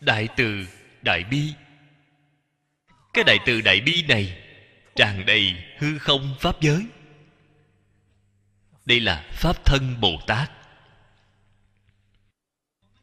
[0.00, 0.66] đại từ
[1.02, 1.52] đại bi.
[3.12, 4.38] Cái đại từ đại bi này
[4.96, 6.86] tràn đầy hư không pháp giới.
[8.84, 10.50] Đây là pháp thân bồ tát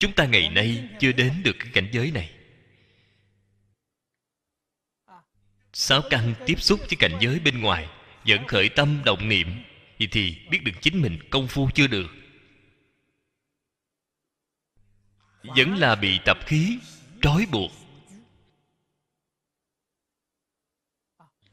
[0.03, 2.31] chúng ta ngày nay chưa đến được cái cảnh giới này.
[5.73, 7.89] Sáu căn tiếp xúc với cảnh giới bên ngoài,
[8.27, 9.63] vẫn khởi tâm động niệm,
[9.97, 12.11] thì thì biết được chính mình công phu chưa được.
[15.43, 16.79] Vẫn là bị tập khí,
[17.21, 17.71] trói buộc.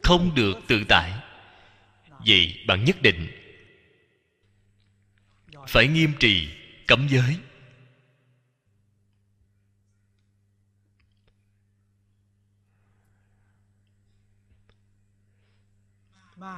[0.02, 1.12] Không được tự tại.
[2.27, 3.28] Vậy bạn nhất định
[5.68, 6.48] phải nghiêm trì
[6.86, 7.36] cấm giới.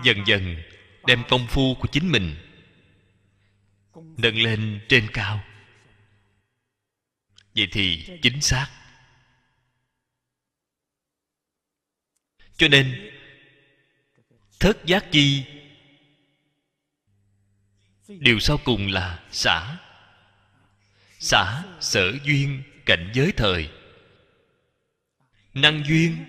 [0.05, 0.63] Dần dần
[1.07, 2.37] đem công phu của chính mình
[3.95, 5.45] nâng lên trên cao.
[7.55, 8.69] Vậy thì chính xác.
[12.57, 13.11] Cho nên,
[14.61, 15.45] thất giác chi,
[18.09, 19.77] điều sau cùng là xả.
[21.19, 23.71] Xả sở duyên cảnh giới thời.
[25.55, 26.25] Năng duyên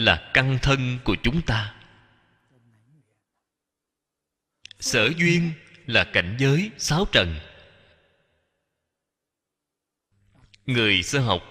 [0.00, 1.74] là căn thân của chúng ta.
[4.78, 5.52] Sở duyên
[5.86, 7.40] là cảnh giới sáu trần.
[10.66, 11.42] Người sơ học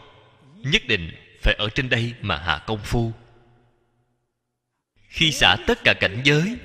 [0.55, 1.11] nhất định
[1.41, 3.13] phải ở trên đây mà hạ công phu.
[4.95, 6.57] Khi xả tất cả cảnh giới,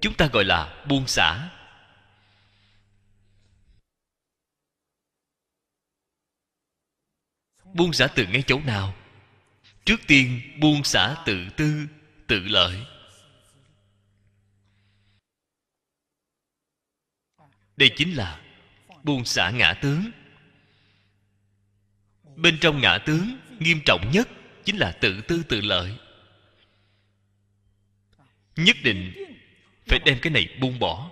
[0.00, 1.50] chúng ta gọi là buông xả.
[7.64, 8.94] Buông xả từ ngay chỗ nào?
[9.86, 11.86] Trước tiên buông xả tự tư,
[12.26, 12.86] tự lợi.
[17.76, 18.40] Đây chính là
[19.02, 20.10] buông xả ngã tướng.
[22.36, 24.28] Bên trong ngã tướng nghiêm trọng nhất
[24.64, 25.96] chính là tự tư tự lợi.
[28.56, 29.12] Nhất định
[29.86, 31.10] phải đem cái này buông bỏ.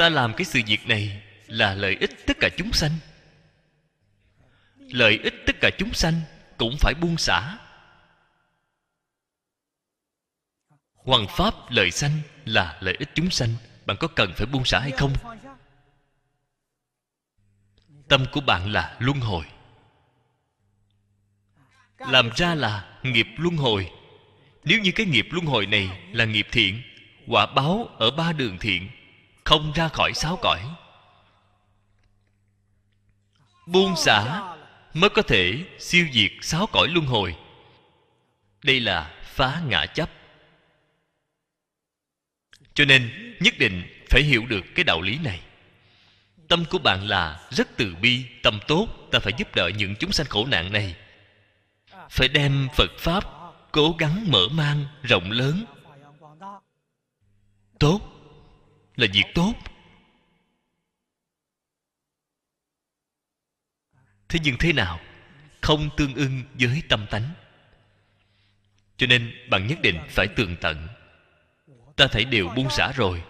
[0.00, 2.92] Ta làm cái sự việc này là lợi ích tất cả chúng sanh.
[4.78, 6.20] Lợi ích tất cả chúng sanh
[6.58, 7.58] cũng phải buông xả.
[10.92, 13.48] Hoàng pháp lợi sanh là lợi ích chúng sanh.
[13.86, 15.12] Bạn có cần phải buông xả hay không?
[18.08, 19.44] Tâm của bạn là luân hồi.
[21.98, 23.90] Làm ra là nghiệp luân hồi.
[24.64, 26.82] Nếu như cái nghiệp luân hồi này là nghiệp thiện,
[27.26, 28.88] Quả báo ở ba đường thiện
[29.50, 30.60] không ra khỏi sáu cõi.
[33.66, 34.42] Buông xả
[34.94, 37.36] mới có thể siêu diệt sáu cõi luân hồi.
[38.64, 40.10] Đây là phá ngã chấp.
[42.74, 45.40] Cho nên nhất định phải hiểu được cái đạo lý này.
[46.48, 50.12] Tâm của bạn là rất từ bi, tâm tốt, ta phải giúp đỡ những chúng
[50.12, 50.96] sanh khổ nạn này.
[52.10, 53.24] Phải đem phật pháp
[53.72, 55.64] cố gắng mở mang rộng lớn.
[57.78, 58.19] Tốt
[59.00, 59.54] là việc tốt.
[64.28, 65.00] Thế nhưng thế nào
[65.60, 67.30] không tương ưng với tâm tánh?
[68.96, 70.88] Cho nên bạn nhất định phải tường tận.
[71.96, 73.22] Ta thấy đều buông xả rồi.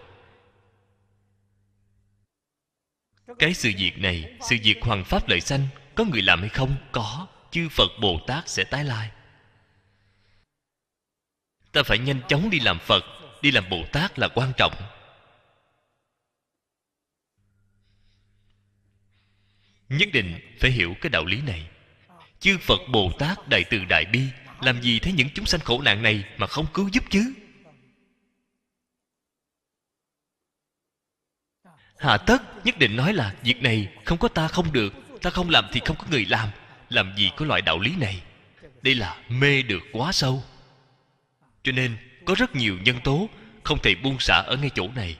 [3.38, 6.76] Cái sự việc này, sự việc hoàng pháp lợi sanh, có người làm hay không?
[6.92, 9.10] Có, chư phật bồ tát sẽ tái lai.
[11.72, 13.04] Ta phải nhanh chóng đi làm phật,
[13.42, 14.74] đi làm bồ tát là quan trọng.
[19.90, 21.68] Nhất định phải hiểu cái đạo lý này.
[22.40, 24.22] Chư phật bồ tát đại từ đại bi,
[24.60, 27.32] làm gì thấy những chúng sanh khổ nạn này mà không cứu giúp chứ?
[31.98, 35.50] Hạ tất nhất định nói là, Việc này không có ta không được, Ta không
[35.50, 36.48] làm thì không có người làm.
[36.88, 38.22] Làm gì có loại đạo lý này?
[38.82, 40.44] Đây là mê được quá sâu.
[41.62, 43.28] Cho nên, có rất nhiều nhân tố
[43.62, 45.16] Không thể buông xả ở ngay chỗ này.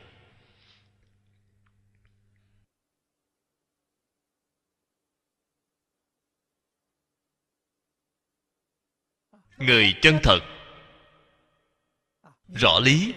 [9.61, 10.41] Người chân thật.
[12.49, 13.15] Rõ lý.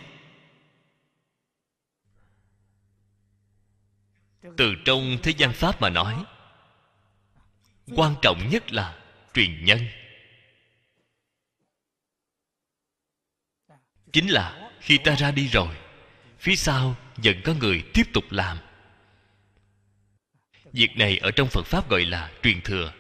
[4.58, 6.26] Từ trong thế gian pháp mà nói,
[7.96, 9.00] quan trọng nhất là
[9.34, 9.80] truyền nhân.
[14.14, 15.78] Chính là khi ta ra đi rồi,
[16.40, 18.58] phía sau vẫn có người tiếp tục làm.
[20.72, 22.94] Việc này ở trong phật pháp gọi là truyền thừa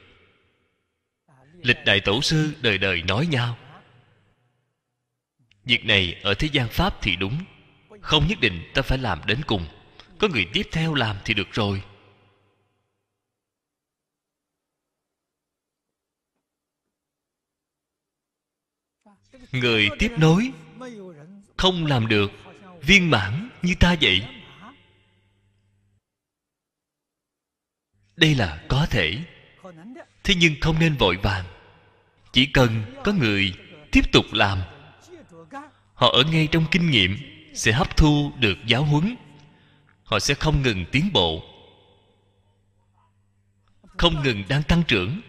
[1.63, 3.57] lịch đại tổ sư đời đời nói nhau.
[5.65, 7.43] Việc này ở thế gian pháp thì đúng.
[8.01, 9.67] Không nhất định ta phải làm đến cùng.
[10.17, 11.83] Có người tiếp theo làm thì được rồi.
[19.51, 20.51] Người tiếp nối,
[21.57, 22.31] không làm được,
[22.81, 24.27] viên mãn như ta vậy.
[28.15, 29.23] Đây là có thể.
[30.23, 31.52] Thế nhưng không nên vội vàng
[32.33, 33.53] chỉ cần có người
[33.91, 34.59] tiếp tục làm
[35.93, 37.17] họ ở ngay trong kinh nghiệm
[37.53, 39.15] sẽ hấp thu được giáo huấn.
[40.03, 41.43] Họ sẽ không ngừng tiến bộ
[43.97, 45.21] không ngừng đang tăng trưởng.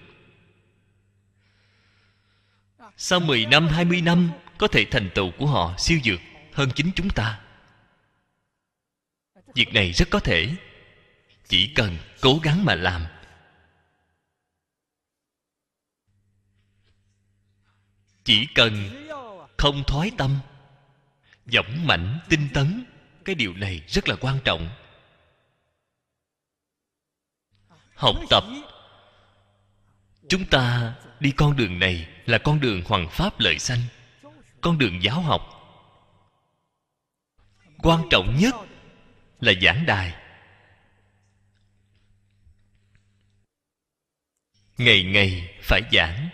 [2.96, 6.20] Sau 10 năm, 20 năm Có thể thành tựu của họ siêu dược
[6.52, 7.40] hơn chính chúng ta.
[9.54, 10.48] Việc này rất có thể
[11.48, 13.06] Chỉ cần cố gắng mà làm.
[18.24, 19.06] Chỉ cần
[19.56, 20.38] không thoái tâm
[21.46, 22.84] Dõng mãnh tinh tấn,
[23.24, 24.70] cái điều này rất là quan trọng.
[27.94, 28.44] Học tập,
[30.28, 33.80] chúng ta đi con đường này là con đường hoàng pháp lợi sanh,
[34.60, 35.42] con đường giáo học.
[37.78, 38.54] Quan trọng nhất
[39.40, 40.14] là giảng đài.
[44.78, 46.28] Ngày ngày phải giảng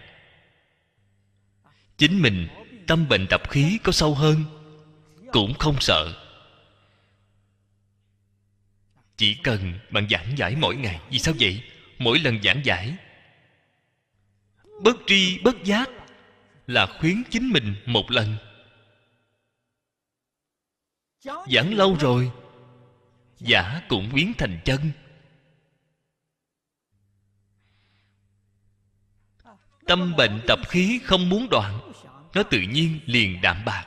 [2.00, 2.48] chính mình,
[2.86, 4.44] tâm bệnh tập khí có sâu hơn,
[5.32, 6.14] cũng không sợ.
[9.16, 11.62] Chỉ cần bạn giảng giải mỗi ngày, vì sao vậy?
[11.98, 12.96] Mỗi lần giảng giải,
[14.82, 15.90] bất tri, bất giác
[16.66, 18.36] là khuyến chính mình một lần.
[21.24, 22.30] Giảng lâu rồi,
[23.38, 24.80] giả cũng biến thành chân.
[29.86, 31.92] Tâm bệnh tập khí không muốn đoạn,
[32.34, 33.86] nó tự nhiên liền đạm bạc.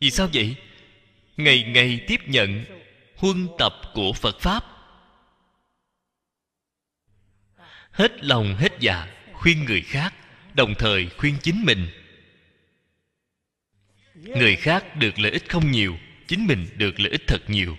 [0.00, 0.56] Vì sao vậy?
[1.36, 2.64] Ngày ngày tiếp nhận
[3.16, 4.64] huân tập của phật pháp.
[7.90, 10.14] Hết lòng hết dạ khuyên người khác,
[10.54, 11.88] đồng thời khuyên chính mình.
[14.14, 17.76] Người khác được lợi ích không nhiều, chính mình được lợi ích thật nhiều.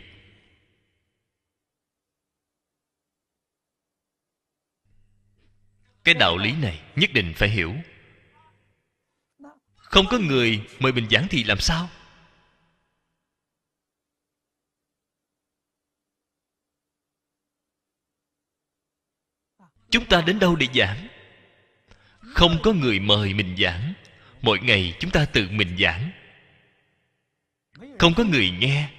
[6.05, 7.75] Cái đạo lý này nhất định phải hiểu.
[9.75, 11.89] Không có người mời mình giảng thì làm sao?
[19.89, 21.07] Chúng ta đến đâu để giảng?
[22.19, 23.93] Không có người mời mình giảng,
[24.41, 26.11] mỗi ngày chúng ta tự mình giảng.
[27.99, 28.89] Không có người nghe.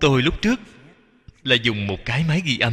[0.00, 0.60] Tôi lúc trước
[1.42, 2.72] là dùng một cái máy ghi âm.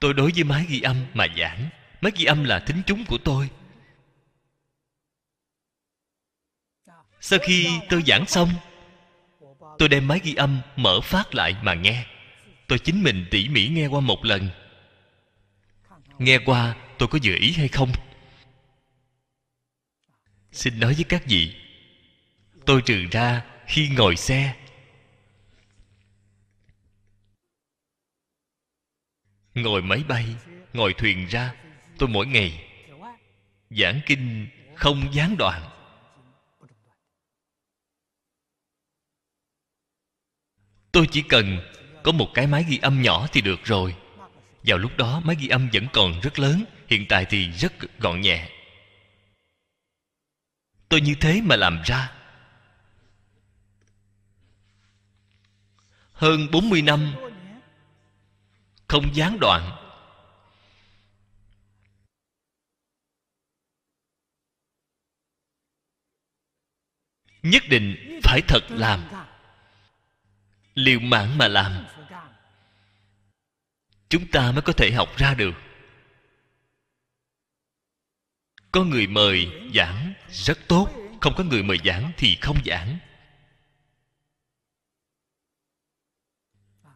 [0.00, 1.70] Tôi đối với máy ghi âm mà giảng
[2.00, 3.50] máy ghi âm là thính chúng của tôi.
[7.20, 8.50] Sau khi tôi giảng xong,
[9.78, 12.06] tôi đem máy ghi âm mở phát lại mà nghe.
[12.68, 14.48] Tôi chính mình tỉ mỉ nghe qua một lần.
[16.18, 17.92] Nghe qua, tôi có vừa ý hay không?
[20.52, 21.54] Xin nói với các vị,
[22.66, 24.54] tôi trừ ra khi ngồi xe
[29.54, 30.26] ngồi máy bay,
[30.72, 31.54] ngồi thuyền ra,
[31.98, 32.66] tôi mỗi ngày
[33.70, 35.62] giảng kinh không gián đoạn.
[40.92, 41.72] Tôi chỉ cần
[42.02, 43.96] có một cái máy ghi âm nhỏ thì được rồi.
[44.62, 48.20] Vào lúc đó, máy ghi âm vẫn còn rất lớn, hiện tại thì rất gọn
[48.20, 48.48] nhẹ.
[50.88, 52.12] Tôi như thế mà làm ra.
[56.12, 57.14] Hơn 40 năm
[58.90, 59.76] không gián đoạn.
[67.42, 69.08] Nhất định phải thật làm.
[70.74, 71.86] Liều mạng mà làm.
[74.08, 75.54] Chúng ta mới có thể học ra được.
[78.72, 80.88] Có người mời giảng rất tốt,
[81.20, 82.98] không có người mời giảng thì không giảng.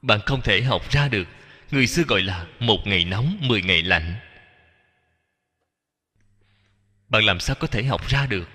[0.02, 1.26] Bạn không thể học ra được
[1.74, 4.14] người xưa gọi là một ngày nóng, mười ngày lạnh.
[7.08, 8.48] Bạn làm sao có thể học ra được?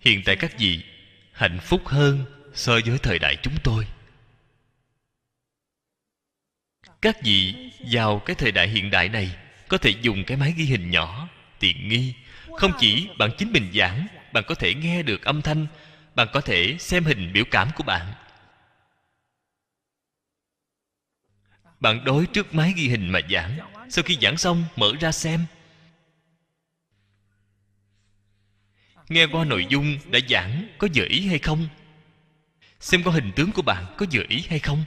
[0.00, 0.84] Hiện tại các vị
[1.32, 3.86] hạnh phúc hơn so với thời đại chúng tôi.
[7.02, 9.36] Các vị vào cái thời đại hiện đại này
[9.68, 12.14] có thể dùng cái máy ghi hình nhỏ, tiện nghi.
[12.58, 15.66] Không chỉ bạn chính mình giảng, bạn có thể nghe được âm thanh,
[16.14, 18.12] bạn có thể xem hình biểu cảm của bạn.
[21.80, 23.58] Bạn đối trước máy ghi hình mà giảng.
[23.88, 25.46] Sau khi giảng xong, mở ra xem.
[29.08, 31.68] Nghe qua nội dung đã giảng, có dự ý hay không?
[32.80, 34.84] Xem qua hình tướng của bạn, có dự ý hay không?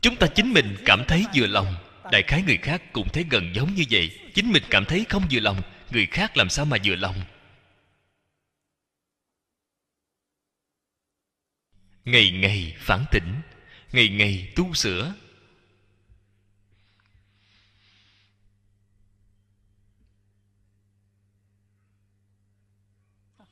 [0.00, 1.74] Chúng ta chính mình cảm thấy vừa lòng.
[2.12, 4.30] Đại khái người khác cũng thấy gần giống như vậy.
[4.34, 5.62] Chính mình cảm thấy không vừa lòng.
[5.90, 7.16] Người khác làm sao mà vừa lòng?
[12.10, 13.34] Ngày ngày phản tỉnh,
[13.92, 15.14] ngày ngày tu sửa.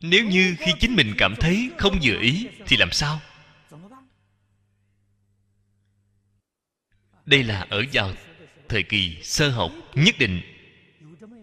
[0.01, 3.21] Nếu như khi chính mình cảm thấy không vừa ý, thì làm sao?
[7.27, 8.13] Đây là ở vào
[8.69, 10.41] thời kỳ sơ học nhất định.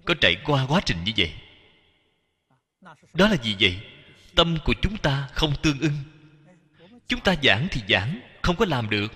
[0.06, 1.34] Có trải qua quá trình như vậy.
[3.14, 3.80] Đó là gì vậy,
[4.36, 5.94] tâm của chúng ta không tương ưng
[7.08, 9.14] chúng ta giảng thì giảng, không có làm được.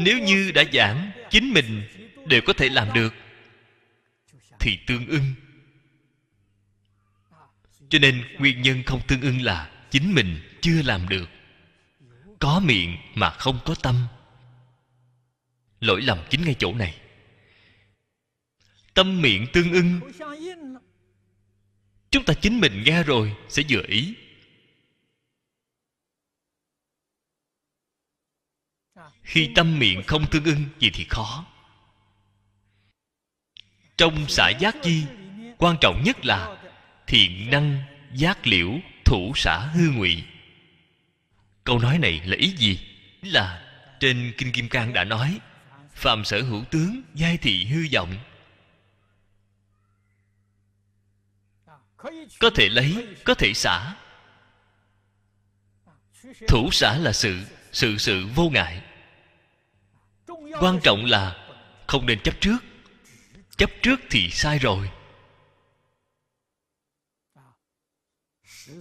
[0.00, 1.82] Nếu như đã giảng, chính mình
[2.26, 3.14] đều có thể làm được,
[4.60, 5.34] thì tương ưng.
[7.88, 11.28] Cho nên nguyên nhân không tương ưng là chính mình chưa làm được.
[12.38, 14.06] Có miệng mà không có tâm.
[15.80, 16.94] Lỗi lầm chính ngay chỗ này.
[18.94, 20.00] Tâm miệng tương ưng
[22.12, 24.14] chúng ta chính mình nghe rồi, sẽ vừa ý.
[29.22, 31.46] Khi tâm miệng không tương ưng gì thì khó.
[33.96, 35.04] Trong xã giác chi,
[35.58, 36.62] quan trọng nhất là
[37.06, 37.82] thiện năng,
[38.14, 38.70] giác liễu,
[39.04, 40.24] thủ xã hư ngụy.
[41.64, 42.78] Câu nói này là ý gì?
[43.22, 43.62] Là
[44.00, 45.38] trên kinh kim cang đã nói,
[45.94, 48.14] phàm sở hữu tướng, giai thị hư vọng.
[52.40, 53.94] Có thể lấy, có thể xả.
[56.48, 57.40] Thủ xả là sự
[57.72, 58.82] sự sự vô ngại.
[60.60, 61.48] Quan trọng là
[61.86, 62.58] không nên chấp trước.
[63.56, 64.90] Chấp trước thì sai rồi.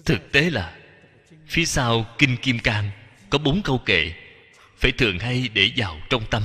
[0.05, 0.77] Thực tế là,
[1.47, 2.91] phía sau kinh kim cang
[3.29, 4.13] có bốn câu kệ
[4.77, 6.43] phải thường hay để vào trong tâm.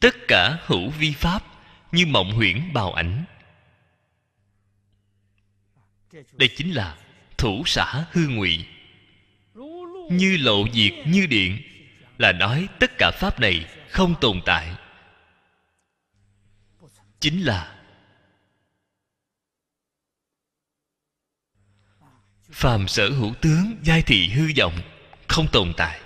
[0.00, 1.42] Tất cả hữu vi pháp
[1.92, 3.24] như mộng huyễn bào ảnh
[6.12, 6.98] đây chính là
[7.38, 8.66] thủ xã hư ngụy.
[10.10, 11.62] Như lộ diệt như điện,
[12.18, 14.76] là nói tất cả pháp này không tồn tại.
[17.20, 17.78] Chính là
[22.50, 24.80] phàm sở hữu tướng giai thị hư vọng
[25.28, 26.00] không tồn tại.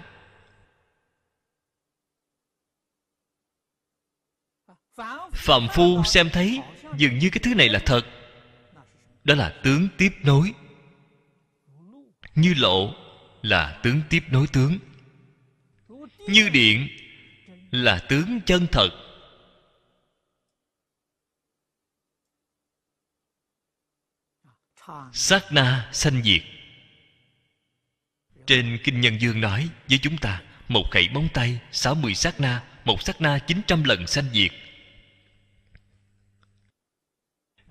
[5.32, 6.60] Phàm phu xem thấy
[6.96, 8.15] dường như cái thứ này là thật
[9.27, 10.53] đó là tướng tiếp nối.
[12.35, 12.94] Như lộ
[13.43, 14.78] là tướng tiếp nối tướng.
[16.19, 16.89] Như điện
[17.70, 18.90] là tướng chân thật.
[25.12, 26.43] Sát na sanh diệt.
[28.47, 32.40] Trên kinh nhân dương nói với chúng ta, một khẩy móng tay, sáu mươi sát
[32.40, 34.51] na, một sát na chín trăm lần sanh diệt.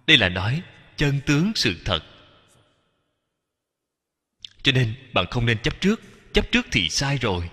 [0.07, 0.63] Đây là nói
[0.97, 2.03] chân tướng sự thật.
[4.63, 6.01] Cho nên, bạn không nên chấp trước.
[6.33, 7.49] Chấp trước thì sai rồi.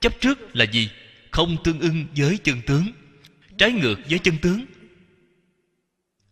[0.00, 0.90] Chấp trước là gì?
[1.30, 2.86] Không tương ưng với chân tướng.
[3.58, 4.64] Trái ngược với chân tướng.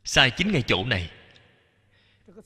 [0.04, 1.10] Sai chính ngay chỗ này.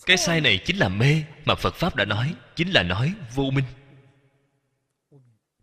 [0.06, 3.50] Cái sai này chính là mê mà phật pháp đã nói, chính là nói vô
[3.50, 3.64] minh.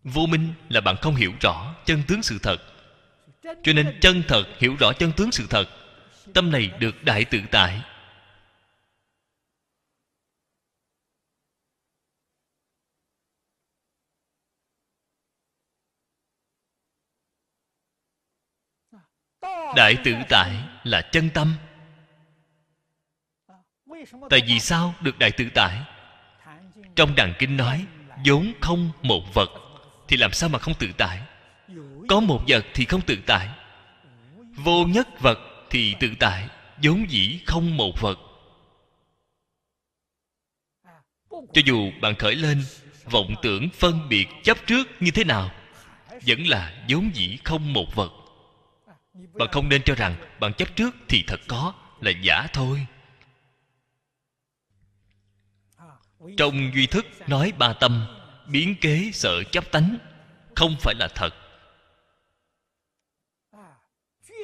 [0.04, 2.58] Vô minh là bạn không hiểu rõ chân tướng sự thật.
[3.64, 5.66] Cho nên chân thật hiểu rõ chân tướng sự thật,
[6.34, 7.82] tâm này được đại tự tại.
[19.76, 20.52] Đại tự tại
[20.84, 21.54] là chân tâm.
[24.30, 25.82] Tại vì sao được đại tự tại?
[26.96, 27.86] Trong đàn kinh nói,
[28.26, 29.50] vốn không một vật
[30.08, 31.22] thì làm sao mà không tự tại?
[32.08, 33.50] Có một vật thì không tự tại.
[34.56, 35.40] Vô nhất vật
[35.70, 36.48] thì tự tại,
[36.84, 38.20] vốn dĩ không một vật.
[41.30, 42.64] Cho dù bạn khởi lên,
[43.06, 45.52] vọng tưởng phân biệt chấp trước như thế nào,
[46.28, 48.12] vẫn là vốn dĩ không một vật
[49.34, 52.88] bạn không nên cho rằng bạn chấp trước thì thật có, là giả thôi.
[56.38, 58.08] Trong duy thức nói ba tâm,
[58.48, 59.98] biến kế sợ chấp tánh,
[60.56, 61.34] không phải là thật.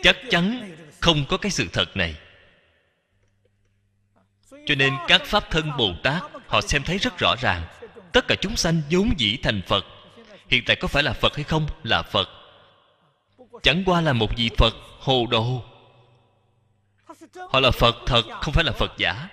[0.03, 2.15] Chắc chắn không có cái sự thật này.
[4.65, 7.67] Cho nên các pháp thân bồ tát, họ xem thấy rất rõ ràng,
[8.11, 9.85] tất cả chúng sanh vốn dĩ thành phật.
[10.49, 11.67] Hiện tại có phải là phật hay không?
[11.83, 12.42] Là phật
[13.63, 15.63] chẳng qua là một vị phật hồ đồ.
[17.49, 19.30] Họ là phật thật, không phải là phật giả.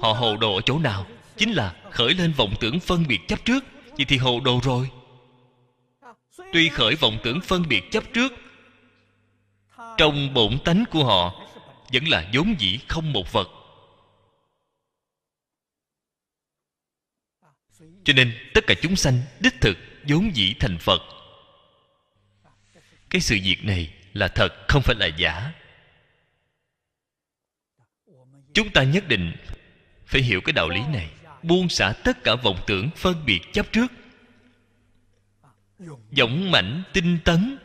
[0.00, 1.06] Họ hồ đồ ở chỗ nào?
[1.36, 3.64] Chính là khởi lên vọng tưởng phân biệt chấp trước
[3.96, 4.90] vậy thì hồ đồ rồi.
[6.52, 8.32] Tuy khởi vọng tưởng phân biệt chấp trước,
[9.96, 11.34] trong bổn tánh của họ
[11.92, 13.48] vẫn là vốn dĩ không một vật.
[18.04, 19.76] Cho nên tất cả chúng sanh đích thực
[20.08, 21.15] vốn dĩ thành phật
[23.10, 25.52] cái sự việc này là thật, không phải là giả.
[28.54, 29.32] Chúng ta nhất định
[30.06, 31.10] phải hiểu cái đạo lý này,
[31.42, 33.86] buông xả tất cả vọng tưởng phân biệt chấp trước.
[36.10, 37.58] Dũng mãnh tinh tấn.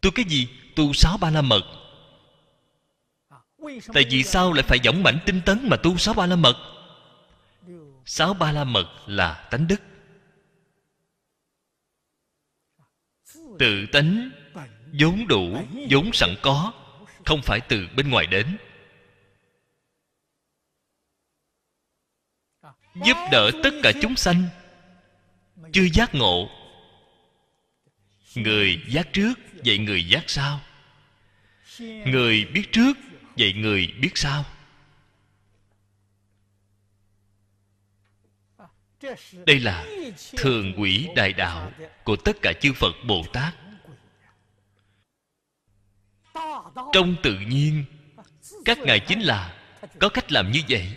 [0.00, 0.48] Tu cái gì?
[0.76, 1.62] Tu sáu ba la mật.
[3.94, 6.56] Tại vì sao lại phải dũng mãnh tinh tấn mà tu sáu ba la mật?
[8.04, 9.80] Sáu ba la mật là tánh đức.
[13.58, 14.30] Tự tánh,
[15.00, 16.72] vốn đủ, vốn sẵn có,
[17.24, 18.56] không phải từ bên ngoài đến.
[22.94, 24.42] Giúp đỡ tất cả chúng sanh,
[25.72, 26.50] chưa giác ngộ.
[28.34, 30.60] Người giác trước, vậy người giác sau.
[31.80, 32.92] Người biết trước,
[33.36, 34.44] vậy người biết sau.
[39.46, 39.86] đây là
[40.36, 41.72] thường quỷ đại đạo
[42.04, 43.54] của tất cả chư phật bồ tát.
[46.92, 47.84] Trong tự nhiên,
[48.64, 49.54] các ngài chính là
[49.98, 50.96] có cách làm như vậy.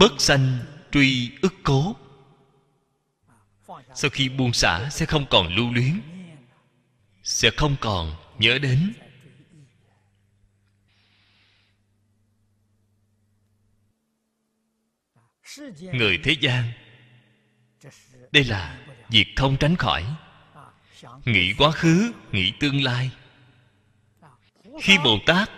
[0.00, 0.58] Bất sanh
[0.92, 1.96] truy ức cố.
[3.94, 6.00] Sau khi buông xả sẽ không còn lưu luyến
[7.28, 8.92] sẽ không còn nhớ đến.
[15.80, 16.72] Người thế gian,
[18.32, 20.04] đây là việc không tránh khỏi.
[21.24, 23.10] Nghĩ quá khứ, nghĩ tương lai.
[24.82, 25.50] Khi bồ tát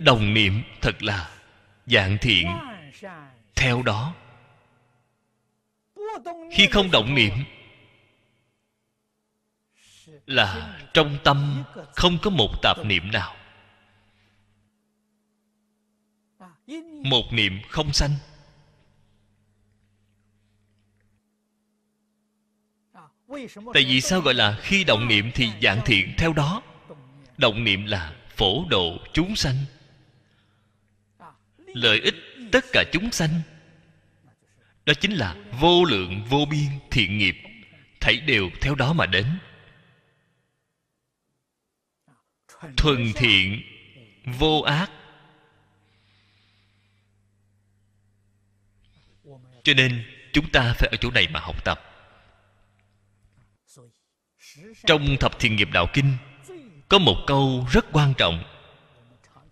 [0.00, 1.30] đồng niệm thật là
[1.86, 2.46] dạng thiện,
[3.54, 4.14] theo đó,
[6.52, 7.32] khi không động niệm
[10.30, 13.36] là trong tâm không có một tạp niệm nào.
[17.04, 18.10] Một niệm không sanh.
[23.74, 26.62] Tại vì sao gọi là khi động niệm thì dạng thiện theo đó?
[27.38, 29.56] Động niệm là phổ độ chúng sanh.
[31.66, 32.14] Lợi ích
[32.52, 33.40] tất cả chúng sanh.
[34.86, 37.36] Đó chính là vô lượng vô biên thiện nghiệp.
[38.00, 39.26] Thảy đều theo đó mà đến.
[42.76, 43.62] Thuần thiện,
[44.24, 44.90] vô ác.
[49.62, 51.80] Cho nên, chúng ta phải ở chỗ này mà học tập.
[54.86, 56.16] Trong thập thiện nghiệp đạo kinh,
[56.88, 58.44] có một câu rất quan trọng.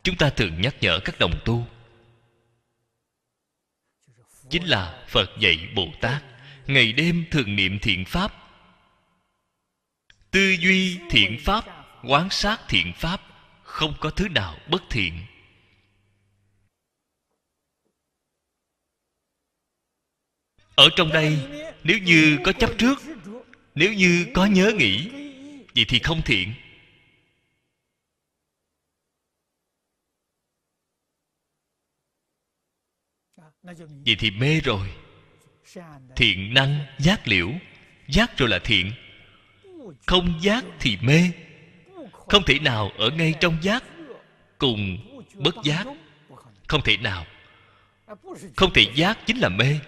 [0.02, 1.66] Chúng ta thường nhắc nhở các đồng tu.
[4.50, 6.24] Chính là phật dạy bồ tát,
[6.66, 8.32] ngày đêm thường niệm thiện pháp.
[10.30, 13.20] Tư duy thiện pháp quán sát thiện pháp,
[13.62, 15.26] không có thứ nào bất thiện.
[20.74, 21.38] Ở trong đây,
[21.84, 22.98] nếu như có chấp trước,
[23.74, 25.10] nếu như có nhớ nghĩ,
[25.74, 26.54] vậy thì không thiện.
[34.06, 34.94] Vậy thì mê rồi.
[36.16, 37.52] Thiện năng giác liễu,
[38.08, 38.92] giác rồi là thiện.
[40.06, 41.30] Không giác thì mê
[42.28, 43.84] không thể nào ở ngay trong giác
[44.58, 44.98] cùng
[45.34, 45.86] bất giác.
[46.68, 47.26] Không thể nào.
[48.56, 49.78] Không thể giác chính là mê.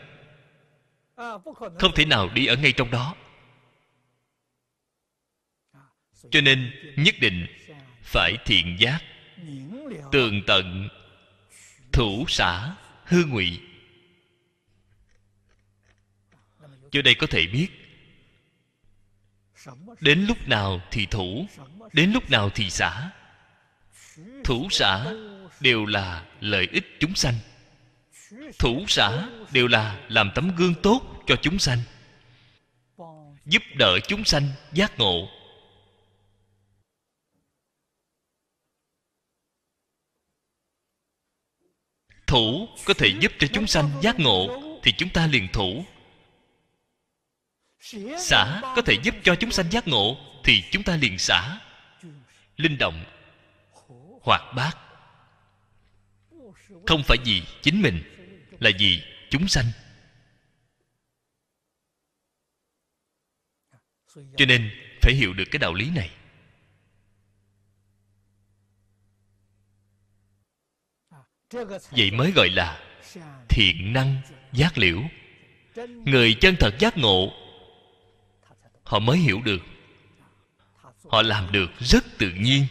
[1.78, 3.14] Không thể nào đi ở ngay trong đó.
[6.30, 7.46] Cho nên nhất định
[8.02, 9.00] phải thiện giác,
[10.12, 10.88] tường tận,
[11.92, 13.60] thủ xã hư ngụy.
[16.90, 17.68] Cho đây có thể biết
[20.00, 21.46] đến lúc nào thì thủ,
[21.92, 23.10] đến lúc nào thì xả.
[24.44, 25.06] Thủ xả
[25.60, 27.34] đều là lợi ích chúng sanh.
[28.58, 31.78] Thủ xả đều là làm tấm gương tốt cho chúng sanh,
[33.44, 35.28] giúp đỡ chúng sanh giác ngộ.
[42.26, 45.84] Thủ có thể giúp cho chúng sanh giác ngộ thì chúng ta liền thủ
[48.18, 51.60] xả có thể giúp cho chúng sanh giác ngộ thì chúng ta liền xả.
[52.56, 53.04] Linh động,
[54.22, 54.76] hoạt bát.
[56.86, 58.02] Không phải vì chính mình,
[58.60, 59.66] là vì chúng sanh.
[64.14, 64.70] Cho nên
[65.02, 66.10] phải hiểu được cái đạo lý này.
[71.90, 72.80] Vậy mới gọi là
[73.48, 75.02] thiện năng giác liễu.
[75.88, 77.39] Người chân thật giác ngộ
[78.90, 79.60] họ mới hiểu được.
[81.04, 82.66] Họ làm được rất tự nhiên.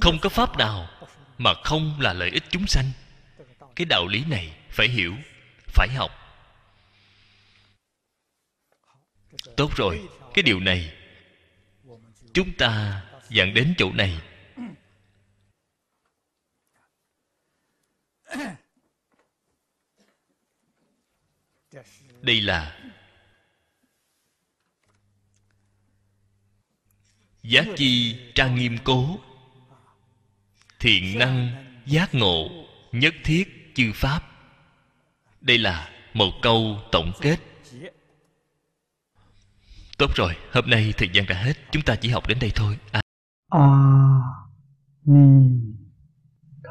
[0.00, 0.88] Không có pháp nào
[1.38, 2.90] mà không là lợi ích chúng sanh.
[3.76, 5.14] Cái đạo lý này phải hiểu,
[5.66, 6.10] phải học.
[9.56, 10.96] Tốt rồi, cái điều này
[12.34, 14.27] chúng ta dẫn đến chỗ này.
[22.20, 22.78] Đây là
[27.42, 29.18] giác chi trang nghiêm cố,
[30.80, 32.48] thiện năng giác ngộ,
[32.92, 34.22] nhất thiết chư pháp.
[35.40, 37.36] Đây là một câu tổng kết.
[39.98, 41.54] Tốt rồi, hôm nay thời gian đã hết.
[41.72, 42.78] Chúng ta chỉ học đến đây thôi.
[42.92, 43.00] À.
[43.48, 43.60] A
[45.04, 45.48] ni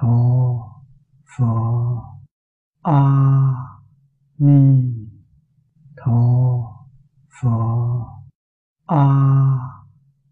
[0.02, 0.67] tho.
[1.38, 2.04] 佛
[2.82, 3.84] 阿
[4.38, 5.08] 弥
[5.96, 6.88] 陀
[7.30, 8.24] 佛，
[8.86, 9.86] 阿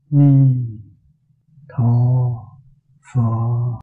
[0.08, 0.82] 弥
[1.68, 2.58] 陀
[3.02, 3.66] 佛。